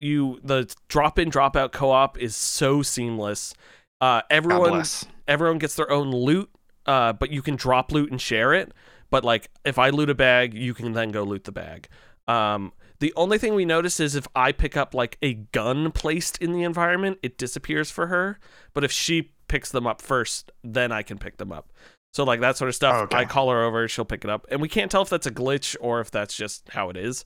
you 0.00 0.40
the 0.42 0.72
drop 0.88 1.18
in, 1.18 1.28
drop 1.28 1.56
out 1.56 1.72
co 1.72 1.90
op 1.90 2.18
is 2.18 2.36
so 2.36 2.82
seamless. 2.82 3.54
Uh, 4.00 4.22
everyone 4.30 4.84
everyone 5.26 5.58
gets 5.58 5.74
their 5.74 5.90
own 5.90 6.10
loot, 6.10 6.50
uh, 6.86 7.12
but 7.12 7.30
you 7.30 7.42
can 7.42 7.56
drop 7.56 7.92
loot 7.92 8.10
and 8.10 8.20
share 8.20 8.54
it. 8.54 8.72
But 9.10 9.24
like, 9.24 9.50
if 9.64 9.78
I 9.78 9.90
loot 9.90 10.10
a 10.10 10.14
bag, 10.14 10.54
you 10.54 10.74
can 10.74 10.92
then 10.92 11.10
go 11.10 11.22
loot 11.22 11.44
the 11.44 11.52
bag. 11.52 11.88
Um, 12.26 12.72
the 13.00 13.12
only 13.16 13.38
thing 13.38 13.54
we 13.54 13.64
notice 13.64 14.00
is 14.00 14.14
if 14.14 14.26
I 14.34 14.52
pick 14.52 14.76
up 14.76 14.92
like 14.92 15.16
a 15.22 15.34
gun 15.34 15.92
placed 15.92 16.38
in 16.38 16.52
the 16.52 16.62
environment, 16.62 17.18
it 17.22 17.38
disappears 17.38 17.90
for 17.90 18.08
her. 18.08 18.38
But 18.74 18.84
if 18.84 18.92
she 18.92 19.32
picks 19.48 19.70
them 19.70 19.86
up 19.86 20.02
first, 20.02 20.52
then 20.62 20.92
I 20.92 21.02
can 21.02 21.16
pick 21.16 21.38
them 21.38 21.52
up. 21.52 21.72
So 22.12 22.24
like 22.24 22.40
that 22.40 22.56
sort 22.56 22.68
of 22.68 22.74
stuff, 22.74 23.02
Okay. 23.04 23.16
I 23.16 23.24
call 23.24 23.50
her 23.50 23.62
over, 23.62 23.86
she'll 23.88 24.04
pick 24.04 24.24
it 24.24 24.30
up, 24.30 24.46
and 24.50 24.60
we 24.60 24.68
can't 24.68 24.90
tell 24.90 25.02
if 25.02 25.08
that's 25.08 25.26
a 25.26 25.30
glitch 25.30 25.76
or 25.80 26.00
if 26.00 26.10
that's 26.10 26.34
just 26.34 26.68
how 26.70 26.90
it 26.90 26.96
is. 26.96 27.24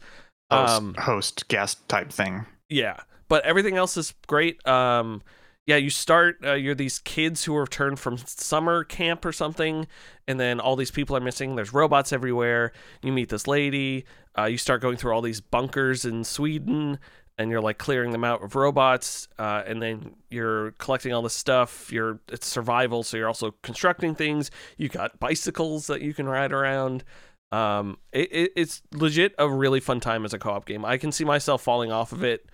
Host, 0.51 0.73
um, 0.73 0.95
host 0.99 1.49
guest 1.49 1.89
type 1.89 2.13
thing. 2.13 2.47
Yeah, 2.73 3.01
but 3.29 3.45
everything 3.45 3.77
else 3.77 3.97
is 3.97 4.15
great. 4.27 4.67
Um, 4.67 5.23
yeah, 5.67 5.77
you 5.77 5.91
start. 5.91 6.39
Uh, 6.45 6.55
you're 6.55 6.75
these 6.75 6.99
kids 6.99 7.45
who 7.45 7.57
returned 7.57 8.01
from 8.01 8.17
summer 8.17 8.83
camp 8.83 9.25
or 9.25 9.33
something, 9.33 9.87
and 10.27 10.41
then 10.41 10.59
all 10.59 10.75
these 10.75 10.91
people 10.91 11.17
are 11.17 11.21
missing. 11.21 11.55
There's 11.55 11.73
robots 11.73 12.13
everywhere. 12.13 12.73
You 13.03 13.13
meet 13.13 13.29
this 13.29 13.47
lady. 13.47 14.07
Uh, 14.37 14.45
you 14.45 14.57
start 14.57 14.81
going 14.81 14.97
through 14.97 15.13
all 15.13 15.21
these 15.21 15.41
bunkers 15.41 16.05
in 16.05 16.25
Sweden, 16.25 16.99
and 17.39 17.51
you're 17.51 17.61
like 17.61 17.79
clearing 17.79 18.11
them 18.11 18.25
out 18.25 18.43
of 18.43 18.57
robots. 18.57 19.29
Uh, 19.39 19.63
and 19.67 19.81
then 19.81 20.17
you're 20.31 20.73
collecting 20.73 21.13
all 21.13 21.23
this 21.23 21.35
stuff. 21.35 21.93
You're 21.93 22.21
it's 22.29 22.47
survival, 22.47 23.03
so 23.03 23.19
you're 23.19 23.29
also 23.29 23.55
constructing 23.63 24.15
things. 24.15 24.51
You 24.79 24.89
got 24.89 25.21
bicycles 25.21 25.87
that 25.89 26.01
you 26.01 26.15
can 26.15 26.27
ride 26.27 26.53
around. 26.53 27.05
Um, 27.53 27.99
it, 28.13 28.33
it, 28.33 28.53
it's 28.57 28.83
legit 28.93 29.35
a 29.39 29.49
really 29.49 29.79
fun 29.79 30.01
time 30.01 30.25
as 30.25 30.33
a 30.33 30.39
co-op 30.39 30.65
game. 30.65 30.85
I 30.87 30.97
can 30.97 31.13
see 31.13 31.25
myself 31.25 31.63
falling 31.63 31.93
off 31.93 32.13
of 32.13 32.25
it 32.25 32.47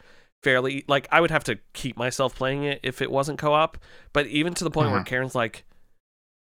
fairly. 0.42 0.84
Like 0.88 1.08
I 1.10 1.20
would 1.20 1.30
have 1.30 1.44
to 1.44 1.58
keep 1.72 1.96
myself 1.96 2.34
playing 2.34 2.64
it 2.64 2.80
if 2.82 3.00
it 3.02 3.10
wasn't 3.10 3.38
co-op. 3.38 3.78
But 4.12 4.26
even 4.26 4.54
to 4.54 4.64
the 4.64 4.70
point 4.70 4.90
where 4.90 5.00
Mhm. 5.00 5.06
Karen's 5.06 5.34
like, 5.34 5.64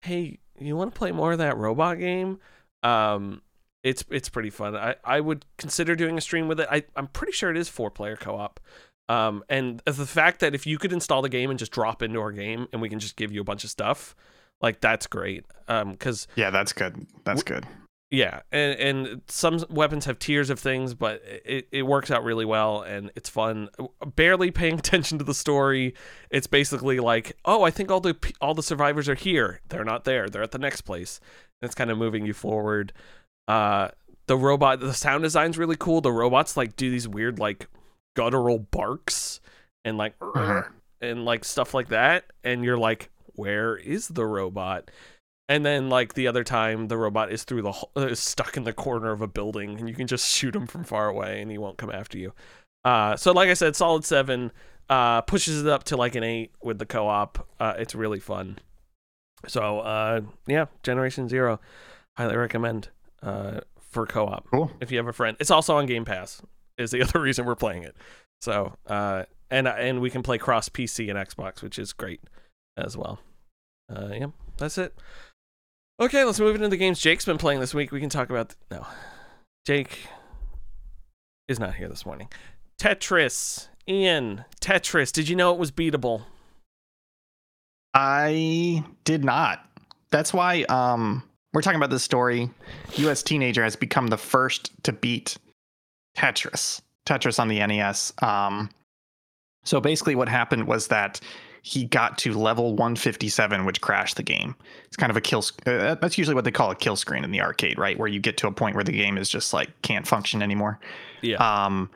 "Hey, 0.03 0.39
you 0.59 0.77
want 0.77 0.95
to 0.95 0.99
play 0.99 1.13
more 1.13 1.33
of 1.33 1.39
that 1.39 1.57
robot 1.57 1.99
game?" 1.99 2.39
Um, 2.83 3.43
it's 3.83 4.05
it's 4.11 4.29
pretty 4.29 4.51
fun. 4.51 4.77
I 4.77 4.97
I 5.05 5.21
would 5.21 5.45
consider 5.59 5.95
doing 5.95 6.19
a 6.19 6.21
stream 6.21 6.49
with 6.49 6.61
it. 6.61 6.69
I 6.71 6.85
I'm 6.97 7.07
pretty 7.09 7.33
sure 7.33 7.51
it 7.51 7.57
is 7.57 7.69
four 7.69 7.91
player 7.91 8.17
co-op. 8.17 8.61
Um, 9.09 9.45
and 9.49 9.81
the 9.85 10.07
fact 10.07 10.41
that 10.41 10.53
if 10.55 10.67
you 10.67 10.79
could 10.79 10.93
install 10.93 11.23
the 11.23 11.29
game 11.29 11.49
and 11.51 11.59
just 11.59 11.71
drop 11.71 12.03
into 12.03 12.21
our 12.21 12.33
game 12.33 12.67
and 12.73 12.83
we 12.83 12.89
can 12.89 12.99
just 12.99 13.15
give 13.17 13.31
you 13.31 13.41
a 13.41 13.45
bunch 13.45 13.63
of 13.63 13.71
stuff, 13.71 14.17
like 14.61 14.81
that's 14.81 15.07
great. 15.07 15.45
Um, 15.69 15.93
because 15.93 16.27
Yeah, 16.35 16.51
that's 16.51 16.73
good. 16.73 17.07
That's 17.25 17.45
good. 17.45 17.65
Yeah, 18.11 18.41
and 18.53 18.79
and 18.79 19.23
some 19.27 19.65
weapons 19.69 20.05
have 20.05 20.19
tiers 20.19 20.49
of 20.51 20.61
things, 20.61 20.95
but 20.95 21.21
it, 21.25 21.67
it 21.73 21.83
works 21.83 22.11
out 22.11 22.23
really 22.23 22.45
well 22.45 22.83
and 22.83 23.11
it's 23.17 23.29
fun. 23.29 23.69
Barely 24.15 24.51
paying 24.51 24.75
attention 24.79 25.19
to 25.19 25.25
the 25.25 25.35
story. 25.35 25.95
It's 26.31 26.47
basically 26.47 27.01
like, 27.01 27.37
oh, 27.45 27.63
I 27.65 27.71
think 27.71 27.91
all 27.91 28.01
the 28.01 28.17
all 28.41 28.55
the 28.55 28.63
survivors 28.63 29.09
are 29.09 29.15
here. 29.17 29.61
They're 29.69 29.85
not 29.85 30.05
there. 30.05 30.29
They're 30.29 30.43
at 30.45 30.53
the 30.53 30.59
next 30.59 30.83
place. 30.83 31.21
And 31.61 31.67
it's 31.69 31.75
kind 31.75 31.91
of 31.91 31.99
moving 31.99 32.27
you 32.27 32.33
forward. 32.35 32.93
Uh, 33.49 33.89
the 34.27 34.37
robot, 34.37 34.81
the 34.81 34.93
sound 34.95 35.23
design's 35.23 35.59
really 35.59 35.77
cool. 35.77 36.01
The 36.01 36.13
robots 36.13 36.57
like 36.57 36.77
do 36.77 36.91
these 36.91 37.09
weird 37.09 37.39
like 37.39 37.69
guttural 38.15 38.59
barks 38.59 39.41
and 39.85 39.97
like 39.97 40.19
Mhm. 40.21 40.69
and 41.01 41.25
like 41.25 41.45
stuff 41.45 41.75
like 41.75 41.89
that, 41.89 42.25
and 42.45 42.65
you're 42.65 42.79
like, 42.79 43.11
where 43.35 43.77
is 43.77 44.09
the 44.09 44.27
robot? 44.27 44.91
And 45.49 45.65
then 45.65 45.89
like 45.89 46.15
the 46.15 46.27
other 46.27 46.43
time, 46.43 46.89
the 46.89 46.97
robot 46.97 47.31
is 47.31 47.45
through 47.45 47.63
the 47.63 47.73
uh, 47.97 48.01
is 48.09 48.19
stuck 48.19 48.57
in 48.57 48.65
the 48.65 48.73
corner 48.73 49.13
of 49.13 49.23
a 49.23 49.29
building, 49.29 49.79
and 49.79 49.89
you 49.89 49.95
can 49.95 50.07
just 50.07 50.29
shoot 50.29 50.57
him 50.57 50.67
from 50.67 50.83
far 50.85 51.09
away, 51.09 51.41
and 51.41 51.51
he 51.51 51.59
won't 51.59 51.79
come 51.79 51.91
after 51.91 52.19
you. 52.19 52.33
Uh, 52.85 53.17
so 53.17 53.33
like 53.33 53.49
I 53.49 53.55
said, 53.55 53.77
solid 53.77 54.05
seven. 54.05 54.53
Uh, 54.89 55.21
pushes 55.23 55.63
it 55.63 55.69
up 55.69 55.83
to 55.83 55.97
like 55.97 56.15
an 56.15 56.23
eight 56.23 56.53
with 56.63 56.79
the 56.79 56.87
co-op. 56.87 57.45
Uh, 57.59 57.75
it's 57.77 57.93
really 57.95 58.21
fun. 58.21 58.59
So 59.49 59.81
uh, 59.81 60.21
yeah, 60.47 60.67
Generation 60.85 61.29
Zero, 61.29 61.61
highly 62.17 62.37
recommend 62.37 62.91
uh, 63.23 63.61
for 63.81 64.07
co-op 64.07 64.49
Cool. 64.51 64.71
if 64.81 64.93
you 64.93 64.99
have 64.99 65.09
a 65.09 65.13
friend. 65.13 65.37
It's 65.41 65.51
also 65.51 65.77
on 65.77 65.87
Game 65.87 66.05
Pass. 66.05 66.41
Is 66.79 66.91
the 66.91 67.03
other 67.05 67.21
reason 67.21 67.47
we're 67.47 67.57
playing 67.57 67.83
it. 67.83 67.97
So 68.41 68.75
uh, 68.87 69.25
and 69.51 69.67
and 69.67 70.01
we 70.01 70.11
can 70.11 70.23
play 70.23 70.39
cross 70.39 70.69
PC 70.69 71.11
and 71.11 71.19
Xbox, 71.19 71.63
which 71.63 71.79
is 71.79 71.93
great 71.93 72.21
as 72.77 72.97
well. 72.97 73.19
Uh, 73.93 74.11
yeah, 74.13 74.27
that's 74.59 74.79
it. 74.79 74.95
Okay, 75.99 76.25
let's 76.25 76.39
move 76.39 76.55
into 76.55 76.69
the 76.69 76.77
games 76.77 77.01
Jake's 77.01 77.25
been 77.25 77.39
playing 77.39 77.61
this 77.61 77.73
week. 77.73 77.91
We 77.91 78.01
can 78.01 78.11
talk 78.11 78.29
about 78.29 78.55
no, 78.71 78.87
Jake 79.67 80.07
is 81.49 81.59
not 81.59 81.75
here 81.75 81.89
this 81.89 82.05
morning. 82.05 82.29
Tetris, 82.79 83.69
Ian, 83.89 84.45
Tetris. 84.61 85.11
Did 85.11 85.29
you 85.29 85.37
know 85.37 85.53
it 85.55 85.59
was 85.59 85.71
beatable? 85.73 86.23
I 87.95 88.85
did 89.05 89.25
not. 89.25 89.65
That's 90.11 90.35
why 90.35 90.65
um 90.65 91.23
we're 91.55 91.63
talking 91.63 91.81
about 91.81 91.91
this 91.91 92.03
story. 92.03 92.51
US 92.97 93.23
teenager 93.23 93.63
has 93.63 93.75
become 93.75 94.09
the 94.09 94.19
first 94.19 94.71
to 94.83 94.93
beat 94.93 95.39
Tetris. 96.15 96.83
Tetris 97.07 97.41
on 97.41 97.49
the 97.49 97.67
NES. 97.67 98.13
Um 98.21 98.69
so 99.65 99.81
basically 99.81 100.15
what 100.15 100.29
happened 100.29 100.67
was 100.67 100.89
that 100.89 101.21
he 101.67 101.85
got 101.85 102.17
to 102.17 102.33
level 102.33 102.77
157 102.77 103.65
which 103.65 103.81
crashed 103.81 104.17
the 104.17 104.23
game. 104.23 104.55
It's 104.85 104.97
kind 104.97 105.11
of 105.11 105.17
a 105.17 105.21
kill 105.21 105.43
uh, 105.67 105.97
that's 105.97 106.17
usually 106.17 106.37
what 106.37 106.45
they 106.45 106.53
call 106.53 106.71
a 106.71 106.77
kill 106.77 106.95
screen 106.95 107.25
in 107.25 107.33
the 107.33 107.41
arcade, 107.41 107.77
right? 107.77 107.99
Where 107.99 108.07
you 108.07 108.21
get 108.21 108.37
to 108.37 108.47
a 108.47 108.53
point 108.53 108.77
where 108.77 108.85
the 108.85 108.93
game 108.93 109.19
is 109.19 109.29
just 109.29 109.53
like 109.53 109.83
can't 109.83 110.07
function 110.07 110.43
anymore. 110.43 110.79
Yeah. 111.23 111.39
Um, 111.39 111.91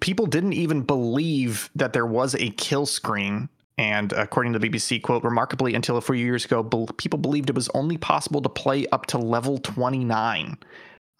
people 0.00 0.26
didn't 0.26 0.54
even 0.54 0.82
believe 0.82 1.70
that 1.76 1.92
there 1.92 2.06
was 2.06 2.34
a 2.34 2.50
kill 2.50 2.84
screen. 2.84 3.48
And 3.78 4.12
according 4.14 4.52
to 4.54 4.58
the 4.58 4.68
BBC, 4.68 5.00
quote, 5.00 5.22
remarkably, 5.22 5.74
until 5.76 5.96
a 5.96 6.00
few 6.00 6.16
years 6.16 6.44
ago, 6.44 6.64
bel 6.64 6.88
people 6.96 7.20
believed 7.20 7.50
it 7.50 7.54
was 7.54 7.68
only 7.74 7.98
possible 7.98 8.42
to 8.42 8.48
play 8.48 8.88
up 8.88 9.06
to 9.06 9.18
level 9.18 9.58
29, 9.58 10.58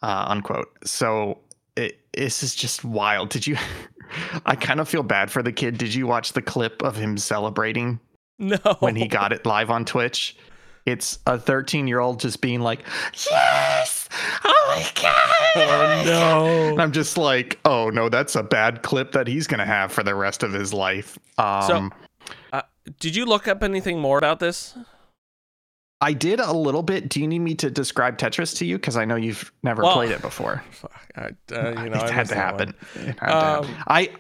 uh, 0.02 0.24
unquote. 0.26 0.66
So 0.84 1.38
this 2.14 2.42
is 2.42 2.54
just 2.54 2.84
wild. 2.84 3.30
Did 3.30 3.46
you? 3.46 3.56
I 4.46 4.56
kind 4.56 4.80
of 4.80 4.88
feel 4.88 5.02
bad 5.02 5.30
for 5.30 5.42
the 5.42 5.52
kid. 5.52 5.78
Did 5.78 5.94
you 5.94 6.06
watch 6.06 6.32
the 6.34 6.42
clip 6.42 6.82
of 6.82 6.96
him 6.96 7.16
celebrating 7.16 7.98
no. 8.38 8.58
when 8.80 8.94
he 8.94 9.08
got 9.08 9.32
it 9.32 9.46
live 9.46 9.70
on 9.70 9.84
Twitch? 9.84 10.36
It's 10.84 11.20
a 11.26 11.38
13 11.38 11.86
year 11.86 12.00
old 12.00 12.20
just 12.20 12.40
being 12.40 12.60
like, 12.60 12.80
yes! 13.30 14.08
Oh 14.44 14.64
my 14.68 15.02
God! 15.02 15.42
Oh 15.56 16.02
no. 16.04 16.70
And 16.70 16.82
I'm 16.82 16.92
just 16.92 17.16
like, 17.16 17.58
oh 17.64 17.88
no, 17.90 18.08
that's 18.08 18.34
a 18.34 18.42
bad 18.42 18.82
clip 18.82 19.12
that 19.12 19.26
he's 19.26 19.46
gonna 19.46 19.66
have 19.66 19.92
for 19.92 20.02
the 20.02 20.14
rest 20.14 20.42
of 20.42 20.52
his 20.52 20.74
life. 20.74 21.18
Um, 21.38 21.92
Did 22.98 23.14
you 23.14 23.24
look 23.26 23.46
up 23.46 23.62
anything 23.62 24.00
more 24.00 24.18
about 24.18 24.40
this? 24.40 24.76
I 26.03 26.12
did 26.14 26.40
a 26.40 26.53
little 26.53 26.82
bit. 26.82 27.09
Do 27.09 27.20
you 27.20 27.28
need 27.28 27.38
me 27.38 27.55
to 27.55 27.70
describe 27.70 28.18
Tetris 28.18 28.57
to 28.59 28.66
you? 28.66 28.76
Because 28.76 28.96
I 28.96 29.05
know 29.05 29.14
you've 29.14 29.53
never 29.62 29.82
Well, 29.82 29.94
played 29.94 30.11
it 30.11 30.20
before. 30.20 30.64
Fuck, 30.72 31.09
I, 31.14 31.20
uh, 31.20 31.28
you 31.84 31.90
know, 31.90 32.05
it 32.05 32.11
had 32.11 32.28
to 32.28 32.34
happen. 32.34 32.74
It 32.96 33.18
had 33.20 33.28
to 33.28 33.34
happen. 33.34 33.70
Um, 33.70 33.84
I, 33.86 34.11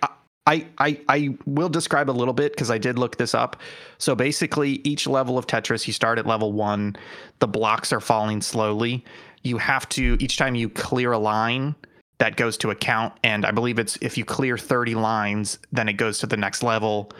I, 0.46 0.66
I, 0.78 1.00
I 1.08 1.38
will 1.44 1.68
describe 1.68 2.08
a 2.08 2.12
little 2.12 2.34
bit 2.34 2.52
because 2.52 2.70
I 2.70 2.78
did 2.78 3.00
look 3.00 3.16
this 3.16 3.34
up. 3.34 3.56
So 3.98 4.14
basically, 4.14 4.80
each 4.84 5.08
level 5.08 5.36
of 5.36 5.48
Tetris, 5.48 5.88
you 5.88 5.92
start 5.92 6.20
at 6.20 6.26
level 6.26 6.52
one. 6.52 6.94
The 7.40 7.48
blocks 7.48 7.92
are 7.92 8.00
falling 8.00 8.42
slowly. 8.42 9.04
You 9.42 9.58
have 9.58 9.88
to 9.90 10.16
each 10.20 10.36
time 10.36 10.54
you 10.54 10.68
clear 10.68 11.10
a 11.10 11.18
line 11.18 11.74
that 12.18 12.36
goes 12.36 12.56
to 12.58 12.70
a 12.70 12.76
count, 12.76 13.12
and 13.24 13.44
I 13.44 13.50
believe 13.50 13.80
it's 13.80 13.98
if 14.00 14.16
you 14.16 14.24
clear 14.24 14.56
30 14.56 14.94
lines, 14.94 15.58
then 15.72 15.88
it 15.88 15.94
goes 15.94 16.18
to 16.18 16.28
the 16.28 16.36
next 16.36 16.62
level. 16.62 17.10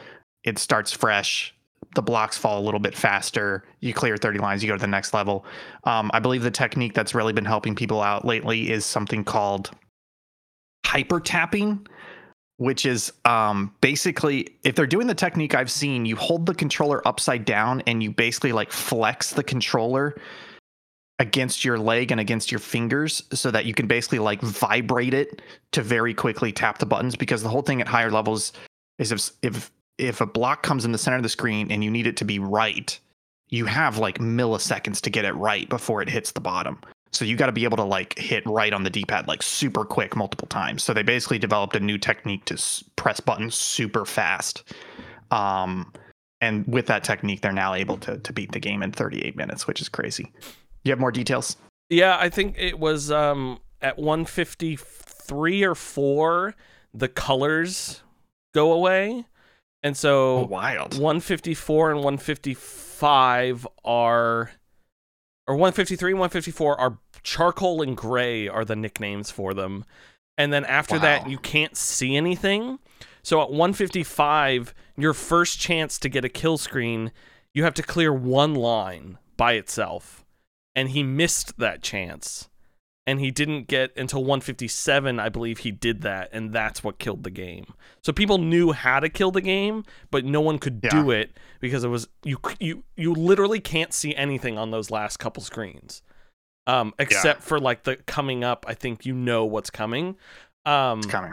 It 0.45 0.59
starts 0.59 0.93
fresh. 0.93 1.53
The 1.95 2.03
blocks 2.03 2.39
fall 2.39 2.59
a 2.59 2.65
little 2.65 2.81
bit 2.81 2.97
faster. 2.97 3.65
You 3.81 3.93
clear 3.93 4.17
30 4.17 4.39
lines, 4.39 4.63
you 4.63 4.69
go 4.69 4.77
to 4.77 4.81
the 4.81 4.87
next 4.87 5.13
level. 5.13 5.45
Um, 5.85 6.11
I 6.15 6.21
believe 6.21 6.43
the 6.43 6.51
technique 6.51 6.95
that's 6.95 7.15
really 7.15 7.33
been 7.33 7.45
helping 7.45 7.75
people 7.75 8.01
out 8.01 8.25
lately 8.25 8.71
is 8.71 8.85
something 8.87 9.25
called 9.25 9.71
hyper 10.87 11.21
tapping 11.21 11.87
which 12.63 12.87
is 12.87 13.13
um, 13.25 13.75
basically 13.81 14.57
if 14.63 14.77
they're 14.77 14.87
doing 14.87 15.09
the 15.09 15.15
technique 15.15 15.53
I've 15.53 15.71
seen, 15.71 16.07
you 16.07 16.15
hold 16.15 16.47
the 16.47 16.55
controller 16.55 17.07
upside 17.09 17.45
down 17.45 17.83
and 17.89 18.01
you 18.01 18.13
basically 18.13 18.53
like 18.53 18.71
flex 18.71 19.31
the 19.33 19.43
controller 19.43 20.15
against 21.19 21.65
your 21.65 21.77
leg 21.77 22.13
and 22.13 22.21
against 22.21 22.53
your 22.53 22.61
fingers 22.61 23.23
so 23.33 23.51
that 23.51 23.65
you 23.65 23.75
can 23.75 23.89
basically 23.89 24.21
like 24.21 24.41
vibrate 24.41 25.13
it 25.13 25.43
to 25.73 25.83
very 25.83 26.15
quickly 26.15 26.53
tap 26.53 26.79
the 26.79 26.87
buttons 26.87 27.17
because 27.17 27.43
the 27.43 27.49
whole 27.49 27.63
thing 27.63 27.81
at 27.81 27.89
higher 27.89 28.13
levels 28.13 28.53
is 28.99 29.11
if 29.11 29.31
if 29.43 29.71
if 30.03 30.21
a 30.21 30.27
block 30.27 30.63
comes 30.63 30.85
in 30.85 30.93
the 30.93 30.99
center 30.99 31.17
of 31.17 31.23
the 31.23 31.29
screen 31.29 31.71
and 31.71 31.85
you 31.85 31.91
need 31.91 32.07
it 32.07 32.17
to 32.19 32.25
be 32.25 32.39
right, 32.39 32.99
you 33.49 33.67
have 33.67 33.99
like 33.99 34.19
milliseconds 34.19 35.01
to 35.03 35.11
get 35.11 35.25
it 35.25 35.33
right 35.33 35.69
before 35.69 36.03
it 36.03 36.09
hits 36.09 36.33
the 36.33 36.41
bottom. 36.41 36.81
So 37.13 37.25
you 37.25 37.37
got 37.37 37.47
to 37.47 37.53
be 37.53 37.65
able 37.65 37.77
to 37.77 37.85
like 37.85 38.19
hit 38.19 38.45
right 38.47 38.73
on 38.73 38.83
the 38.83 38.91
D-pad 38.91 39.29
like 39.29 39.43
super 39.43 39.85
quick 39.85 40.17
multiple 40.17 40.49
times. 40.49 40.83
So 40.83 40.93
they 40.93 41.03
basically 41.03 41.39
developed 41.39 41.77
a 41.77 41.81
new 41.81 41.99
technique 41.99 42.47
to 42.47 42.55
s- 42.55 42.83
press 42.97 43.21
buttons 43.21 43.55
super 43.55 44.05
fast. 44.05 44.65
Um, 45.31 45.93
and 46.41 46.67
with 46.67 46.87
that 46.87 47.05
technique, 47.05 47.43
they're 47.43 47.53
now 47.53 47.75
able 47.75 47.99
to 47.99 48.19
to 48.19 48.33
beat 48.33 48.53
the 48.53 48.61
game 48.61 48.83
in 48.83 48.91
38 48.91 49.37
minutes, 49.37 49.67
which 49.67 49.81
is 49.81 49.89
crazy. 49.89 50.33
You 50.83 50.91
have 50.91 50.99
more 50.99 51.13
details? 51.13 51.57
Yeah, 51.91 52.17
I 52.19 52.29
think 52.29 52.57
it 52.59 52.79
was 52.79 53.13
um 53.13 53.61
at 53.81 53.99
153 53.99 55.65
or 55.65 55.75
4 55.75 56.55
the 56.95 57.09
colors 57.09 58.03
go 58.53 58.73
away. 58.73 59.27
And 59.83 59.97
so 59.97 60.39
oh, 60.39 60.47
wild. 60.47 60.95
154 60.95 61.91
and 61.91 61.99
155 61.99 63.67
are 63.85 64.53
or 65.49 65.57
153 65.57 66.13
and 66.13 66.21
154 66.21 66.81
are 66.81 66.99
charcoal 67.23 67.83
and 67.83 67.97
gray 67.97 68.49
are 68.49 68.65
the 68.65 68.77
nicknames 68.77 69.31
for 69.31 69.55
them. 69.55 69.85
And 70.39 70.53
then 70.53 70.65
after 70.65 70.99
that 70.99 71.29
you 71.29 71.39
can't 71.39 71.77
see 71.77 72.17
anything. 72.17 72.79
So 73.23 73.41
at 73.41 73.51
155, 73.51 74.75
your 74.97 75.15
first 75.15 75.61
chance 75.61 75.99
to 75.99 76.09
get 76.09 76.25
a 76.25 76.29
kill 76.29 76.59
screen, 76.59 77.13
you 77.55 77.65
have 77.65 77.75
to 77.75 77.83
clear 77.83 78.13
one 78.13 78.55
line 78.55 79.19
by 79.37 79.53
itself. 79.55 80.25
And 80.75 80.91
he 80.91 81.03
missed 81.03 81.59
that 81.59 81.83
chance. 81.83 82.49
And 83.05 83.19
he 83.19 83.33
didn't 83.33 83.67
get 83.67 83.91
until 83.97 84.21
157, 84.21 85.19
I 85.19 85.29
believe 85.29 85.59
he 85.59 85.73
did 85.73 86.03
that, 86.03 86.29
and 86.33 86.53
that's 86.53 86.85
what 86.85 87.01
killed 87.01 87.25
the 87.25 87.31
game. 87.33 87.75
So 88.05 88.13
people 88.13 88.39
knew 88.39 88.71
how 88.71 89.01
to 89.01 89.09
kill 89.09 89.33
the 89.33 89.41
game, 89.41 89.85
but 90.13 90.25
no 90.25 90.41
one 90.41 90.61
could 90.61 90.81
do 90.81 91.11
it 91.11 91.37
because 91.59 91.83
it 91.83 91.89
was 91.89 92.09
you 92.23 92.39
you 92.61 92.85
you 92.97 93.13
literally 93.13 93.59
can't 93.59 93.93
see 93.93 94.15
anything 94.15 94.57
on 94.57 94.71
those 94.71 94.91
last 94.93 95.17
couple 95.19 95.43
screens. 95.43 96.03
Um 96.69 96.95
except 96.99 97.43
for 97.43 97.59
like 97.59 97.83
the 97.83 97.97
coming 97.97 98.45
up, 98.45 98.65
I 98.69 98.75
think 98.75 99.05
you 99.05 99.15
know 99.15 99.45
what's 99.47 99.71
coming. 99.71 100.15
Um 100.65 100.99
It's 101.01 101.09
coming. 101.09 101.33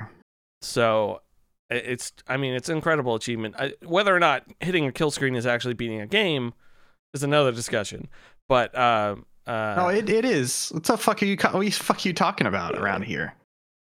so 0.64 1.22
it's 1.70 2.14
I 2.28 2.38
mean 2.38 2.56
it's 2.56 2.70
an 2.70 2.78
incredible 2.78 3.14
achievement. 3.14 3.54
I, 3.60 3.74
whether 3.86 4.16
or 4.16 4.20
not 4.20 4.44
hitting 4.60 4.88
a 4.88 4.92
kill 4.92 5.12
screen 5.12 5.36
is 5.36 5.46
actually 5.46 5.76
beating 5.76 6.02
a 6.02 6.08
game 6.08 6.54
is 7.14 7.22
another 7.22 7.52
discussion. 7.52 8.08
But 8.48 8.74
uh, 8.76 9.18
uh, 9.50 9.76
No, 9.76 9.88
it, 9.90 10.10
it 10.10 10.26
is. 10.26 10.70
What 10.70 10.84
the 10.84 10.98
fuck 10.98 11.22
are 11.22 11.26
you? 11.26 11.36
What 11.42 11.62
the 11.66 11.72
fuck 11.72 11.98
are 12.06 12.08
you 12.08 12.14
talking 12.14 12.48
about 12.48 12.78
around 12.78 13.04
here? 13.04 13.34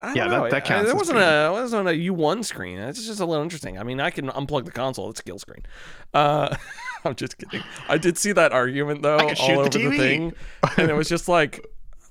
I 0.02 0.14
yeah, 0.14 0.28
that- 0.28 0.32
know. 0.32 0.44
that 0.50 0.54
I- 0.54 0.60
counts 0.62 0.86
there 0.88 0.96
wasn't 0.96 1.18
beating. 1.18 1.30
a 1.34 1.52
wasn't 1.52 1.88
a 1.90 1.96
U 1.96 2.14
one 2.14 2.42
screen. 2.44 2.78
It's 2.80 3.06
just 3.06 3.20
a 3.20 3.26
little 3.26 3.44
interesting. 3.44 3.78
I 3.78 3.84
mean, 3.84 4.00
I 4.00 4.10
can 4.12 4.30
unplug 4.30 4.66
the 4.66 4.72
console. 4.72 5.10
It's 5.10 5.20
a 5.20 5.24
kill 5.24 5.40
screen. 5.40 5.64
Uh, 6.14 6.56
I'm 7.06 7.16
just 7.16 7.38
kidding. 7.38 7.64
I 7.90 7.98
did 7.98 8.18
see 8.18 8.32
that 8.32 8.52
argument 8.54 9.02
though 9.02 9.18
I 9.18 9.34
shoot 9.34 9.56
all 9.58 9.64
the 9.64 9.70
over 9.70 9.70
the, 9.70 9.80
TV. 9.80 9.98
thing, 9.98 10.34
and 10.78 10.90
it 10.90 10.94
was 10.94 11.10
just 11.16 11.28
like, 11.28 11.66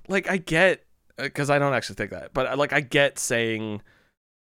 like 0.08 0.30
I 0.30 0.36
get 0.36 0.84
because 1.16 1.50
I 1.50 1.58
don't 1.58 1.72
actually 1.74 1.96
think 1.96 2.10
that, 2.10 2.32
but 2.34 2.46
uh, 2.46 2.56
like 2.56 2.72
I 2.72 2.80
get 2.80 3.18
saying, 3.18 3.80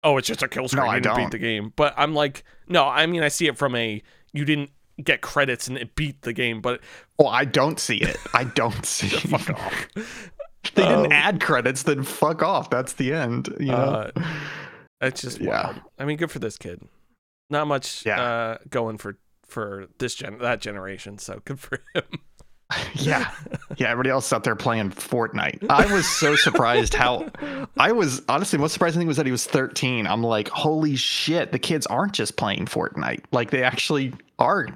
oh, 0.05 0.17
it's 0.17 0.27
just 0.29 0.43
a 0.43 0.49
kill 0.49 0.67
screen. 0.69 0.85
No, 0.85 0.91
I 0.91 0.99
didn't 1.01 1.17
beat 1.17 1.31
the 1.31 1.39
game. 1.39 1.73
But 1.77 1.95
I'm 1.97 2.15
like, 2.15 2.43
no. 2.67 2.87
I 2.89 3.07
mean, 3.07 3.23
I 3.23 3.29
see 3.29 3.47
it 3.47 3.57
from 3.57 3.75
a 3.77 4.03
you 4.33 4.45
didn't 4.45 4.71
get 5.03 5.21
credits 5.21 5.69
and 5.69 5.77
it 5.79 5.95
beat 5.95 6.23
the 6.23 6.33
game, 6.33 6.61
but 6.61 6.81
Oh, 7.19 7.27
I 7.27 7.45
don't 7.45 7.79
see 7.81 7.97
it. 7.99 8.17
I 8.35 8.45
don't 8.45 8.85
see. 8.87 9.09
fuck 9.09 9.51
off. 9.51 9.87
They 10.75 10.83
Um, 10.83 11.03
didn't 11.03 11.13
add 11.13 11.41
credits, 11.41 11.85
then 11.85 12.03
fuck 12.03 12.43
off. 12.43 12.71
That's 12.71 12.95
the 12.95 13.13
end. 13.13 13.49
You 13.61 13.67
know. 13.73 14.11
Uh, 14.17 14.23
It's 15.01 15.21
just 15.23 15.41
Yeah. 15.41 15.49
wild. 15.67 15.81
I 15.99 16.05
mean, 16.05 16.17
good 16.17 16.31
for 16.31 16.41
this 16.41 16.57
kid. 16.57 16.83
Not 17.51 17.67
much 17.69 18.05
Yeah. 18.05 18.21
uh, 18.21 18.59
going 18.69 18.99
for 18.99 19.17
for 19.47 19.87
this 19.99 20.15
gen 20.15 20.39
that 20.39 20.61
generation, 20.61 21.17
so 21.19 21.41
good 21.45 21.59
for 21.59 21.79
him. 21.95 22.03
yeah. 22.95 23.31
Yeah, 23.79 23.89
everybody 23.91 24.11
else 24.11 24.31
out 24.31 24.45
there 24.45 24.55
playing 24.57 24.91
Fortnite. 24.91 25.65
I 25.71 25.91
was 25.91 26.07
so 26.07 26.37
surprised 26.47 26.93
how 26.93 27.31
I 27.79 27.93
was 27.93 28.21
honestly 28.29 28.59
most 28.59 28.75
surprising 28.75 29.01
thing 29.01 29.09
was 29.09 29.17
that 29.17 29.25
he 29.25 29.33
was 29.33 29.47
13. 29.47 30.07
I'm 30.07 30.23
like, 30.23 30.49
holy 30.49 30.97
shit, 30.97 31.53
the 31.53 31.59
kids 31.59 31.87
aren't 31.87 32.13
just 32.13 32.37
playing 32.37 32.67
Fortnite. 32.67 33.25
Like 33.33 33.51
they 33.51 33.63
actually 33.63 34.13
are 34.39 34.67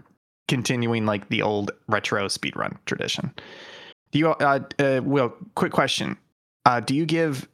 continuing 0.49 1.07
like 1.07 1.28
the 1.28 1.43
old 1.43 1.70
retro 1.88 2.26
speedrun 2.26 2.76
tradition. 2.86 3.32
Do 4.11 4.18
you 4.18 4.28
uh, 4.28 4.61
uh 4.78 5.01
Will, 5.05 5.34
quick 5.55 5.72
question. 5.72 6.16
Uh 6.66 6.80
do 6.80 6.95
you 6.95 7.07
give 7.07 7.49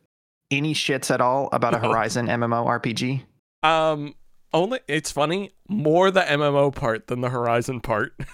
any 0.51 0.75
shits 0.75 1.11
at 1.11 1.21
all 1.21 1.49
about 1.53 1.75
a 1.75 1.79
Horizon 1.79 2.27
MMO 2.27 2.67
RPG? 2.67 3.23
Um, 3.63 4.15
only 4.53 4.81
it's 4.89 5.11
funny 5.11 5.51
more 5.69 6.11
the 6.11 6.23
MMO 6.23 6.75
part 6.75 7.09
than 7.09 7.21
the 7.21 7.29
Horizon 7.29 7.81
part. 7.81 8.15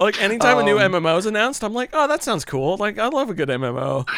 Like 0.00 0.20
anytime 0.22 0.56
a 0.58 0.62
new 0.62 0.78
Um, 0.78 0.92
MMO 0.92 1.18
is 1.18 1.26
announced, 1.26 1.62
I'm 1.62 1.74
like, 1.74 1.90
oh, 1.92 2.08
that 2.08 2.22
sounds 2.22 2.46
cool. 2.46 2.78
Like 2.78 2.98
I 2.98 3.08
love 3.08 3.28
a 3.28 3.34
good 3.34 3.50
MMO. 3.50 4.08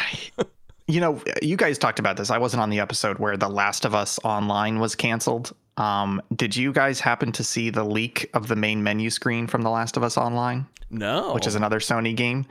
you 0.87 1.01
know, 1.01 1.21
you 1.41 1.57
guys 1.57 1.77
talked 1.77 1.99
about 1.99 2.15
this. 2.15 2.29
I 2.29 2.37
wasn't 2.37 2.61
on 2.61 2.69
the 2.69 2.79
episode 2.79 3.19
where 3.19 3.35
The 3.35 3.49
Last 3.49 3.83
of 3.83 3.93
Us 3.93 4.17
Online 4.23 4.79
was 4.79 4.95
canceled. 4.95 5.53
Um, 5.77 6.21
did 6.35 6.55
you 6.55 6.71
guys 6.71 6.99
happen 6.99 7.31
to 7.33 7.43
see 7.43 7.69
the 7.69 7.83
leak 7.83 8.29
of 8.33 8.47
the 8.47 8.55
main 8.55 8.83
menu 8.83 9.09
screen 9.09 9.47
from 9.47 9.61
The 9.63 9.69
Last 9.69 9.97
of 9.97 10.03
Us 10.03 10.17
Online, 10.17 10.67
No, 10.89 11.33
which 11.33 11.47
is 11.47 11.55
another 11.55 11.79
Sony 11.79 12.15
game? 12.15 12.45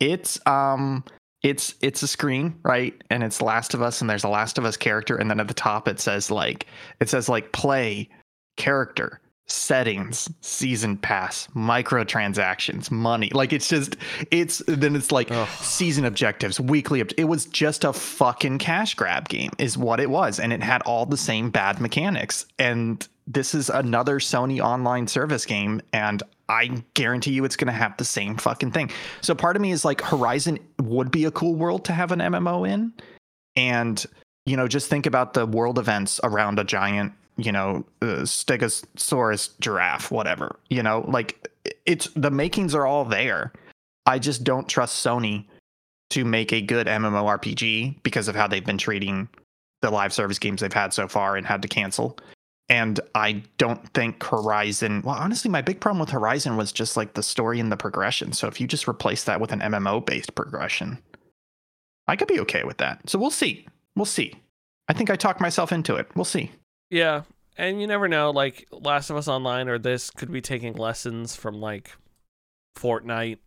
It's 0.00 0.38
um 0.46 1.04
it's 1.42 1.74
it's 1.80 2.02
a 2.02 2.08
screen, 2.08 2.58
right? 2.62 2.94
And 3.10 3.22
it's 3.22 3.42
Last 3.42 3.74
of 3.74 3.82
Us 3.82 4.00
and 4.00 4.08
there's 4.08 4.24
a 4.24 4.28
Last 4.28 4.58
of 4.58 4.64
Us 4.64 4.76
character 4.76 5.16
and 5.16 5.30
then 5.30 5.40
at 5.40 5.48
the 5.48 5.54
top 5.54 5.88
it 5.88 5.98
says 5.98 6.30
like 6.30 6.66
it 7.00 7.08
says 7.08 7.28
like 7.28 7.52
play, 7.52 8.08
character, 8.56 9.20
settings, 9.46 10.30
season 10.40 10.96
pass, 10.96 11.48
microtransactions, 11.54 12.90
money. 12.90 13.30
Like 13.34 13.52
it's 13.52 13.68
just 13.68 13.96
it's 14.30 14.62
then 14.66 14.96
it's 14.96 15.12
like 15.12 15.30
Ugh. 15.30 15.48
season 15.60 16.04
objectives, 16.04 16.60
weekly. 16.60 17.00
Ob- 17.00 17.12
it 17.16 17.24
was 17.24 17.46
just 17.46 17.84
a 17.84 17.92
fucking 17.92 18.58
cash 18.58 18.94
grab 18.94 19.28
game, 19.28 19.50
is 19.58 19.76
what 19.76 20.00
it 20.00 20.10
was, 20.10 20.40
and 20.40 20.52
it 20.52 20.62
had 20.62 20.82
all 20.82 21.06
the 21.06 21.16
same 21.16 21.50
bad 21.50 21.80
mechanics. 21.80 22.46
And 22.58 23.06
this 23.26 23.54
is 23.54 23.68
another 23.70 24.18
Sony 24.18 24.60
online 24.60 25.06
service 25.06 25.46
game, 25.46 25.80
and 25.92 26.22
I 26.48 26.82
guarantee 26.94 27.32
you 27.32 27.44
it's 27.44 27.56
going 27.56 27.66
to 27.66 27.72
have 27.72 27.96
the 27.96 28.04
same 28.04 28.36
fucking 28.36 28.72
thing. 28.72 28.90
So 29.20 29.34
part 29.34 29.56
of 29.56 29.62
me 29.62 29.70
is 29.70 29.84
like, 29.84 30.00
Horizon 30.00 30.58
would 30.80 31.10
be 31.10 31.24
a 31.24 31.30
cool 31.30 31.54
world 31.54 31.84
to 31.86 31.92
have 31.92 32.10
an 32.12 32.18
MMO 32.18 32.68
in, 32.68 32.92
and 33.56 34.04
you 34.44 34.56
know, 34.56 34.66
just 34.66 34.88
think 34.88 35.06
about 35.06 35.34
the 35.34 35.46
world 35.46 35.78
events 35.78 36.20
around 36.24 36.58
a 36.58 36.64
giant, 36.64 37.12
you 37.36 37.52
know, 37.52 37.84
uh, 38.02 38.22
Stegosaurus 38.24 39.50
giraffe, 39.60 40.10
whatever. 40.10 40.58
You 40.70 40.82
know, 40.82 41.04
like 41.08 41.48
it's 41.86 42.08
the 42.14 42.30
makings 42.30 42.74
are 42.74 42.86
all 42.86 43.04
there. 43.04 43.52
I 44.06 44.18
just 44.18 44.44
don't 44.44 44.68
trust 44.68 45.04
Sony 45.04 45.46
to 46.10 46.24
make 46.24 46.52
a 46.52 46.60
good 46.60 46.86
MMORPG 46.86 48.02
because 48.02 48.28
of 48.28 48.34
how 48.34 48.46
they've 48.46 48.64
been 48.64 48.78
treating 48.78 49.28
the 49.80 49.90
live 49.90 50.12
service 50.12 50.38
games 50.38 50.60
they've 50.60 50.72
had 50.72 50.92
so 50.92 51.08
far 51.08 51.36
and 51.36 51.46
had 51.46 51.62
to 51.62 51.68
cancel. 51.68 52.18
And 52.68 53.00
I 53.14 53.42
don't 53.58 53.86
think 53.92 54.22
Horizon, 54.22 55.02
well, 55.04 55.16
honestly, 55.16 55.50
my 55.50 55.62
big 55.62 55.80
problem 55.80 56.00
with 56.00 56.10
Horizon 56.10 56.56
was 56.56 56.72
just 56.72 56.96
like 56.96 57.14
the 57.14 57.22
story 57.22 57.60
and 57.60 57.70
the 57.70 57.76
progression. 57.76 58.32
So 58.32 58.46
if 58.46 58.60
you 58.60 58.66
just 58.66 58.88
replace 58.88 59.24
that 59.24 59.40
with 59.40 59.52
an 59.52 59.60
MMO 59.60 60.04
based 60.04 60.34
progression, 60.34 60.98
I 62.08 62.16
could 62.16 62.28
be 62.28 62.40
okay 62.40 62.64
with 62.64 62.78
that. 62.78 63.08
So 63.08 63.18
we'll 63.18 63.30
see. 63.30 63.66
We'll 63.96 64.06
see. 64.06 64.34
I 64.88 64.92
think 64.92 65.10
I 65.10 65.16
talked 65.16 65.40
myself 65.40 65.72
into 65.72 65.96
it. 65.96 66.08
We'll 66.14 66.24
see. 66.24 66.50
Yeah, 66.92 67.22
and 67.56 67.80
you 67.80 67.86
never 67.86 68.06
know. 68.06 68.30
Like 68.30 68.68
Last 68.70 69.08
of 69.08 69.16
Us 69.16 69.26
Online 69.26 69.68
or 69.68 69.78
this 69.78 70.10
could 70.10 70.30
be 70.30 70.42
taking 70.42 70.74
lessons 70.74 71.34
from 71.34 71.54
like 71.60 71.90
Fortnite 72.78 73.38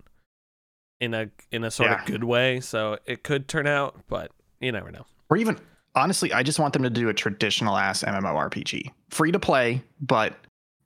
in 1.00 1.14
a 1.14 1.30
in 1.52 1.64
a 1.64 1.70
sort 1.70 1.92
Yeah. 1.92 2.00
of 2.02 2.06
good 2.08 2.24
way. 2.24 2.60
So 2.60 2.98
it 3.06 3.24
could 3.24 3.48
turn 3.48 3.68
out, 3.68 4.00
but 4.10 4.32
you 4.60 4.72
never 4.72 4.92
know. 4.92 5.06
Or 5.30 5.38
even, 5.38 5.60
honestly, 5.94 6.34
I 6.34 6.42
just 6.42 6.58
want 6.58 6.74
them 6.74 6.84
to 6.84 6.90
do 6.90 7.08
a 7.10 7.14
traditional 7.14 7.78
ass 7.78 8.04
MMORPG. 8.04 8.92
Free 9.12 9.32
to 9.32 9.40
play, 9.40 9.84
but 10.02 10.34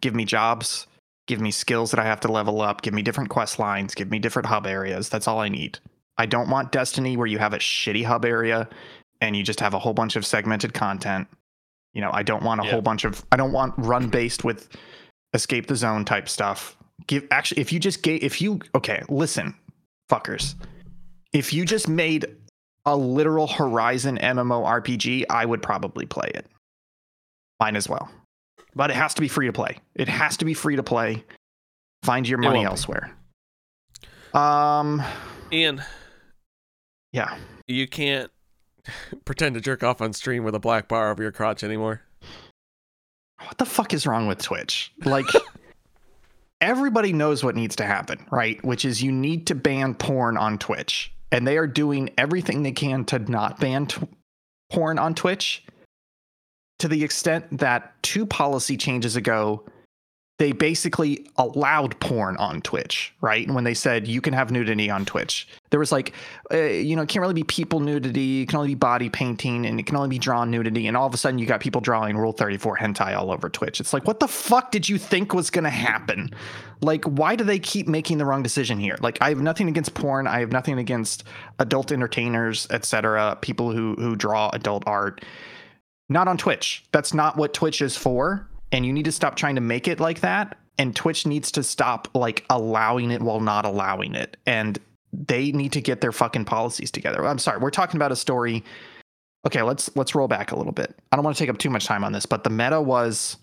give 0.02 0.14
me 0.14 0.26
jobs, 0.26 0.86
give 1.28 1.40
me 1.40 1.52
skills 1.52 1.92
that 1.92 2.00
I 2.00 2.04
have 2.06 2.20
to 2.22 2.32
level 2.32 2.62
up, 2.62 2.82
give 2.82 2.94
me 2.94 3.02
different 3.02 3.30
quest 3.30 3.58
lines, 3.58 3.96
give 3.96 4.12
me 4.12 4.20
different 4.20 4.48
hub 4.48 4.68
areas. 4.68 5.08
That's 5.08 5.28
all 5.30 5.40
I 5.40 5.48
need. 5.48 5.80
I 6.18 6.26
don't 6.26 6.50
want 6.50 6.74
Destiny 6.74 7.16
where 7.16 7.28
you 7.28 7.38
have 7.38 7.54
a 7.54 7.60
shitty 7.60 8.04
hub 8.04 8.26
area 8.26 8.68
and 9.22 9.36
you 9.36 9.44
just 9.44 9.62
have 9.62 9.74
a 9.74 9.80
whole 9.80 9.94
bunch 9.94 10.18
of 10.18 10.26
segmented 10.26 10.74
content. 10.74 11.28
You 11.94 12.02
know, 12.02 12.12
I 12.14 12.24
don't 12.24 12.44
want 12.44 12.62
a 12.62 12.66
Yeah. 12.66 12.72
whole 12.72 12.82
bunch 12.82 13.04
of 13.04 13.26
I 13.32 13.38
don't 13.38 13.52
want 13.52 13.74
run 13.78 14.10
based 14.10 14.44
with 14.44 14.70
escape 15.34 15.68
the 15.68 15.76
zone 15.76 16.06
type 16.06 16.30
stuff. 16.30 16.78
Give 17.08 17.26
actually 17.32 17.62
if 17.62 17.72
you 17.74 17.80
just 17.80 18.04
gave 18.04 18.24
if 18.24 18.42
you 18.42 18.60
okay, 18.76 19.04
listen, 19.10 19.56
fuckers. 20.10 20.56
If 21.34 21.54
you 21.54 21.66
just 21.66 21.88
made 21.88 22.26
a 22.86 22.96
literal 22.96 23.48
Horizon 23.48 24.18
MMO 24.18 24.64
RPG, 24.66 25.26
I 25.30 25.46
would 25.46 25.62
probably 25.62 26.06
play 26.06 26.32
it. 26.34 26.48
Mine 27.60 27.76
as 27.76 27.88
well. 27.90 28.10
But 28.76 28.90
it 28.92 28.96
has 28.96 29.14
to 29.16 29.22
be 29.22 29.28
free 29.28 29.48
to 29.48 29.54
play. 29.54 29.78
It 29.96 30.08
has 30.08 30.38
to 30.38 30.46
be 30.46 30.54
free 30.54 30.76
to 30.76 30.84
play. 30.84 31.24
Find 32.04 32.28
your 32.28 32.38
money 32.38 32.60
won't 32.60 32.68
be. 32.68 32.72
elsewhere. 32.72 33.12
Um 34.34 35.02
Ian, 35.52 35.82
yeah. 37.12 37.38
you 37.68 37.88
can't 37.88 38.32
pretend 39.26 39.56
to 39.56 39.62
jerk 39.62 39.84
off 39.84 40.02
on 40.02 40.14
stream 40.14 40.44
with 40.44 40.56
a 40.56 40.60
black 40.60 40.88
bar 40.88 41.12
over 41.12 41.22
your 41.22 41.32
crotch 41.32 41.64
anymore. 41.64 42.02
what 43.40 43.58
the 43.58 43.66
fuck 43.66 43.94
is 43.94 44.06
wrong 44.06 44.28
with 44.28 44.42
Twitch? 44.42 44.92
Like, 45.06 45.26
everybody 46.62 47.14
knows 47.14 47.44
what 47.44 47.56
needs 47.56 47.76
to 47.78 47.86
happen, 47.86 48.26
right? 48.32 48.64
Which 48.64 48.86
is 48.86 49.02
you 49.02 49.12
need 49.12 49.48
to 49.48 49.56
ban 49.56 49.96
porn 49.96 50.38
on 50.38 50.58
Twitch. 50.58 51.14
And 51.32 51.46
they 51.46 51.58
are 51.58 51.68
doing 51.68 52.10
everything 52.18 52.64
they 52.64 52.72
can 52.72 53.06
to 53.06 53.20
not 53.20 53.60
ban 53.60 53.86
t- 53.86 54.02
porn 54.72 54.98
on 54.98 55.14
Twitch 55.14 55.64
to 56.80 56.88
the 56.88 57.04
extent 57.04 57.46
that 57.60 58.02
two 58.02 58.26
policy 58.26 58.78
changes 58.78 59.16
ago, 59.16 59.64
they 60.40 60.54
basically 60.54 61.30
allowed 61.38 62.00
porn 62.00 62.38
on 62.38 62.62
Twitch, 62.62 63.14
right? 63.20 63.46
And 63.46 63.54
when 63.56 63.66
they 63.66 63.74
said 63.74 64.08
you 64.08 64.22
can 64.22 64.34
have 64.34 64.52
nudity 64.52 64.90
on 64.90 65.04
Twitch, 65.04 65.50
there 65.70 65.82
was 65.82 65.92
like, 65.92 66.14
uh, 66.54 66.58
you 66.58 66.96
know, 66.96 67.02
it 67.02 67.10
can't 67.10 67.22
really 67.22 67.34
be 67.34 67.44
people 67.44 67.82
nudity, 67.82 68.44
it 68.44 68.48
can 68.48 68.56
only 68.58 68.70
be 68.70 68.76
body 68.76 69.10
painting, 69.10 69.66
and 69.66 69.82
it 69.82 69.86
can 69.86 69.98
only 69.98 70.08
be 70.08 70.18
drawn 70.18 70.50
nudity. 70.50 70.88
And 70.88 70.96
all 70.96 71.06
of 71.06 71.14
a 71.14 71.18
sudden, 71.18 71.40
you 71.40 71.46
got 71.46 71.60
people 71.60 71.82
drawing 71.82 72.18
Rule 72.18 72.32
34 72.32 72.78
hentai 72.78 73.18
all 73.18 73.32
over 73.32 73.50
Twitch. 73.50 73.82
It's 73.82 73.92
like, 73.92 74.08
what 74.08 74.22
the 74.22 74.30
fuck 74.30 74.72
did 74.72 74.88
you 74.88 74.98
think 74.98 75.34
was 75.34 75.50
going 75.50 75.66
to 75.66 75.70
happen? 75.70 76.32
Like, 76.80 77.04
why 77.04 77.36
do 77.36 77.44
they 77.44 77.60
keep 77.60 77.90
making 77.90 78.18
the 78.18 78.26
wrong 78.26 78.42
decision 78.42 78.80
here? 78.80 78.96
Like, 79.02 79.18
I 79.20 79.28
have 79.28 79.42
nothing 79.42 79.68
against 79.68 79.94
porn, 79.94 80.26
I 80.26 80.40
have 80.40 80.54
nothing 80.54 80.80
against 80.80 81.26
adult 81.60 81.92
entertainers, 81.92 82.66
etc., 82.72 83.38
people 83.42 83.74
who 83.74 83.96
who 83.96 84.16
draw 84.16 84.50
adult 84.54 84.84
art. 84.88 85.26
Not 86.08 86.30
on 86.30 86.38
Twitch. 86.38 86.86
That's 86.94 87.14
not 87.14 87.36
what 87.36 87.54
Twitch 87.54 87.82
is 87.82 87.98
for. 87.98 88.48
And 88.72 88.86
you 88.86 88.94
need 88.94 89.06
to 89.06 89.12
stop 89.12 89.36
trying 89.36 89.56
to 89.56 89.62
make 89.62 89.88
it 89.88 90.00
like 90.00 90.22
that. 90.22 90.58
And 90.78 90.96
Twitch 90.96 91.26
needs 91.26 91.52
to 91.52 91.64
stop 91.64 92.08
like 92.14 92.46
allowing 92.50 93.12
it 93.12 93.22
while 93.22 93.42
not 93.42 93.66
allowing 93.66 94.16
it. 94.16 94.38
And 94.46 94.80
they 95.12 95.52
need 95.52 95.74
to 95.74 95.82
get 95.82 96.02
their 96.02 96.12
fucking 96.12 96.46
policies 96.46 96.92
together. 96.92 97.26
I'm 97.26 97.40
sorry, 97.40 97.60
we're 97.60 97.72
talking 97.72 97.98
about 97.98 98.12
a 98.12 98.16
story. 98.16 98.64
Okay, 99.46 99.62
let's 99.62 99.90
let's 99.96 100.14
roll 100.16 100.28
back 100.28 100.52
a 100.52 100.56
little 100.56 100.72
bit. 100.72 100.96
I 101.12 101.16
don't 101.16 101.26
want 101.26 101.36
to 101.36 101.44
take 101.44 101.50
up 101.50 101.58
too 101.58 101.70
much 101.70 101.86
time 101.86 102.04
on 102.04 102.12
this, 102.12 102.26
but 102.26 102.44
the 102.44 102.50
meta 102.50 102.82
was 102.82 103.38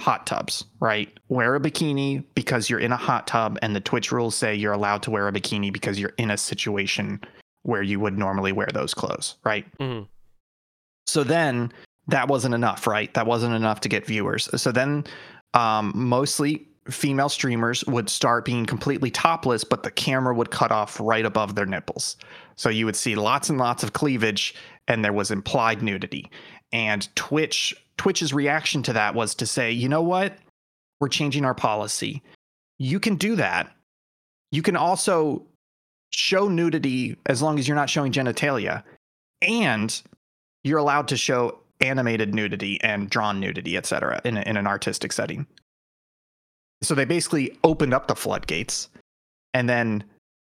hot 0.00 0.26
tubs, 0.26 0.64
right? 0.80 1.08
Wear 1.28 1.54
a 1.54 1.60
bikini 1.60 2.24
because 2.34 2.68
you're 2.68 2.80
in 2.80 2.92
a 2.92 2.96
hot 2.96 3.26
tub, 3.26 3.58
and 3.62 3.76
the 3.76 3.80
Twitch 3.80 4.10
rules 4.10 4.34
say 4.34 4.54
you're 4.54 4.72
allowed 4.72 5.02
to 5.04 5.10
wear 5.10 5.28
a 5.28 5.32
bikini 5.32 5.72
because 5.72 6.00
you're 6.00 6.14
in 6.18 6.30
a 6.30 6.36
situation 6.38 7.20
where 7.62 7.82
you 7.82 8.00
would 8.00 8.18
normally 8.18 8.52
wear 8.52 8.68
those 8.72 8.92
clothes, 8.92 9.36
right? 9.44 9.66
Mhm. 9.78 10.08
So 11.06 11.22
then 11.24 11.72
that 12.08 12.28
wasn't 12.28 12.54
enough, 12.54 12.86
right? 12.86 13.12
That 13.14 13.26
wasn't 13.26 13.54
enough 13.54 13.80
to 13.80 13.88
get 13.88 14.06
viewers. 14.06 14.48
So 14.60 14.72
then 14.72 15.04
um, 15.54 15.92
mostly 15.94 16.68
female 16.90 17.28
streamers 17.28 17.84
would 17.86 18.10
start 18.10 18.44
being 18.44 18.66
completely 18.66 19.10
topless, 19.10 19.64
but 19.64 19.82
the 19.82 19.90
camera 19.90 20.34
would 20.34 20.50
cut 20.50 20.70
off 20.70 21.00
right 21.00 21.24
above 21.24 21.54
their 21.54 21.66
nipples. 21.66 22.16
So 22.56 22.68
you 22.68 22.84
would 22.84 22.96
see 22.96 23.14
lots 23.14 23.48
and 23.48 23.58
lots 23.58 23.82
of 23.82 23.94
cleavage, 23.94 24.54
and 24.86 25.04
there 25.04 25.12
was 25.12 25.30
implied 25.30 25.82
nudity. 25.82 26.30
And 26.72 27.08
Twitch, 27.16 27.74
Twitch's 27.96 28.34
reaction 28.34 28.82
to 28.82 28.92
that 28.92 29.14
was 29.14 29.34
to 29.36 29.46
say, 29.46 29.72
you 29.72 29.88
know 29.88 30.02
what? 30.02 30.36
We're 31.00 31.08
changing 31.08 31.44
our 31.44 31.54
policy. 31.54 32.22
You 32.78 33.00
can 33.00 33.16
do 33.16 33.36
that. 33.36 33.70
You 34.50 34.62
can 34.62 34.76
also 34.76 35.46
show 36.10 36.48
nudity 36.48 37.16
as 37.26 37.40
long 37.40 37.58
as 37.58 37.66
you're 37.66 37.76
not 37.76 37.90
showing 37.90 38.12
genitalia. 38.12 38.82
And 39.40 40.02
you're 40.64 40.78
allowed 40.78 41.08
to 41.08 41.16
show 41.16 41.60
animated 41.80 42.34
nudity 42.34 42.80
and 42.82 43.10
drawn 43.10 43.40
nudity, 43.40 43.76
etc., 43.76 44.20
in, 44.24 44.36
a, 44.36 44.42
in 44.42 44.56
an 44.56 44.66
artistic 44.66 45.12
setting. 45.12 45.46
So 46.82 46.94
they 46.94 47.04
basically 47.04 47.56
opened 47.64 47.94
up 47.94 48.08
the 48.08 48.14
floodgates, 48.14 48.88
and 49.52 49.68
then 49.68 50.04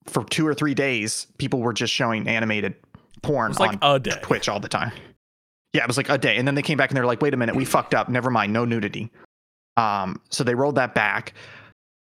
for 0.08 0.24
two 0.24 0.48
or 0.48 0.54
three 0.54 0.74
days, 0.74 1.28
people 1.38 1.60
were 1.60 1.74
just 1.74 1.94
showing 1.94 2.28
animated 2.28 2.76
porn 3.22 3.54
like 3.54 3.78
on 3.82 3.96
a 3.96 4.00
day. 4.00 4.18
Twitch 4.22 4.50
all 4.50 4.60
the 4.60 4.70
time. 4.70 4.92
Yeah, 5.74 5.84
it 5.84 5.88
was 5.88 5.98
like 5.98 6.10
a 6.10 6.18
day, 6.18 6.38
and 6.38 6.48
then 6.48 6.56
they 6.56 6.62
came 6.62 6.78
back 6.78 6.90
and 6.90 6.98
they're 6.98 7.06
like, 7.06 7.22
"Wait 7.22 7.34
a 7.34 7.38
minute, 7.38 7.56
we 7.56 7.66
fucked 7.66 7.94
up. 7.94 8.10
Never 8.10 8.30
mind, 8.30 8.54
no 8.54 8.66
nudity." 8.66 9.12
Um, 9.78 10.22
so 10.30 10.44
they 10.44 10.56
rolled 10.56 10.76
that 10.76 10.94
back. 10.94 11.34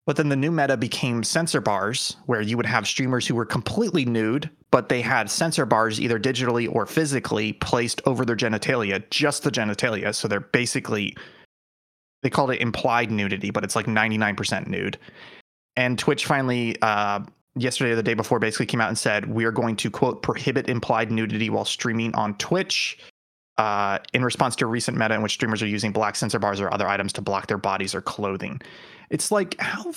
But 0.05 0.17
then 0.17 0.29
the 0.29 0.35
new 0.35 0.51
meta 0.51 0.77
became 0.77 1.23
censor 1.23 1.61
bars, 1.61 2.17
where 2.27 2.41
you 2.41 2.57
would 2.57 2.65
have 2.67 2.87
streamers 2.87 3.25
who 3.25 3.33
were 3.33 3.45
completely 3.45 4.05
nude, 4.05 4.49
but 4.69 4.87
they 4.87 5.01
had 5.01 5.31
censor 5.31 5.65
bars 5.65 5.99
either 5.99 6.19
digitally 6.19 6.71
or 6.71 6.85
physically 6.85 7.53
placed 7.53 8.01
over 8.05 8.23
their 8.23 8.35
genitalia, 8.35 9.03
just 9.09 9.43
the 9.43 9.51
genitalia. 9.51 10.13
So 10.13 10.27
they're 10.27 10.41
basically, 10.41 11.17
they 12.21 12.29
called 12.29 12.51
it 12.51 12.61
implied 12.61 13.09
nudity, 13.09 13.49
but 13.49 13.63
it's 13.63 13.75
like 13.75 13.87
99% 13.87 14.67
nude. 14.67 14.99
And 15.75 15.97
Twitch 15.97 16.25
finally, 16.25 16.79
uh, 16.83 17.21
yesterday 17.55 17.91
or 17.91 17.95
the 17.95 18.03
day 18.03 18.13
before, 18.13 18.37
basically 18.37 18.67
came 18.67 18.81
out 18.81 18.89
and 18.89 18.97
said, 18.97 19.25
we 19.25 19.45
are 19.45 19.51
going 19.51 19.75
to, 19.77 19.89
quote, 19.89 20.21
prohibit 20.21 20.69
implied 20.69 21.11
nudity 21.11 21.49
while 21.49 21.65
streaming 21.65 22.13
on 22.13 22.37
Twitch. 22.37 22.99
Uh, 23.57 23.99
in 24.13 24.21
response 24.21 24.53
to 24.57 24.65
a 24.65 24.67
recent 24.67 24.97
meta 24.97 25.13
in 25.13 25.21
which 25.21 25.31
streamers 25.31 25.63
are 25.63 25.67
using 25.67 25.93
black 25.93 26.17
censor 26.17 26.39
bars 26.39 26.59
or 26.59 26.73
other 26.73 26.89
items 26.89 27.13
to 27.13 27.21
block 27.21 27.47
their 27.47 27.57
bodies 27.57 27.95
or 27.95 28.01
clothing. 28.01 28.61
It's 29.09 29.31
like 29.31 29.55
how 29.59 29.93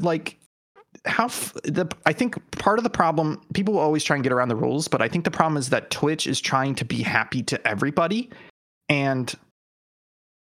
like 0.00 0.38
how 1.04 1.28
the 1.28 1.90
I 2.06 2.14
think 2.14 2.38
part 2.52 2.78
of 2.78 2.84
the 2.84 2.90
problem 2.90 3.42
people 3.52 3.74
will 3.74 3.80
always 3.80 4.02
try 4.02 4.16
and 4.16 4.22
get 4.22 4.32
around 4.32 4.48
the 4.48 4.56
rules, 4.56 4.88
but 4.88 5.02
I 5.02 5.08
think 5.08 5.24
the 5.24 5.30
problem 5.30 5.58
is 5.58 5.70
that 5.70 5.90
Twitch 5.90 6.26
is 6.26 6.40
trying 6.40 6.74
to 6.76 6.86
be 6.86 7.02
happy 7.02 7.42
to 7.44 7.68
everybody, 7.68 8.30
and 8.88 9.32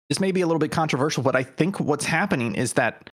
this 0.09 0.21
may 0.21 0.31
be 0.31 0.43
a 0.43 0.47
little 0.47 0.61
bit 0.61 0.71
controversial, 0.71 1.23
but 1.23 1.35
I 1.35 1.43
think 1.43 1.81
what's 1.81 2.05
happening 2.05 2.55
is 2.55 2.75
that 2.75 3.09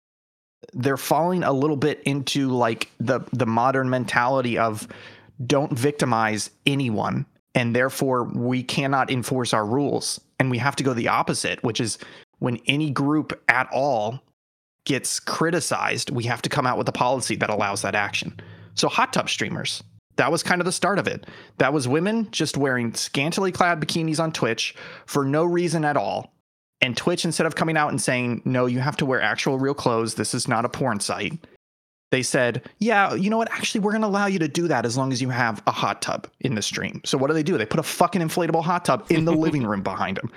they're 0.73 0.97
falling 0.97 1.43
a 1.43 1.51
little 1.51 1.77
bit 1.77 2.01
into 2.03 2.49
like 2.49 2.89
the 2.99 3.19
the 3.31 3.45
modern 3.45 3.89
mentality 3.89 4.57
of 4.57 4.87
don't 5.45 5.77
victimize 5.77 6.49
anyone 6.65 7.25
and 7.55 7.75
therefore 7.75 8.25
we 8.25 8.61
cannot 8.61 9.09
enforce 9.09 9.53
our 9.53 9.65
rules 9.65 10.21
and 10.39 10.51
we 10.51 10.59
have 10.59 10.75
to 10.75 10.83
go 10.83 10.93
the 10.93 11.07
opposite 11.07 11.63
which 11.63 11.79
is 11.79 11.97
when 12.39 12.59
any 12.67 12.91
group 12.91 13.41
at 13.49 13.67
all 13.71 14.21
gets 14.85 15.19
criticized, 15.19 16.09
we 16.11 16.23
have 16.25 16.41
to 16.43 16.49
come 16.49 16.65
out 16.65 16.77
with 16.77 16.87
a 16.87 16.93
policy 16.93 17.35
that 17.35 17.49
allows 17.49 17.81
that 17.81 17.95
action. 17.95 18.39
So, 18.75 18.87
hot 18.87 19.11
tub 19.13 19.29
streamers, 19.29 19.83
that 20.17 20.31
was 20.31 20.43
kind 20.43 20.61
of 20.61 20.65
the 20.65 20.71
start 20.71 20.99
of 20.99 21.07
it. 21.07 21.27
That 21.57 21.73
was 21.73 21.87
women 21.87 22.29
just 22.31 22.55
wearing 22.55 22.93
scantily 22.93 23.51
clad 23.51 23.81
bikinis 23.81 24.19
on 24.19 24.31
Twitch 24.31 24.75
for 25.05 25.25
no 25.25 25.43
reason 25.43 25.83
at 25.83 25.97
all. 25.97 26.33
And 26.81 26.95
Twitch, 26.95 27.25
instead 27.25 27.47
of 27.47 27.55
coming 27.55 27.77
out 27.77 27.89
and 27.89 28.01
saying, 28.01 28.41
no, 28.45 28.65
you 28.65 28.79
have 28.79 28.97
to 28.97 29.05
wear 29.05 29.21
actual 29.21 29.57
real 29.57 29.73
clothes, 29.73 30.15
this 30.15 30.33
is 30.33 30.47
not 30.47 30.65
a 30.65 30.69
porn 30.69 30.99
site, 30.99 31.33
they 32.15 32.23
said, 32.23 32.69
yeah, 32.79 33.13
you 33.13 33.29
know 33.29 33.35
what? 33.35 33.51
Actually, 33.51 33.81
we're 33.81 33.91
going 33.91 34.01
to 34.01 34.07
allow 34.07 34.25
you 34.25 34.39
to 34.39 34.47
do 34.47 34.69
that 34.69 34.85
as 34.85 34.95
long 34.95 35.11
as 35.11 35.21
you 35.21 35.29
have 35.31 35.61
a 35.67 35.71
hot 35.71 36.01
tub 36.01 36.27
in 36.39 36.55
the 36.55 36.61
stream. 36.61 37.01
So, 37.03 37.17
what 37.17 37.27
do 37.27 37.33
they 37.33 37.43
do? 37.43 37.57
They 37.57 37.65
put 37.65 37.81
a 37.81 37.83
fucking 37.83 38.21
inflatable 38.21 38.63
hot 38.63 38.85
tub 38.85 39.05
in 39.09 39.25
the 39.25 39.33
living 39.45 39.67
room 39.67 39.81
behind 39.83 40.15
them. 40.15 40.31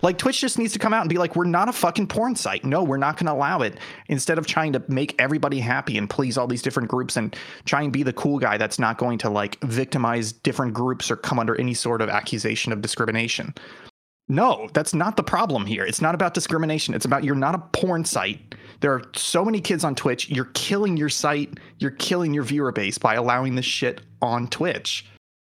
Like 0.00 0.16
Twitch 0.16 0.40
just 0.40 0.60
needs 0.60 0.72
to 0.74 0.78
come 0.78 0.94
out 0.94 1.00
and 1.00 1.08
be 1.08 1.18
like, 1.18 1.34
we're 1.34 1.44
not 1.44 1.68
a 1.68 1.72
fucking 1.72 2.06
porn 2.06 2.36
site. 2.36 2.64
No, 2.64 2.84
we're 2.84 2.98
not 2.98 3.16
going 3.16 3.26
to 3.26 3.32
allow 3.32 3.62
it. 3.62 3.78
Instead 4.06 4.38
of 4.38 4.46
trying 4.46 4.72
to 4.74 4.82
make 4.86 5.20
everybody 5.20 5.58
happy 5.58 5.98
and 5.98 6.08
please 6.08 6.38
all 6.38 6.46
these 6.46 6.62
different 6.62 6.88
groups 6.88 7.16
and 7.16 7.34
try 7.64 7.82
and 7.82 7.92
be 7.92 8.04
the 8.04 8.12
cool 8.12 8.38
guy 8.38 8.56
that's 8.56 8.78
not 8.78 8.96
going 8.96 9.18
to 9.18 9.30
like 9.30 9.58
victimize 9.62 10.30
different 10.30 10.72
groups 10.72 11.10
or 11.10 11.16
come 11.16 11.40
under 11.40 11.58
any 11.58 11.74
sort 11.74 12.00
of 12.00 12.08
accusation 12.10 12.72
of 12.72 12.80
discrimination. 12.80 13.54
No, 14.28 14.68
that's 14.72 14.94
not 14.94 15.16
the 15.16 15.24
problem 15.24 15.66
here. 15.66 15.84
It's 15.84 16.00
not 16.00 16.14
about 16.14 16.34
discrimination. 16.34 16.94
It's 16.94 17.06
about 17.06 17.24
you're 17.24 17.34
not 17.34 17.56
a 17.56 17.58
porn 17.58 18.04
site. 18.04 18.54
There 18.80 18.92
are 18.92 19.02
so 19.14 19.44
many 19.44 19.60
kids 19.60 19.84
on 19.84 19.94
Twitch. 19.94 20.28
You're 20.30 20.50
killing 20.54 20.96
your 20.96 21.08
site. 21.08 21.58
You're 21.78 21.92
killing 21.92 22.34
your 22.34 22.44
viewer 22.44 22.72
base 22.72 22.98
by 22.98 23.14
allowing 23.14 23.54
this 23.54 23.64
shit 23.64 24.00
on 24.20 24.48
Twitch. 24.48 25.06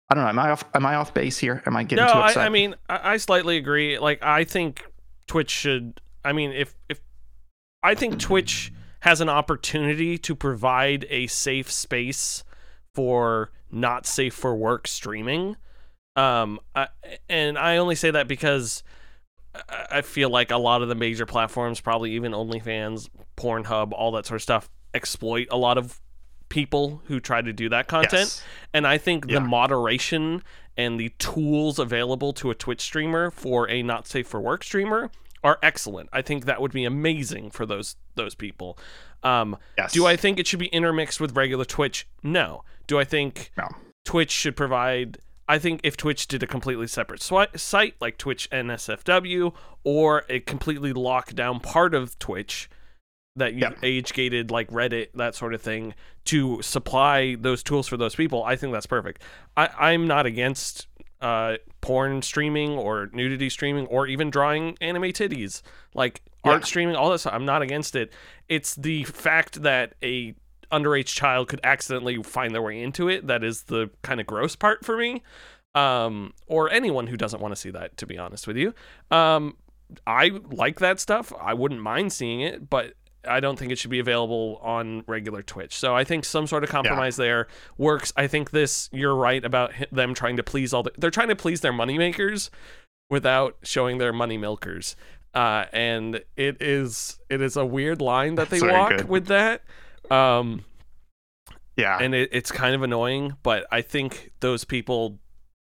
I 0.09 0.15
don't 0.15 0.23
know. 0.23 0.29
Am 0.29 0.39
I 0.39 0.51
off? 0.51 0.63
Am 0.73 0.85
I 0.85 0.95
off 0.95 1.13
base 1.13 1.37
here? 1.37 1.63
Am 1.65 1.75
I 1.75 1.83
getting 1.83 2.05
no, 2.05 2.11
too 2.11 2.19
upset? 2.19 2.43
I, 2.43 2.45
I 2.47 2.49
mean, 2.49 2.75
I, 2.89 3.13
I 3.13 3.17
slightly 3.17 3.57
agree. 3.57 3.97
Like, 3.97 4.21
I 4.23 4.43
think 4.43 4.85
Twitch 5.27 5.49
should. 5.49 6.01
I 6.25 6.33
mean, 6.33 6.51
if 6.51 6.75
if 6.89 6.99
I 7.81 7.95
think 7.95 8.19
Twitch 8.19 8.73
has 9.01 9.21
an 9.21 9.29
opportunity 9.29 10.17
to 10.17 10.35
provide 10.35 11.05
a 11.09 11.27
safe 11.27 11.71
space 11.71 12.43
for 12.93 13.51
not 13.71 14.05
safe 14.05 14.33
for 14.33 14.55
work 14.55 14.87
streaming. 14.87 15.55
Um, 16.15 16.59
I, 16.75 16.87
and 17.29 17.57
I 17.57 17.77
only 17.77 17.95
say 17.95 18.11
that 18.11 18.27
because 18.27 18.83
I 19.69 20.01
feel 20.01 20.29
like 20.29 20.51
a 20.51 20.57
lot 20.57 20.81
of 20.81 20.87
the 20.87 20.95
major 20.95 21.25
platforms, 21.25 21.81
probably 21.81 22.11
even 22.11 22.31
OnlyFans, 22.31 23.09
Pornhub, 23.35 23.91
all 23.91 24.11
that 24.13 24.25
sort 24.25 24.37
of 24.37 24.43
stuff, 24.43 24.69
exploit 24.93 25.47
a 25.51 25.57
lot 25.57 25.77
of 25.77 25.99
people 26.49 27.01
who 27.05 27.19
try 27.19 27.41
to 27.41 27.51
do 27.53 27.69
that 27.69 27.87
content. 27.87 28.13
Yes. 28.13 28.43
And 28.73 28.85
I 28.85 28.97
think 28.97 29.25
yeah. 29.27 29.35
the 29.35 29.41
moderation 29.41 30.43
and 30.77 30.99
the 30.99 31.09
tools 31.17 31.79
available 31.79 32.33
to 32.33 32.49
a 32.49 32.55
Twitch 32.55 32.81
streamer 32.81 33.31
for 33.31 33.69
a 33.69 33.83
not 33.83 34.07
safe 34.07 34.27
for 34.27 34.39
work 34.39 34.63
streamer 34.63 35.11
are 35.43 35.57
excellent. 35.63 36.09
I 36.13 36.21
think 36.21 36.45
that 36.45 36.61
would 36.61 36.71
be 36.71 36.85
amazing 36.85 37.51
for 37.51 37.65
those 37.65 37.95
those 38.15 38.35
people. 38.35 38.77
Um, 39.23 39.57
yes. 39.77 39.93
Do 39.93 40.05
I 40.05 40.15
think 40.15 40.39
it 40.39 40.47
should 40.47 40.59
be 40.59 40.67
intermixed 40.67 41.19
with 41.19 41.35
regular 41.35 41.65
Twitch? 41.65 42.07
No. 42.23 42.63
Do 42.87 42.99
I 42.99 43.03
think 43.03 43.51
no. 43.57 43.67
Twitch 44.05 44.31
should 44.31 44.55
provide? 44.55 45.17
I 45.51 45.59
think 45.59 45.81
if 45.83 45.97
Twitch 45.97 46.27
did 46.27 46.43
a 46.43 46.47
completely 46.47 46.87
separate 46.87 47.21
sw- 47.21 47.57
site 47.57 47.95
like 47.99 48.17
Twitch 48.17 48.49
NSFW 48.51 49.53
or 49.83 50.23
a 50.29 50.39
completely 50.39 50.93
locked 50.93 51.35
down 51.35 51.59
part 51.59 51.93
of 51.93 52.17
Twitch 52.19 52.69
that 53.35 53.53
you 53.53 53.67
age 53.83 54.13
gated 54.13 54.49
like 54.49 54.69
Reddit, 54.69 55.09
that 55.13 55.35
sort 55.35 55.53
of 55.53 55.61
thing, 55.61 55.93
to 56.23 56.61
supply 56.61 57.35
those 57.35 57.63
tools 57.63 57.89
for 57.89 57.97
those 57.97 58.15
people, 58.15 58.45
I 58.45 58.55
think 58.55 58.71
that's 58.71 58.85
perfect. 58.85 59.23
I, 59.57 59.67
I'm 59.77 60.07
not 60.07 60.25
against 60.25 60.87
uh, 61.19 61.57
porn 61.81 62.21
streaming 62.21 62.77
or 62.77 63.09
nudity 63.11 63.49
streaming 63.49 63.87
or 63.87 64.07
even 64.07 64.29
drawing 64.29 64.77
anime 64.79 65.03
titties, 65.11 65.63
like 65.93 66.21
yeah. 66.45 66.53
art 66.53 66.65
streaming, 66.65 66.95
all 66.95 67.09
this. 67.09 67.25
I'm 67.25 67.43
not 67.43 67.61
against 67.61 67.97
it. 67.97 68.13
It's 68.47 68.73
the 68.75 69.03
fact 69.03 69.63
that 69.63 69.95
a 70.01 70.33
underage 70.71 71.07
child 71.07 71.47
could 71.47 71.59
accidentally 71.63 72.21
find 72.23 72.53
their 72.53 72.61
way 72.61 72.81
into 72.81 73.09
it 73.09 73.27
that 73.27 73.43
is 73.43 73.63
the 73.63 73.89
kind 74.01 74.19
of 74.19 74.27
gross 74.27 74.55
part 74.55 74.85
for 74.85 74.97
me. 74.97 75.23
Um, 75.73 76.33
or 76.47 76.69
anyone 76.69 77.07
who 77.07 77.15
doesn't 77.15 77.41
want 77.41 77.53
to 77.53 77.55
see 77.55 77.69
that, 77.69 77.95
to 77.97 78.05
be 78.05 78.17
honest 78.17 78.45
with 78.45 78.57
you. 78.57 78.73
Um, 79.09 79.55
I 80.05 80.31
like 80.49 80.79
that 80.79 80.99
stuff. 80.99 81.31
I 81.39 81.53
wouldn't 81.53 81.81
mind 81.81 82.11
seeing 82.11 82.41
it, 82.41 82.69
but 82.69 82.95
I 83.27 83.39
don't 83.39 83.57
think 83.57 83.71
it 83.71 83.77
should 83.77 83.91
be 83.91 83.99
available 83.99 84.59
on 84.61 85.03
regular 85.07 85.43
Twitch. 85.43 85.75
So 85.75 85.95
I 85.95 86.03
think 86.03 86.25
some 86.25 86.47
sort 86.47 86.63
of 86.63 86.69
compromise 86.69 87.17
yeah. 87.17 87.25
there 87.25 87.47
works. 87.77 88.11
I 88.15 88.27
think 88.27 88.51
this 88.51 88.89
you're 88.91 89.15
right 89.15 89.43
about 89.43 89.73
them 89.91 90.13
trying 90.13 90.37
to 90.37 90.43
please 90.43 90.73
all 90.73 90.83
the 90.83 90.91
they're 90.97 91.11
trying 91.11 91.27
to 91.29 91.35
please 91.35 91.61
their 91.61 91.73
moneymakers 91.73 92.49
without 93.09 93.57
showing 93.63 93.97
their 93.97 94.13
money 94.13 94.37
milkers. 94.37 94.95
Uh, 95.33 95.65
and 95.71 96.23
it 96.35 96.61
is 96.61 97.19
it 97.29 97.41
is 97.41 97.55
a 97.55 97.65
weird 97.65 98.01
line 98.01 98.35
that 98.35 98.49
they 98.49 98.61
walk 98.61 99.07
with 99.07 99.27
that. 99.27 99.63
Um, 100.11 100.65
yeah, 101.77 101.97
and 101.99 102.13
it, 102.13 102.29
it's 102.31 102.51
kind 102.51 102.75
of 102.75 102.83
annoying, 102.83 103.37
but 103.43 103.65
I 103.71 103.81
think 103.81 104.31
those 104.39 104.65
people 104.65 105.19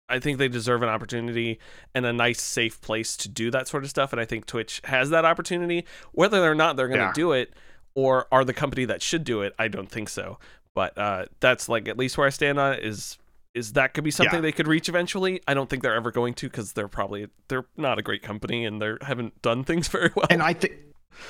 I 0.09 0.21
think 0.21 0.39
they 0.39 0.49
deserve 0.49 0.83
an 0.83 0.89
opportunity 0.89 1.59
and 1.95 2.07
a 2.07 2.13
nice, 2.13 2.41
safe 2.41 2.81
place 2.81 3.17
to 3.19 3.29
do 3.29 3.51
that 3.51 3.69
sort 3.69 3.83
of 3.83 3.91
stuff. 3.91 4.13
And 4.13 4.21
I 4.21 4.25
think 4.25 4.47
Twitch 4.47 4.81
has 4.85 5.11
that 5.11 5.25
opportunity. 5.25 5.85
Whether 6.13 6.49
or 6.49 6.55
not 6.55 6.77
they're 6.77 6.89
going 6.89 7.01
to 7.01 7.07
yeah. 7.07 7.13
do 7.13 7.33
it 7.33 7.55
or 7.95 8.27
are 8.31 8.45
the 8.45 8.55
company 8.55 8.85
that 8.85 9.03
should 9.03 9.25
do 9.25 9.43
it, 9.43 9.55
I 9.59 9.69
don't 9.69 9.91
think 9.91 10.09
so. 10.09 10.39
But 10.75 10.97
uh, 10.97 11.27
that's 11.41 11.69
like 11.69 11.89
at 11.89 11.99
least 11.99 12.19
where 12.19 12.27
I 12.27 12.31
stand 12.31 12.59
on 12.59 12.75
it 12.75 12.85
is 12.85 13.19
is 13.55 13.73
that 13.73 13.95
could 13.95 14.05
be 14.05 14.11
something 14.11 14.35
yeah. 14.35 14.43
they 14.43 14.53
could 14.53 14.69
reach 14.69 14.91
eventually. 14.91 15.41
I 15.49 15.55
don't 15.55 15.71
think 15.71 15.83
they're 15.83 15.95
ever 15.95 16.11
going 16.11 16.35
to 16.35 16.47
because 16.47 16.75
they're 16.75 16.89
probably 16.89 17.29
they're 17.49 17.65
not 17.79 17.99
a 17.99 18.03
great 18.03 18.23
company 18.23 18.67
and 18.67 18.83
they 18.83 18.93
haven't 19.01 19.41
done 19.41 19.65
things 19.65 19.89
very 19.97 20.11
well. 20.15 20.27
And 20.29 20.43
I 20.43 20.53
think 20.53 20.75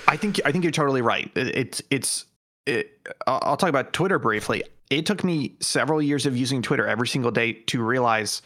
I 0.09 0.17
think 0.17 0.41
I 0.45 0.51
think 0.53 0.65
you're 0.65 0.73
totally 0.73 1.03
right. 1.03 1.31
It, 1.37 1.57
it's 1.57 1.83
it's 1.91 2.27
it, 2.67 3.09
I'll 3.27 3.57
talk 3.57 3.69
about 3.69 3.93
Twitter 3.93 4.19
briefly. 4.19 4.65
It 4.91 5.07
took 5.07 5.25
me 5.25 5.57
several 5.61 6.01
years 6.03 6.27
of 6.27 6.37
using 6.37 6.63
Twitter 6.63 6.87
every 6.87 7.09
single 7.09 7.31
day 7.31 7.53
to 7.53 7.83
realize 7.83 8.43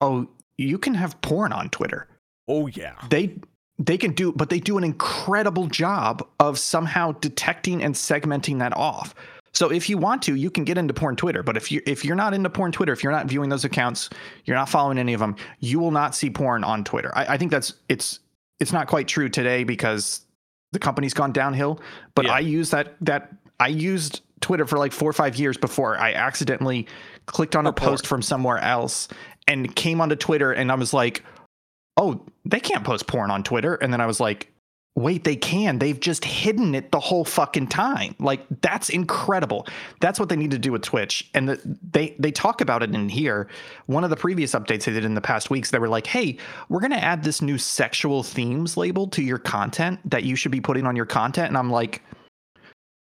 oh, 0.00 0.28
you 0.58 0.78
can 0.78 0.94
have 0.94 1.20
porn 1.22 1.52
on 1.52 1.70
Twitter. 1.70 2.08
Oh 2.48 2.66
yeah. 2.66 2.94
They 3.10 3.34
they 3.78 3.98
can 3.98 4.12
do 4.12 4.32
but 4.32 4.48
they 4.50 4.60
do 4.60 4.78
an 4.78 4.84
incredible 4.84 5.66
job 5.66 6.26
of 6.40 6.58
somehow 6.58 7.12
detecting 7.12 7.82
and 7.82 7.94
segmenting 7.94 8.58
that 8.60 8.76
off. 8.76 9.14
So 9.52 9.72
if 9.72 9.88
you 9.88 9.96
want 9.96 10.20
to, 10.24 10.34
you 10.34 10.50
can 10.50 10.64
get 10.64 10.76
into 10.76 10.92
porn 10.92 11.16
Twitter. 11.16 11.42
But 11.42 11.56
if 11.56 11.72
you 11.72 11.80
if 11.86 12.04
you're 12.04 12.16
not 12.16 12.34
into 12.34 12.50
porn 12.50 12.72
Twitter, 12.72 12.92
if 12.92 13.02
you're 13.02 13.12
not 13.12 13.26
viewing 13.26 13.48
those 13.48 13.64
accounts, 13.64 14.10
you're 14.44 14.56
not 14.56 14.68
following 14.68 14.98
any 14.98 15.14
of 15.14 15.20
them, 15.20 15.34
you 15.60 15.78
will 15.78 15.90
not 15.90 16.14
see 16.14 16.28
porn 16.30 16.62
on 16.62 16.84
Twitter. 16.84 17.10
I, 17.16 17.34
I 17.34 17.36
think 17.38 17.50
that's 17.50 17.74
it's 17.88 18.20
it's 18.60 18.72
not 18.72 18.86
quite 18.86 19.08
true 19.08 19.28
today 19.28 19.64
because 19.64 20.26
the 20.72 20.78
company's 20.78 21.14
gone 21.14 21.32
downhill. 21.32 21.80
But 22.14 22.26
yeah. 22.26 22.34
I 22.34 22.38
use 22.40 22.70
that 22.70 22.96
that 23.00 23.32
I 23.60 23.68
used 23.68 24.22
Twitter 24.40 24.66
for 24.66 24.78
like 24.78 24.92
four 24.92 25.08
or 25.08 25.14
five 25.14 25.36
years 25.36 25.56
before 25.56 25.98
I 25.98 26.12
accidentally 26.12 26.86
clicked 27.26 27.56
on 27.56 27.66
a 27.66 27.72
post 27.72 28.06
from 28.06 28.22
somewhere 28.22 28.58
else 28.58 29.08
and 29.48 29.74
came 29.74 30.00
onto 30.00 30.16
Twitter 30.16 30.52
and 30.52 30.70
I 30.70 30.74
was 30.74 30.92
like, 30.92 31.24
oh, 31.96 32.24
they 32.44 32.60
can't 32.60 32.84
post 32.84 33.06
porn 33.06 33.30
on 33.30 33.42
Twitter. 33.42 33.74
And 33.76 33.92
then 33.92 34.00
I 34.00 34.06
was 34.06 34.20
like, 34.20 34.52
wait, 34.96 35.24
they 35.24 35.36
can. 35.36 35.78
They've 35.78 35.98
just 35.98 36.24
hidden 36.24 36.74
it 36.74 36.90
the 36.90 36.98
whole 36.98 37.24
fucking 37.24 37.68
time. 37.68 38.14
Like 38.18 38.44
that's 38.62 38.88
incredible. 38.88 39.66
That's 40.00 40.18
what 40.18 40.28
they 40.28 40.36
need 40.36 40.50
to 40.52 40.58
do 40.58 40.72
with 40.72 40.82
Twitch. 40.82 41.30
And 41.34 41.50
the, 41.50 41.78
they 41.90 42.16
they 42.18 42.32
talk 42.32 42.60
about 42.60 42.82
it 42.82 42.94
in 42.94 43.08
here. 43.08 43.48
One 43.86 44.04
of 44.04 44.10
the 44.10 44.16
previous 44.16 44.52
updates 44.54 44.84
they 44.84 44.92
did 44.92 45.04
in 45.04 45.14
the 45.14 45.20
past 45.20 45.50
weeks, 45.50 45.70
they 45.70 45.78
were 45.78 45.88
like, 45.88 46.06
"Hey, 46.06 46.38
we're 46.68 46.80
going 46.80 46.92
to 46.92 47.04
add 47.04 47.22
this 47.22 47.42
new 47.42 47.58
sexual 47.58 48.22
themes 48.22 48.76
label 48.76 49.06
to 49.08 49.22
your 49.22 49.38
content 49.38 50.00
that 50.10 50.24
you 50.24 50.34
should 50.34 50.52
be 50.52 50.60
putting 50.60 50.86
on 50.86 50.96
your 50.96 51.06
content." 51.06 51.48
And 51.48 51.58
I'm 51.58 51.70
like, 51.70 52.02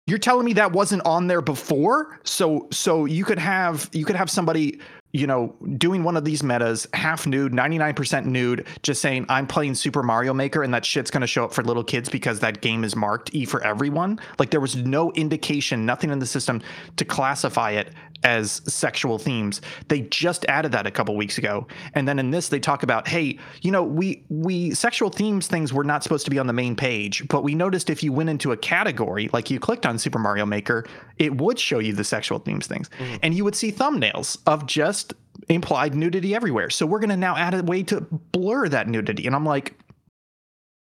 You're 0.06 0.18
telling 0.18 0.44
me 0.44 0.52
that 0.52 0.70
wasn't 0.70 1.04
on 1.04 1.26
there 1.26 1.42
before? 1.42 2.20
So 2.22 2.68
so 2.70 3.06
you 3.06 3.24
could 3.24 3.38
have 3.38 3.90
you 3.92 4.04
could 4.04 4.16
have 4.16 4.30
somebody 4.30 4.80
you 5.16 5.26
know, 5.26 5.54
doing 5.78 6.04
one 6.04 6.14
of 6.16 6.26
these 6.26 6.42
metas, 6.42 6.86
half 6.92 7.26
nude, 7.26 7.50
99% 7.50 8.26
nude, 8.26 8.66
just 8.82 9.00
saying, 9.00 9.24
I'm 9.30 9.46
playing 9.46 9.74
Super 9.74 10.02
Mario 10.02 10.34
Maker 10.34 10.62
and 10.62 10.74
that 10.74 10.84
shit's 10.84 11.10
going 11.10 11.22
to 11.22 11.26
show 11.26 11.44
up 11.44 11.54
for 11.54 11.62
little 11.62 11.84
kids 11.84 12.10
because 12.10 12.40
that 12.40 12.60
game 12.60 12.84
is 12.84 12.94
marked 12.94 13.34
E 13.34 13.46
for 13.46 13.64
everyone. 13.64 14.20
Like 14.38 14.50
there 14.50 14.60
was 14.60 14.76
no 14.76 15.12
indication, 15.12 15.86
nothing 15.86 16.10
in 16.10 16.18
the 16.18 16.26
system 16.26 16.60
to 16.96 17.04
classify 17.06 17.70
it 17.70 17.94
as 18.26 18.60
sexual 18.66 19.18
themes. 19.18 19.60
They 19.86 20.00
just 20.02 20.44
added 20.46 20.72
that 20.72 20.84
a 20.84 20.90
couple 20.90 21.16
weeks 21.16 21.38
ago. 21.38 21.68
And 21.94 22.08
then 22.08 22.18
in 22.18 22.32
this 22.32 22.48
they 22.48 22.58
talk 22.58 22.82
about, 22.82 23.06
hey, 23.06 23.38
you 23.62 23.70
know, 23.70 23.84
we 23.84 24.24
we 24.28 24.74
sexual 24.74 25.10
themes 25.10 25.46
things 25.46 25.72
were 25.72 25.84
not 25.84 26.02
supposed 26.02 26.24
to 26.24 26.30
be 26.30 26.38
on 26.38 26.48
the 26.48 26.52
main 26.52 26.74
page, 26.74 27.26
but 27.28 27.44
we 27.44 27.54
noticed 27.54 27.88
if 27.88 28.02
you 28.02 28.12
went 28.12 28.28
into 28.28 28.50
a 28.50 28.56
category, 28.56 29.30
like 29.32 29.48
you 29.48 29.60
clicked 29.60 29.86
on 29.86 29.96
Super 29.96 30.18
Mario 30.18 30.44
Maker, 30.44 30.84
it 31.18 31.40
would 31.40 31.58
show 31.58 31.78
you 31.78 31.92
the 31.92 32.02
sexual 32.02 32.40
themes 32.40 32.66
things. 32.66 32.90
Mm-hmm. 32.98 33.16
And 33.22 33.32
you 33.32 33.44
would 33.44 33.54
see 33.54 33.70
thumbnails 33.70 34.38
of 34.46 34.66
just 34.66 35.14
implied 35.48 35.94
nudity 35.94 36.34
everywhere. 36.34 36.68
So 36.70 36.84
we're 36.84 36.98
going 36.98 37.10
to 37.10 37.16
now 37.16 37.36
add 37.36 37.54
a 37.54 37.62
way 37.62 37.84
to 37.84 38.00
blur 38.00 38.68
that 38.68 38.88
nudity. 38.88 39.26
And 39.26 39.36
I'm 39.36 39.46
like, 39.46 39.78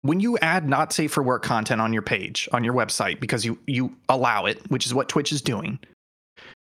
when 0.03 0.19
you 0.19 0.38
add 0.39 0.69
not 0.69 0.93
safe 0.93 1.11
for 1.11 1.23
work 1.23 1.43
content 1.43 1.81
on 1.81 1.93
your 1.93 2.01
page, 2.03 2.47
on 2.51 2.63
your 2.63 2.75
website, 2.75 3.19
because 3.19 3.43
you 3.43 3.57
you 3.65 3.95
allow 4.07 4.45
it, 4.45 4.59
which 4.69 4.86
is 4.86 4.93
what 4.93 5.09
Twitch 5.09 5.31
is 5.31 5.41
doing, 5.41 5.79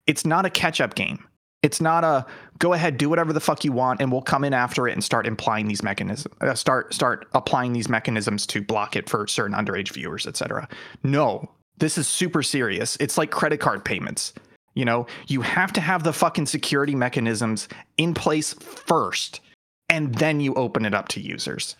it's 0.06 0.24
not 0.24 0.46
a 0.46 0.50
catch 0.50 0.80
up 0.80 0.94
game. 0.94 1.24
It's 1.62 1.80
not 1.80 2.02
a 2.02 2.26
go 2.58 2.72
ahead, 2.72 2.98
do 2.98 3.08
whatever 3.08 3.32
the 3.32 3.40
fuck 3.40 3.64
you 3.64 3.72
want, 3.72 4.00
and 4.00 4.10
we'll 4.10 4.22
come 4.22 4.42
in 4.42 4.52
after 4.52 4.88
it 4.88 4.92
and 4.92 5.02
start 5.02 5.26
implying 5.26 5.68
these 5.68 5.82
mechanisms, 5.82 6.34
uh, 6.40 6.54
start 6.54 6.92
start 6.92 7.28
applying 7.34 7.72
these 7.72 7.88
mechanisms 7.88 8.46
to 8.46 8.60
block 8.60 8.96
it 8.96 9.08
for 9.08 9.26
certain 9.28 9.56
underage 9.56 9.92
viewers, 9.92 10.26
etc. 10.26 10.68
No, 11.04 11.48
this 11.78 11.96
is 11.98 12.08
super 12.08 12.42
serious. 12.42 12.96
It's 12.98 13.16
like 13.16 13.30
credit 13.30 13.60
card 13.60 13.84
payments. 13.84 14.32
You 14.74 14.84
know, 14.84 15.06
you 15.28 15.42
have 15.42 15.72
to 15.74 15.80
have 15.80 16.02
the 16.02 16.12
fucking 16.12 16.46
security 16.46 16.94
mechanisms 16.94 17.68
in 17.96 18.14
place 18.14 18.54
first, 18.54 19.40
and 19.88 20.14
then 20.14 20.40
you 20.40 20.54
open 20.54 20.84
it 20.84 20.94
up 20.94 21.08
to 21.08 21.20
users. 21.20 21.76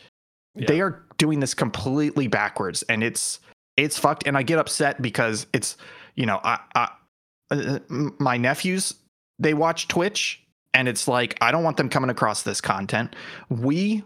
Yeah. 0.54 0.66
They 0.68 0.80
are 0.80 1.02
doing 1.18 1.40
this 1.40 1.54
completely 1.54 2.28
backwards, 2.28 2.82
and 2.84 3.02
it's 3.02 3.40
it's 3.76 3.98
fucked. 3.98 4.26
And 4.26 4.36
I 4.36 4.42
get 4.42 4.58
upset 4.58 5.02
because 5.02 5.46
it's 5.52 5.76
you 6.14 6.26
know 6.26 6.40
I, 6.44 6.60
I 6.74 6.90
uh, 7.52 7.78
my 8.18 8.36
nephews 8.36 8.94
they 9.38 9.54
watch 9.54 9.88
Twitch, 9.88 10.42
and 10.72 10.88
it's 10.88 11.08
like 11.08 11.36
I 11.40 11.50
don't 11.52 11.64
want 11.64 11.76
them 11.76 11.88
coming 11.88 12.10
across 12.10 12.42
this 12.42 12.60
content. 12.60 13.14
We 13.48 14.04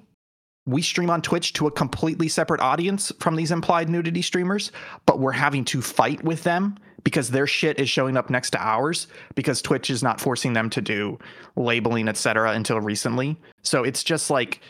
we 0.66 0.82
stream 0.82 1.10
on 1.10 1.22
Twitch 1.22 1.52
to 1.54 1.68
a 1.68 1.70
completely 1.70 2.28
separate 2.28 2.60
audience 2.60 3.12
from 3.20 3.36
these 3.36 3.52
implied 3.52 3.88
nudity 3.88 4.22
streamers, 4.22 4.72
but 5.04 5.20
we're 5.20 5.32
having 5.32 5.64
to 5.66 5.80
fight 5.80 6.24
with 6.24 6.42
them 6.42 6.76
because 7.04 7.30
their 7.30 7.46
shit 7.46 7.78
is 7.78 7.88
showing 7.88 8.16
up 8.16 8.30
next 8.30 8.50
to 8.50 8.58
ours 8.60 9.06
because 9.36 9.62
Twitch 9.62 9.90
is 9.90 10.02
not 10.02 10.20
forcing 10.20 10.54
them 10.54 10.68
to 10.70 10.80
do 10.80 11.18
labeling, 11.54 12.08
etc. 12.08 12.50
until 12.50 12.80
recently. 12.80 13.38
So 13.62 13.84
it's 13.84 14.02
just 14.02 14.28
like, 14.28 14.60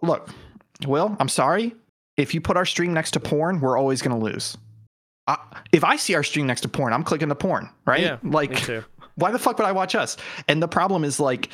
look, 0.00 0.30
Will, 0.86 1.14
I'm 1.20 1.28
sorry. 1.28 1.74
If 2.16 2.32
you 2.32 2.40
put 2.40 2.56
our 2.56 2.64
stream 2.64 2.94
next 2.94 3.10
to 3.10 3.20
porn, 3.20 3.60
we're 3.60 3.76
always 3.76 4.00
going 4.00 4.18
to 4.18 4.24
lose. 4.24 4.56
Uh, 5.26 5.36
if 5.72 5.84
I 5.84 5.96
see 5.96 6.14
our 6.14 6.22
stream 6.22 6.46
next 6.46 6.62
to 6.62 6.68
porn, 6.68 6.92
I'm 6.92 7.04
clicking 7.04 7.28
the 7.28 7.34
porn, 7.34 7.70
right? 7.86 8.00
Yeah, 8.00 8.18
like, 8.22 8.68
why 9.14 9.30
the 9.30 9.38
fuck 9.38 9.58
would 9.58 9.66
I 9.66 9.72
watch 9.72 9.94
us? 9.94 10.16
And 10.48 10.62
the 10.62 10.68
problem 10.68 11.04
is 11.04 11.20
like, 11.20 11.50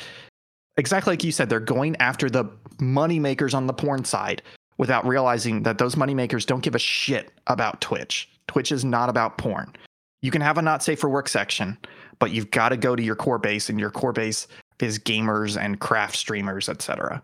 exactly 0.77 1.11
like 1.11 1.23
you 1.23 1.31
said, 1.31 1.49
they're 1.49 1.59
going 1.59 1.95
after 1.97 2.29
the 2.29 2.45
money 2.79 3.19
makers 3.19 3.53
on 3.53 3.67
the 3.67 3.73
porn 3.73 4.05
side 4.05 4.41
without 4.77 5.05
realizing 5.05 5.63
that 5.63 5.77
those 5.77 5.97
money 5.97 6.13
makers 6.13 6.45
don't 6.45 6.63
give 6.63 6.73
a 6.73 6.79
shit 6.79 7.31
about 7.47 7.81
Twitch. 7.81 8.29
Twitch 8.47 8.71
is 8.71 8.83
not 8.83 9.09
about 9.09 9.37
porn 9.37 9.75
you 10.21 10.31
can 10.31 10.41
have 10.41 10.57
a 10.57 10.61
not 10.61 10.83
safe 10.83 10.99
for 10.99 11.09
work 11.09 11.29
section, 11.29 11.77
but 12.19 12.31
you've 12.31 12.51
got 12.51 12.69
to 12.69 12.77
go 12.77 12.95
to 12.95 13.03
your 13.03 13.15
core 13.15 13.37
base, 13.37 13.69
and 13.69 13.79
your 13.79 13.91
core 13.91 14.13
base 14.13 14.47
is 14.79 14.99
gamers 14.99 15.59
and 15.59 15.79
craft 15.79 16.15
streamers, 16.15 16.69
etc. 16.69 17.21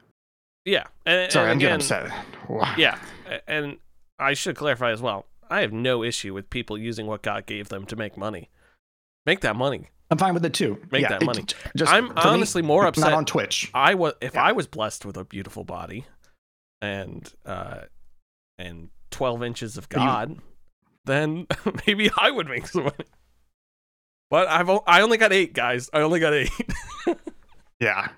Yeah. 0.65 0.85
And, 1.05 1.31
Sorry, 1.31 1.45
and 1.45 1.53
I'm 1.53 1.59
getting 1.59 1.75
upset. 1.75 2.11
Yeah, 2.77 2.97
and 3.47 3.77
I 4.19 4.33
should 4.33 4.55
clarify 4.55 4.91
as 4.91 5.01
well. 5.01 5.25
I 5.49 5.61
have 5.61 5.73
no 5.73 6.03
issue 6.03 6.33
with 6.33 6.49
people 6.49 6.77
using 6.77 7.07
what 7.07 7.21
God 7.21 7.45
gave 7.45 7.69
them 7.69 7.85
to 7.87 7.95
make 7.95 8.17
money. 8.17 8.49
Make 9.25 9.41
that 9.41 9.55
money. 9.55 9.89
I'm 10.11 10.17
fine 10.17 10.33
with 10.33 10.45
it 10.45 10.53
too. 10.53 10.79
Make 10.91 11.01
yeah, 11.01 11.09
that 11.09 11.23
money. 11.23 11.41
It, 11.41 11.55
just 11.75 11.91
I'm 11.91 12.11
honestly 12.17 12.61
me, 12.61 12.67
more 12.67 12.85
upset 12.85 13.11
not 13.11 13.13
on 13.13 13.25
Twitch. 13.25 13.71
I 13.73 13.95
was 13.95 14.13
if 14.21 14.35
yeah. 14.35 14.43
I 14.43 14.51
was 14.51 14.67
blessed 14.67 15.05
with 15.05 15.17
a 15.17 15.23
beautiful 15.23 15.63
body 15.63 16.05
and 16.81 17.31
uh 17.45 17.81
and 18.59 18.89
12 19.11 19.43
inches 19.43 19.77
of 19.77 19.89
God. 19.89 20.31
You, 20.31 20.41
then 21.05 21.47
maybe 21.87 22.11
I 22.17 22.29
would 22.29 22.47
make 22.47 22.67
some 22.67 22.83
money. 22.83 23.05
But 24.29 24.47
I've 24.47 24.69
I 24.87 25.01
only 25.01 25.17
got 25.17 25.33
eight 25.33 25.53
guys. 25.53 25.89
I 25.93 26.01
only 26.01 26.19
got 26.19 26.33
eight. 26.33 26.49
yeah. 27.79 28.09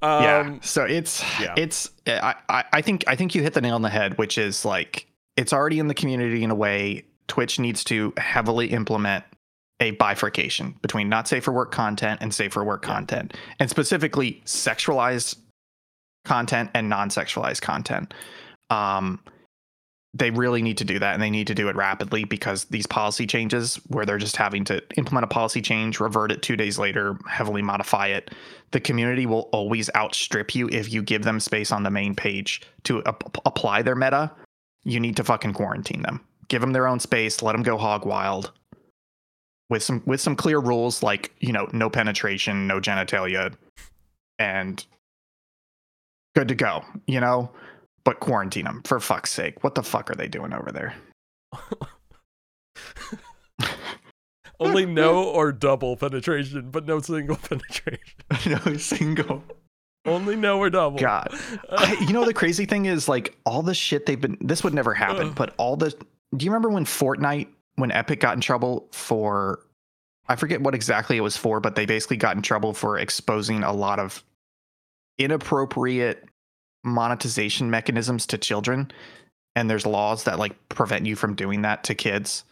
Um, 0.00 0.22
yeah. 0.22 0.58
So 0.60 0.84
it's 0.84 1.22
yeah. 1.40 1.54
it's 1.56 1.90
I, 2.06 2.64
I 2.72 2.82
think 2.82 3.04
I 3.06 3.16
think 3.16 3.34
you 3.34 3.42
hit 3.42 3.54
the 3.54 3.60
nail 3.60 3.74
on 3.74 3.82
the 3.82 3.90
head, 3.90 4.16
which 4.16 4.38
is 4.38 4.64
like 4.64 5.07
it's 5.38 5.52
already 5.52 5.78
in 5.78 5.86
the 5.86 5.94
community 5.94 6.42
in 6.42 6.50
a 6.50 6.54
way. 6.54 7.04
Twitch 7.28 7.60
needs 7.60 7.84
to 7.84 8.12
heavily 8.16 8.66
implement 8.66 9.24
a 9.80 9.92
bifurcation 9.92 10.74
between 10.82 11.08
not 11.08 11.28
safe 11.28 11.44
for 11.44 11.52
work 11.52 11.70
content 11.70 12.18
and 12.20 12.34
safe 12.34 12.52
for 12.52 12.64
work 12.64 12.84
yeah. 12.84 12.94
content, 12.94 13.36
and 13.60 13.70
specifically 13.70 14.42
sexualized 14.44 15.36
content 16.24 16.70
and 16.74 16.88
non-sexualized 16.88 17.60
content. 17.60 18.12
Um, 18.70 19.20
they 20.12 20.30
really 20.30 20.60
need 20.60 20.78
to 20.78 20.84
do 20.84 20.98
that 20.98 21.14
and 21.14 21.22
they 21.22 21.30
need 21.30 21.46
to 21.46 21.54
do 21.54 21.68
it 21.68 21.76
rapidly 21.76 22.24
because 22.24 22.64
these 22.64 22.86
policy 22.86 23.24
changes 23.24 23.76
where 23.86 24.04
they're 24.04 24.18
just 24.18 24.36
having 24.36 24.64
to 24.64 24.82
implement 24.96 25.22
a 25.22 25.28
policy 25.28 25.62
change 25.62 26.00
revert 26.00 26.32
it 26.32 26.42
two 26.42 26.56
days 26.56 26.78
later 26.78 27.18
heavily 27.28 27.60
modify 27.60 28.06
it 28.06 28.30
the 28.70 28.80
community 28.80 29.26
will 29.26 29.50
always 29.52 29.90
outstrip 29.94 30.54
you 30.54 30.66
if 30.70 30.90
you 30.90 31.02
give 31.02 31.24
them 31.24 31.38
space 31.38 31.70
on 31.70 31.82
the 31.82 31.90
main 31.90 32.14
page 32.14 32.62
to 32.84 33.04
ap- 33.04 33.36
apply 33.44 33.82
their 33.82 33.94
meta 33.94 34.30
you 34.84 35.00
need 35.00 35.16
to 35.16 35.24
fucking 35.24 35.52
quarantine 35.52 36.02
them 36.02 36.20
give 36.48 36.60
them 36.60 36.72
their 36.72 36.86
own 36.86 37.00
space 37.00 37.42
let 37.42 37.52
them 37.52 37.62
go 37.62 37.76
hog 37.76 38.06
wild 38.06 38.52
with 39.70 39.82
some 39.82 40.02
with 40.06 40.20
some 40.20 40.36
clear 40.36 40.58
rules 40.58 41.02
like 41.02 41.34
you 41.40 41.52
know 41.52 41.68
no 41.72 41.90
penetration 41.90 42.66
no 42.66 42.80
genitalia 42.80 43.54
and 44.38 44.86
good 46.34 46.48
to 46.48 46.54
go 46.54 46.84
you 47.06 47.20
know 47.20 47.50
but 48.08 48.20
quarantine 48.20 48.64
them 48.64 48.80
for 48.86 49.00
fuck's 49.00 49.30
sake. 49.30 49.62
What 49.62 49.74
the 49.74 49.82
fuck 49.82 50.10
are 50.10 50.14
they 50.14 50.28
doing 50.28 50.54
over 50.54 50.72
there? 50.72 50.94
Only 54.58 54.86
no 54.86 55.24
or 55.24 55.52
double 55.52 55.94
penetration, 55.94 56.70
but 56.70 56.86
no 56.86 57.00
single 57.00 57.36
penetration. 57.42 58.14
no 58.64 58.78
single. 58.78 59.44
Only 60.08 60.36
know 60.36 60.58
we're 60.58 60.70
double. 60.70 60.98
God. 60.98 61.28
I, 61.70 61.96
you 62.00 62.12
know, 62.12 62.24
the 62.24 62.34
crazy 62.34 62.66
thing 62.66 62.86
is, 62.86 63.08
like, 63.08 63.36
all 63.44 63.62
the 63.62 63.74
shit 63.74 64.06
they've 64.06 64.20
been, 64.20 64.38
this 64.40 64.64
would 64.64 64.74
never 64.74 64.94
happen, 64.94 65.32
but 65.32 65.54
all 65.56 65.76
the, 65.76 65.90
do 66.36 66.44
you 66.44 66.50
remember 66.50 66.70
when 66.70 66.84
Fortnite, 66.84 67.48
when 67.76 67.92
Epic 67.92 68.20
got 68.20 68.34
in 68.34 68.40
trouble 68.40 68.88
for, 68.92 69.60
I 70.28 70.36
forget 70.36 70.60
what 70.60 70.74
exactly 70.74 71.16
it 71.16 71.20
was 71.20 71.36
for, 71.36 71.60
but 71.60 71.74
they 71.74 71.86
basically 71.86 72.16
got 72.16 72.36
in 72.36 72.42
trouble 72.42 72.74
for 72.74 72.98
exposing 72.98 73.62
a 73.62 73.72
lot 73.72 73.98
of 73.98 74.22
inappropriate 75.18 76.24
monetization 76.84 77.70
mechanisms 77.70 78.26
to 78.26 78.38
children 78.38 78.90
and 79.56 79.68
there's 79.68 79.84
laws 79.84 80.24
that 80.24 80.38
like 80.38 80.56
prevent 80.68 81.06
you 81.06 81.16
from 81.16 81.34
doing 81.34 81.62
that 81.62 81.82
to 81.84 81.94
kids 81.94 82.44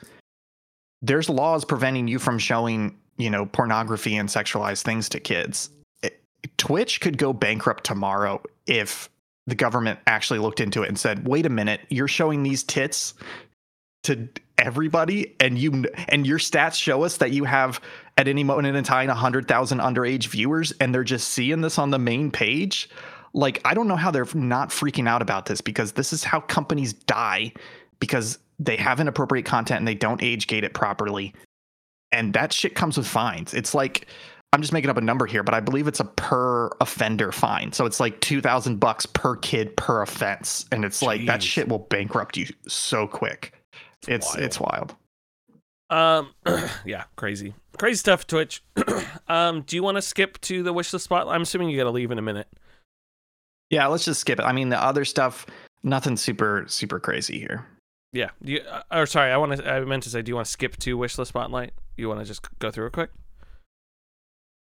there's 1.03 1.29
laws 1.29 1.65
preventing 1.65 2.09
you 2.09 2.19
from 2.19 2.39
showing 2.39 2.97
you 3.17 3.31
know 3.31 3.47
pornography 3.47 4.17
and 4.17 4.29
sexualized 4.29 4.83
things 4.83 5.09
to 5.09 5.21
kids 5.21 5.71
twitch 6.59 7.01
could 7.01 7.19
go 7.19 7.33
bankrupt 7.33 7.85
tomorrow 7.85 8.43
if 8.67 9.09
the 9.47 9.55
government 9.55 9.99
actually 10.07 10.39
looked 10.39 10.61
into 10.61 10.83
it 10.83 10.89
and 10.89 10.99
said 10.99 11.27
wait 11.27 11.47
a 11.47 11.51
minute 11.51 11.81
you're 11.89 12.09
showing 12.09 12.43
these 12.43 12.63
tits 12.63 13.15
to 14.03 14.29
everybody 14.59 15.35
and 15.41 15.59
you 15.59 15.85
and 16.09 16.27
your 16.27 16.39
stats 16.39 16.75
show 16.75 17.03
us 17.03 17.19
that 17.19 17.33
you 17.33 17.45
have 17.45 17.81
at 18.17 18.29
any 18.29 18.43
moment 18.43 18.67
in 18.67 18.85
time 18.85 19.09
100,000 19.09 19.79
underage 19.79 20.29
viewers 20.29 20.73
and 20.81 20.95
they're 20.95 21.05
just 21.05 21.29
seeing 21.29 21.61
this 21.61 21.79
on 21.79 21.91
the 21.91 21.99
main 21.99 22.31
page 22.31 22.89
like 23.37 23.61
I 23.65 23.75
don't 23.75 23.87
know 23.87 23.97
how 23.97 24.11
they're 24.11 24.27
not 24.35 24.71
freaking 24.71 25.07
out 25.07 25.23
about 25.23 25.47
this 25.47 25.61
because 25.61 25.93
this 25.93 26.13
is 26.13 26.25
how 26.25 26.41
companies 26.41 26.95
die 26.95 27.53
because 28.01 28.39
they 28.59 28.77
have 28.77 28.99
inappropriate 28.99 29.45
content 29.45 29.79
and 29.79 29.87
they 29.87 29.95
don't 29.95 30.23
age 30.23 30.47
gate 30.47 30.65
it 30.65 30.73
properly. 30.75 31.35
And 32.13 32.33
that 32.33 32.53
shit 32.53 32.75
comes 32.75 32.97
with 32.97 33.07
fines. 33.07 33.53
It's 33.53 33.75
like 33.75 34.07
I'm 34.57 34.63
just 34.63 34.73
making 34.73 34.89
up 34.89 34.97
a 34.97 35.03
number 35.03 35.27
here, 35.27 35.43
but 35.43 35.53
I 35.53 35.61
believe 35.61 35.87
it's 35.87 36.01
a 36.01 36.07
per 36.07 36.71
offender 36.81 37.31
fine. 37.31 37.73
So 37.73 37.85
it's 37.85 38.01
like 38.01 38.23
2000 38.23 38.81
bucks 38.81 39.05
per 39.05 39.37
kid 39.37 39.77
per 39.77 40.01
offense 40.01 40.65
and 40.73 40.83
it's 40.83 41.03
Jeez. 41.03 41.07
like 41.07 41.27
that 41.27 41.43
shit 41.43 41.69
will 41.69 41.81
bankrupt 41.81 42.39
you 42.39 42.47
so 42.67 43.07
quick. 43.07 43.53
It's 44.09 44.35
it's 44.37 44.59
wild. 44.59 44.95
It's 45.91 45.91
wild. 45.91 46.31
Um 46.49 46.71
yeah, 46.87 47.05
crazy. 47.17 47.53
Crazy 47.77 47.99
stuff 47.99 48.27
Twitch. 48.27 48.63
um 49.29 49.61
do 49.61 49.77
you 49.77 49.83
want 49.83 49.99
to 49.99 50.03
skip 50.03 50.41
to 50.41 50.63
the 50.63 50.73
wish 50.73 50.91
list 50.91 51.05
spot? 51.05 51.29
I'm 51.29 51.43
assuming 51.43 51.69
you 51.69 51.77
got 51.77 51.85
to 51.85 51.91
leave 51.91 52.11
in 52.11 52.19
a 52.19 52.23
minute. 52.23 52.49
Yeah, 53.69 53.89
let's 53.89 54.07
just 54.07 54.21
skip 54.23 54.39
it. 54.39 54.45
I 54.45 54.53
mean, 54.53 54.71
the 54.71 54.83
other 54.83 55.05
stuff, 55.05 55.45
nothing 55.83 56.17
super 56.17 56.65
super 56.67 56.99
crazy 56.99 57.39
here. 57.39 57.67
Yeah. 58.15 58.31
Do 58.43 58.53
you, 58.53 58.61
uh, 58.61 58.81
or 58.91 59.05
sorry, 59.05 59.33
I 59.33 59.37
want 59.37 59.59
to. 59.59 59.71
I 59.71 59.81
meant 59.81 60.05
to 60.05 60.09
say, 60.09 60.23
do 60.23 60.31
you 60.31 60.35
want 60.35 60.47
to 60.47 60.51
skip 60.51 60.79
to 60.79 60.97
wish 60.97 61.19
list 61.19 61.29
spotlight? 61.29 61.73
You 61.99 62.09
want 62.09 62.21
to 62.21 62.25
just 62.25 62.59
go 62.59 62.71
through 62.71 62.87
it 62.87 62.93
quick? 62.93 63.11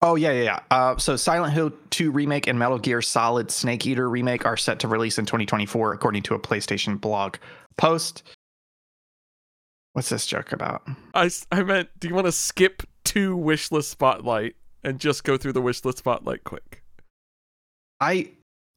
Oh 0.01 0.15
yeah, 0.15 0.31
yeah, 0.31 0.43
yeah. 0.43 0.59
Uh, 0.69 0.97
so 0.97 1.15
Silent 1.15 1.53
Hill 1.53 1.71
2 1.89 2.11
remake 2.11 2.45
and 2.47 2.59
Metal 2.59 2.77
Gear 2.77 3.01
Solid 3.01 3.49
Snake 3.49 3.85
Eater 3.87 4.07
remake 4.09 4.45
are 4.45 4.55
set 4.57 4.79
to 4.79 4.87
release 4.87 5.17
in 5.17 5.25
2024, 5.25 5.93
according 5.93 6.21
to 6.23 6.35
a 6.35 6.39
PlayStation 6.39 7.01
blog 7.01 7.37
post. 7.77 8.21
What's 9.93 10.09
this 10.09 10.27
joke 10.27 10.51
about? 10.51 10.83
I 11.15 11.31
I 11.51 11.63
meant, 11.63 11.89
do 11.99 12.07
you 12.07 12.13
want 12.13 12.27
to 12.27 12.31
skip 12.31 12.83
to 13.05 13.35
wishlist 13.35 13.85
spotlight 13.85 14.55
and 14.83 14.99
just 14.99 15.23
go 15.23 15.35
through 15.37 15.53
the 15.53 15.61
wishlist 15.61 15.97
spotlight 15.97 16.43
quick? 16.43 16.83
I 17.99 18.29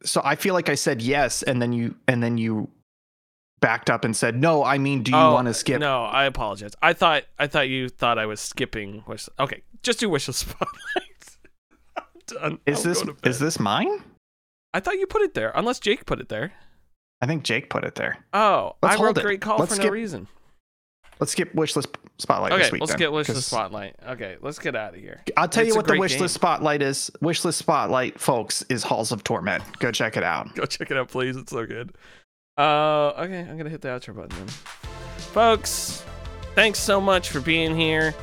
so 0.03 0.23
I 0.25 0.37
feel 0.37 0.55
like 0.55 0.71
I 0.71 0.75
said 0.75 1.03
yes, 1.03 1.43
and 1.43 1.61
then 1.61 1.75
you 1.75 1.97
and 2.09 2.23
then 2.23 2.39
you 2.39 2.71
backed 3.61 3.91
up 3.91 4.07
and 4.07 4.17
said 4.17 4.35
no. 4.41 4.65
I 4.65 4.79
mean, 4.79 5.03
do 5.03 5.11
you 5.11 5.19
Oh, 5.19 5.35
want 5.35 5.49
to 5.49 5.53
skip? 5.53 5.79
No, 5.81 6.05
I 6.05 6.25
apologize. 6.25 6.73
I 6.81 6.95
thought 6.95 7.25
I 7.39 7.47
thought 7.47 7.69
you 7.69 7.91
thought 7.91 8.19
I 8.19 8.25
was 8.25 8.41
skipping 8.41 9.05
wish. 9.07 9.29
Okay, 9.39 9.61
just 9.83 10.01
do 10.01 10.09
wishlist 10.09 10.35
spotlight. 10.49 11.10
Done. 12.31 12.59
Is 12.67 12.79
I'll 12.79 12.83
this 12.85 12.99
go 13.03 13.07
to 13.09 13.13
bed. 13.15 13.29
is 13.31 13.39
this 13.39 13.59
mine? 13.61 14.03
I 14.75 14.81
thought 14.81 14.99
you 14.99 15.07
put 15.07 15.23
it 15.23 15.35
there, 15.35 15.53
unless 15.55 15.81
Jake 15.81 16.07
put 16.07 16.21
it 16.21 16.29
there. 16.29 16.53
I 17.21 17.27
think 17.27 17.43
Jake 17.43 17.69
put 17.71 17.85
it 17.85 17.97
there. 17.97 18.25
Oh, 18.33 18.77
Let's 18.83 18.97
I 18.99 19.03
wrote 19.05 19.19
it. 19.19 19.23
great 19.23 19.41
call 19.41 19.59
Let's 19.59 19.77
for 19.77 19.83
no 19.83 19.89
reason. 19.91 20.27
Let's 21.19 21.33
skip 21.33 21.53
wishlist 21.53 21.95
spotlight 22.19 22.53
Okay, 22.53 22.63
this 22.63 22.73
week. 22.73 22.81
let's 22.81 22.93
then, 22.93 22.99
get 22.99 23.11
wishlist 23.11 23.27
'cause 23.27 23.45
spotlight. 23.47 23.95
Okay, 24.09 24.37
let's 24.41 24.59
get 24.59 24.75
out 24.75 24.95
of 24.95 25.01
here. 25.01 25.21
I'll 25.37 25.49
tell 25.49 25.63
It's 25.65 25.69
you 25.69 25.77
what 25.77 25.87
the 25.87 25.93
wishlist 25.95 26.19
game. 26.19 26.29
spotlight 26.29 26.81
is. 26.81 27.11
Wishlist 27.23 27.55
spotlight, 27.55 28.19
folks, 28.19 28.63
is 28.71 28.85
Halls 28.85 29.13
of 29.13 29.23
Torment. 29.23 29.63
Go 29.81 29.91
check 29.93 30.17
it 30.17 30.23
out. 30.23 30.55
Go 30.55 30.65
check 30.65 30.91
it 30.91 30.97
out, 30.97 31.09
please. 31.09 31.37
It's 31.37 31.53
so 31.53 31.67
good. 31.67 31.93
Uh, 32.57 33.09
okay, 33.19 33.41
I'm 33.41 33.59
gonna 33.59 33.69
hit 33.69 33.83
the 33.83 33.89
outro 33.89 34.15
button 34.17 34.39
then. 34.39 34.49
Folks, 35.19 36.03
thanks 36.55 36.79
so 36.79 37.01
much 37.03 37.29
for 37.29 37.41
being 37.41 37.77
here. 37.77 38.15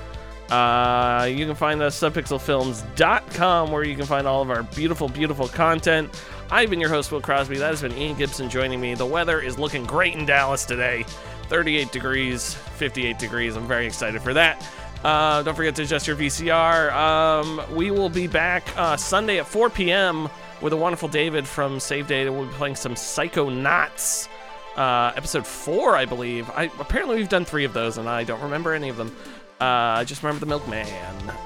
Uh, 0.49 1.25
you 1.29 1.45
can 1.45 1.55
find 1.55 1.81
us 1.81 1.99
subpixelfilms.com 1.99 3.71
where 3.71 3.83
you 3.83 3.95
can 3.95 4.05
find 4.05 4.25
all 4.25 4.41
of 4.41 4.49
our 4.49 4.63
beautiful, 4.63 5.09
beautiful 5.09 5.47
content. 5.47 6.09
I've 6.49 6.69
been 6.69 6.79
your 6.79 6.89
host, 6.89 7.11
Will 7.11 7.21
Crosby. 7.21 7.57
That 7.57 7.71
has 7.71 7.81
been 7.81 7.97
Ian 7.97 8.17
Gibson 8.17 8.49
joining 8.49 8.79
me. 8.79 8.95
The 8.95 9.05
weather 9.05 9.41
is 9.41 9.59
looking 9.59 9.83
great 9.83 10.15
in 10.15 10.25
Dallas 10.25 10.65
today 10.65 11.05
38 11.49 11.91
degrees, 11.91 12.53
58 12.53 13.19
degrees. 13.19 13.55
I'm 13.55 13.67
very 13.67 13.85
excited 13.85 14.21
for 14.21 14.33
that. 14.33 14.65
Uh, 15.03 15.43
don't 15.43 15.55
forget 15.55 15.75
to 15.75 15.83
adjust 15.83 16.07
your 16.07 16.15
VCR. 16.15 16.91
Um, 16.93 17.61
we 17.75 17.91
will 17.91 18.09
be 18.09 18.27
back 18.27 18.67
uh, 18.77 18.97
Sunday 18.97 19.39
at 19.39 19.47
4 19.47 19.69
p.m. 19.69 20.29
with 20.61 20.73
a 20.73 20.77
wonderful 20.77 21.07
David 21.07 21.47
from 21.47 21.79
Save 21.79 22.07
Data. 22.07 22.31
We'll 22.31 22.45
be 22.45 22.53
playing 22.53 22.75
some 22.75 22.95
Psychonauts, 22.95 24.27
uh, 24.75 25.13
episode 25.15 25.45
four, 25.45 25.95
I 25.95 26.05
believe. 26.05 26.49
I 26.49 26.63
apparently 26.79 27.17
we've 27.17 27.29
done 27.29 27.45
three 27.45 27.63
of 27.63 27.73
those, 27.73 27.97
and 27.97 28.09
I 28.09 28.23
don't 28.23 28.41
remember 28.41 28.73
any 28.73 28.89
of 28.89 28.97
them. 28.97 29.15
Uh, 29.59 29.99
I 29.99 30.03
just 30.03 30.21
remember 30.23 30.39
the 30.39 30.45
Milkman. 30.45 30.87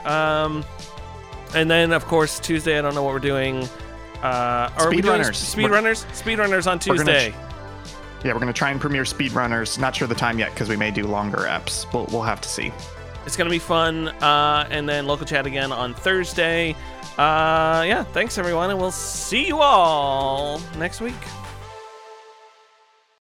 Um, 0.05 0.65
and 1.55 1.69
then, 1.69 1.91
of 1.91 2.05
course, 2.05 2.39
Tuesday. 2.39 2.77
I 2.77 2.81
don't 2.81 2.95
know 2.95 3.03
what 3.03 3.13
we're 3.13 3.19
doing. 3.19 3.67
Uh, 4.21 4.69
are 4.77 4.89
we 4.89 5.01
doing 5.01 5.21
Speedrunners. 5.21 5.55
Speedrunners. 5.55 6.05
Speedrunners 6.11 6.67
on 6.67 6.79
We're 6.87 6.97
gonna 6.97 7.11
Tuesday. 7.11 7.35
Yeah, 8.23 8.33
we're 8.33 8.39
gonna 8.39 8.53
try 8.53 8.69
and 8.69 8.79
premiere 8.79 9.03
Speedrunners. 9.03 9.79
Not 9.79 9.95
sure 9.95 10.07
the 10.07 10.15
time 10.15 10.37
yet 10.37 10.51
because 10.53 10.69
we 10.69 10.75
may 10.75 10.91
do 10.91 11.07
longer 11.07 11.39
eps. 11.39 11.91
We'll 11.91 12.05
we'll 12.11 12.21
have 12.21 12.39
to 12.41 12.49
see. 12.49 12.71
It's 13.25 13.35
gonna 13.35 13.49
be 13.49 13.59
fun. 13.59 14.09
Uh, 14.09 14.67
and 14.69 14.87
then 14.87 15.07
local 15.07 15.25
chat 15.25 15.45
again 15.45 15.71
on 15.71 15.93
Thursday. 15.93 16.75
Uh, 17.17 17.83
yeah, 17.87 18.03
thanks 18.13 18.37
everyone, 18.37 18.69
and 18.69 18.79
we'll 18.79 18.91
see 18.91 19.47
you 19.47 19.59
all 19.59 20.61
next 20.77 21.01
week. 21.01 21.15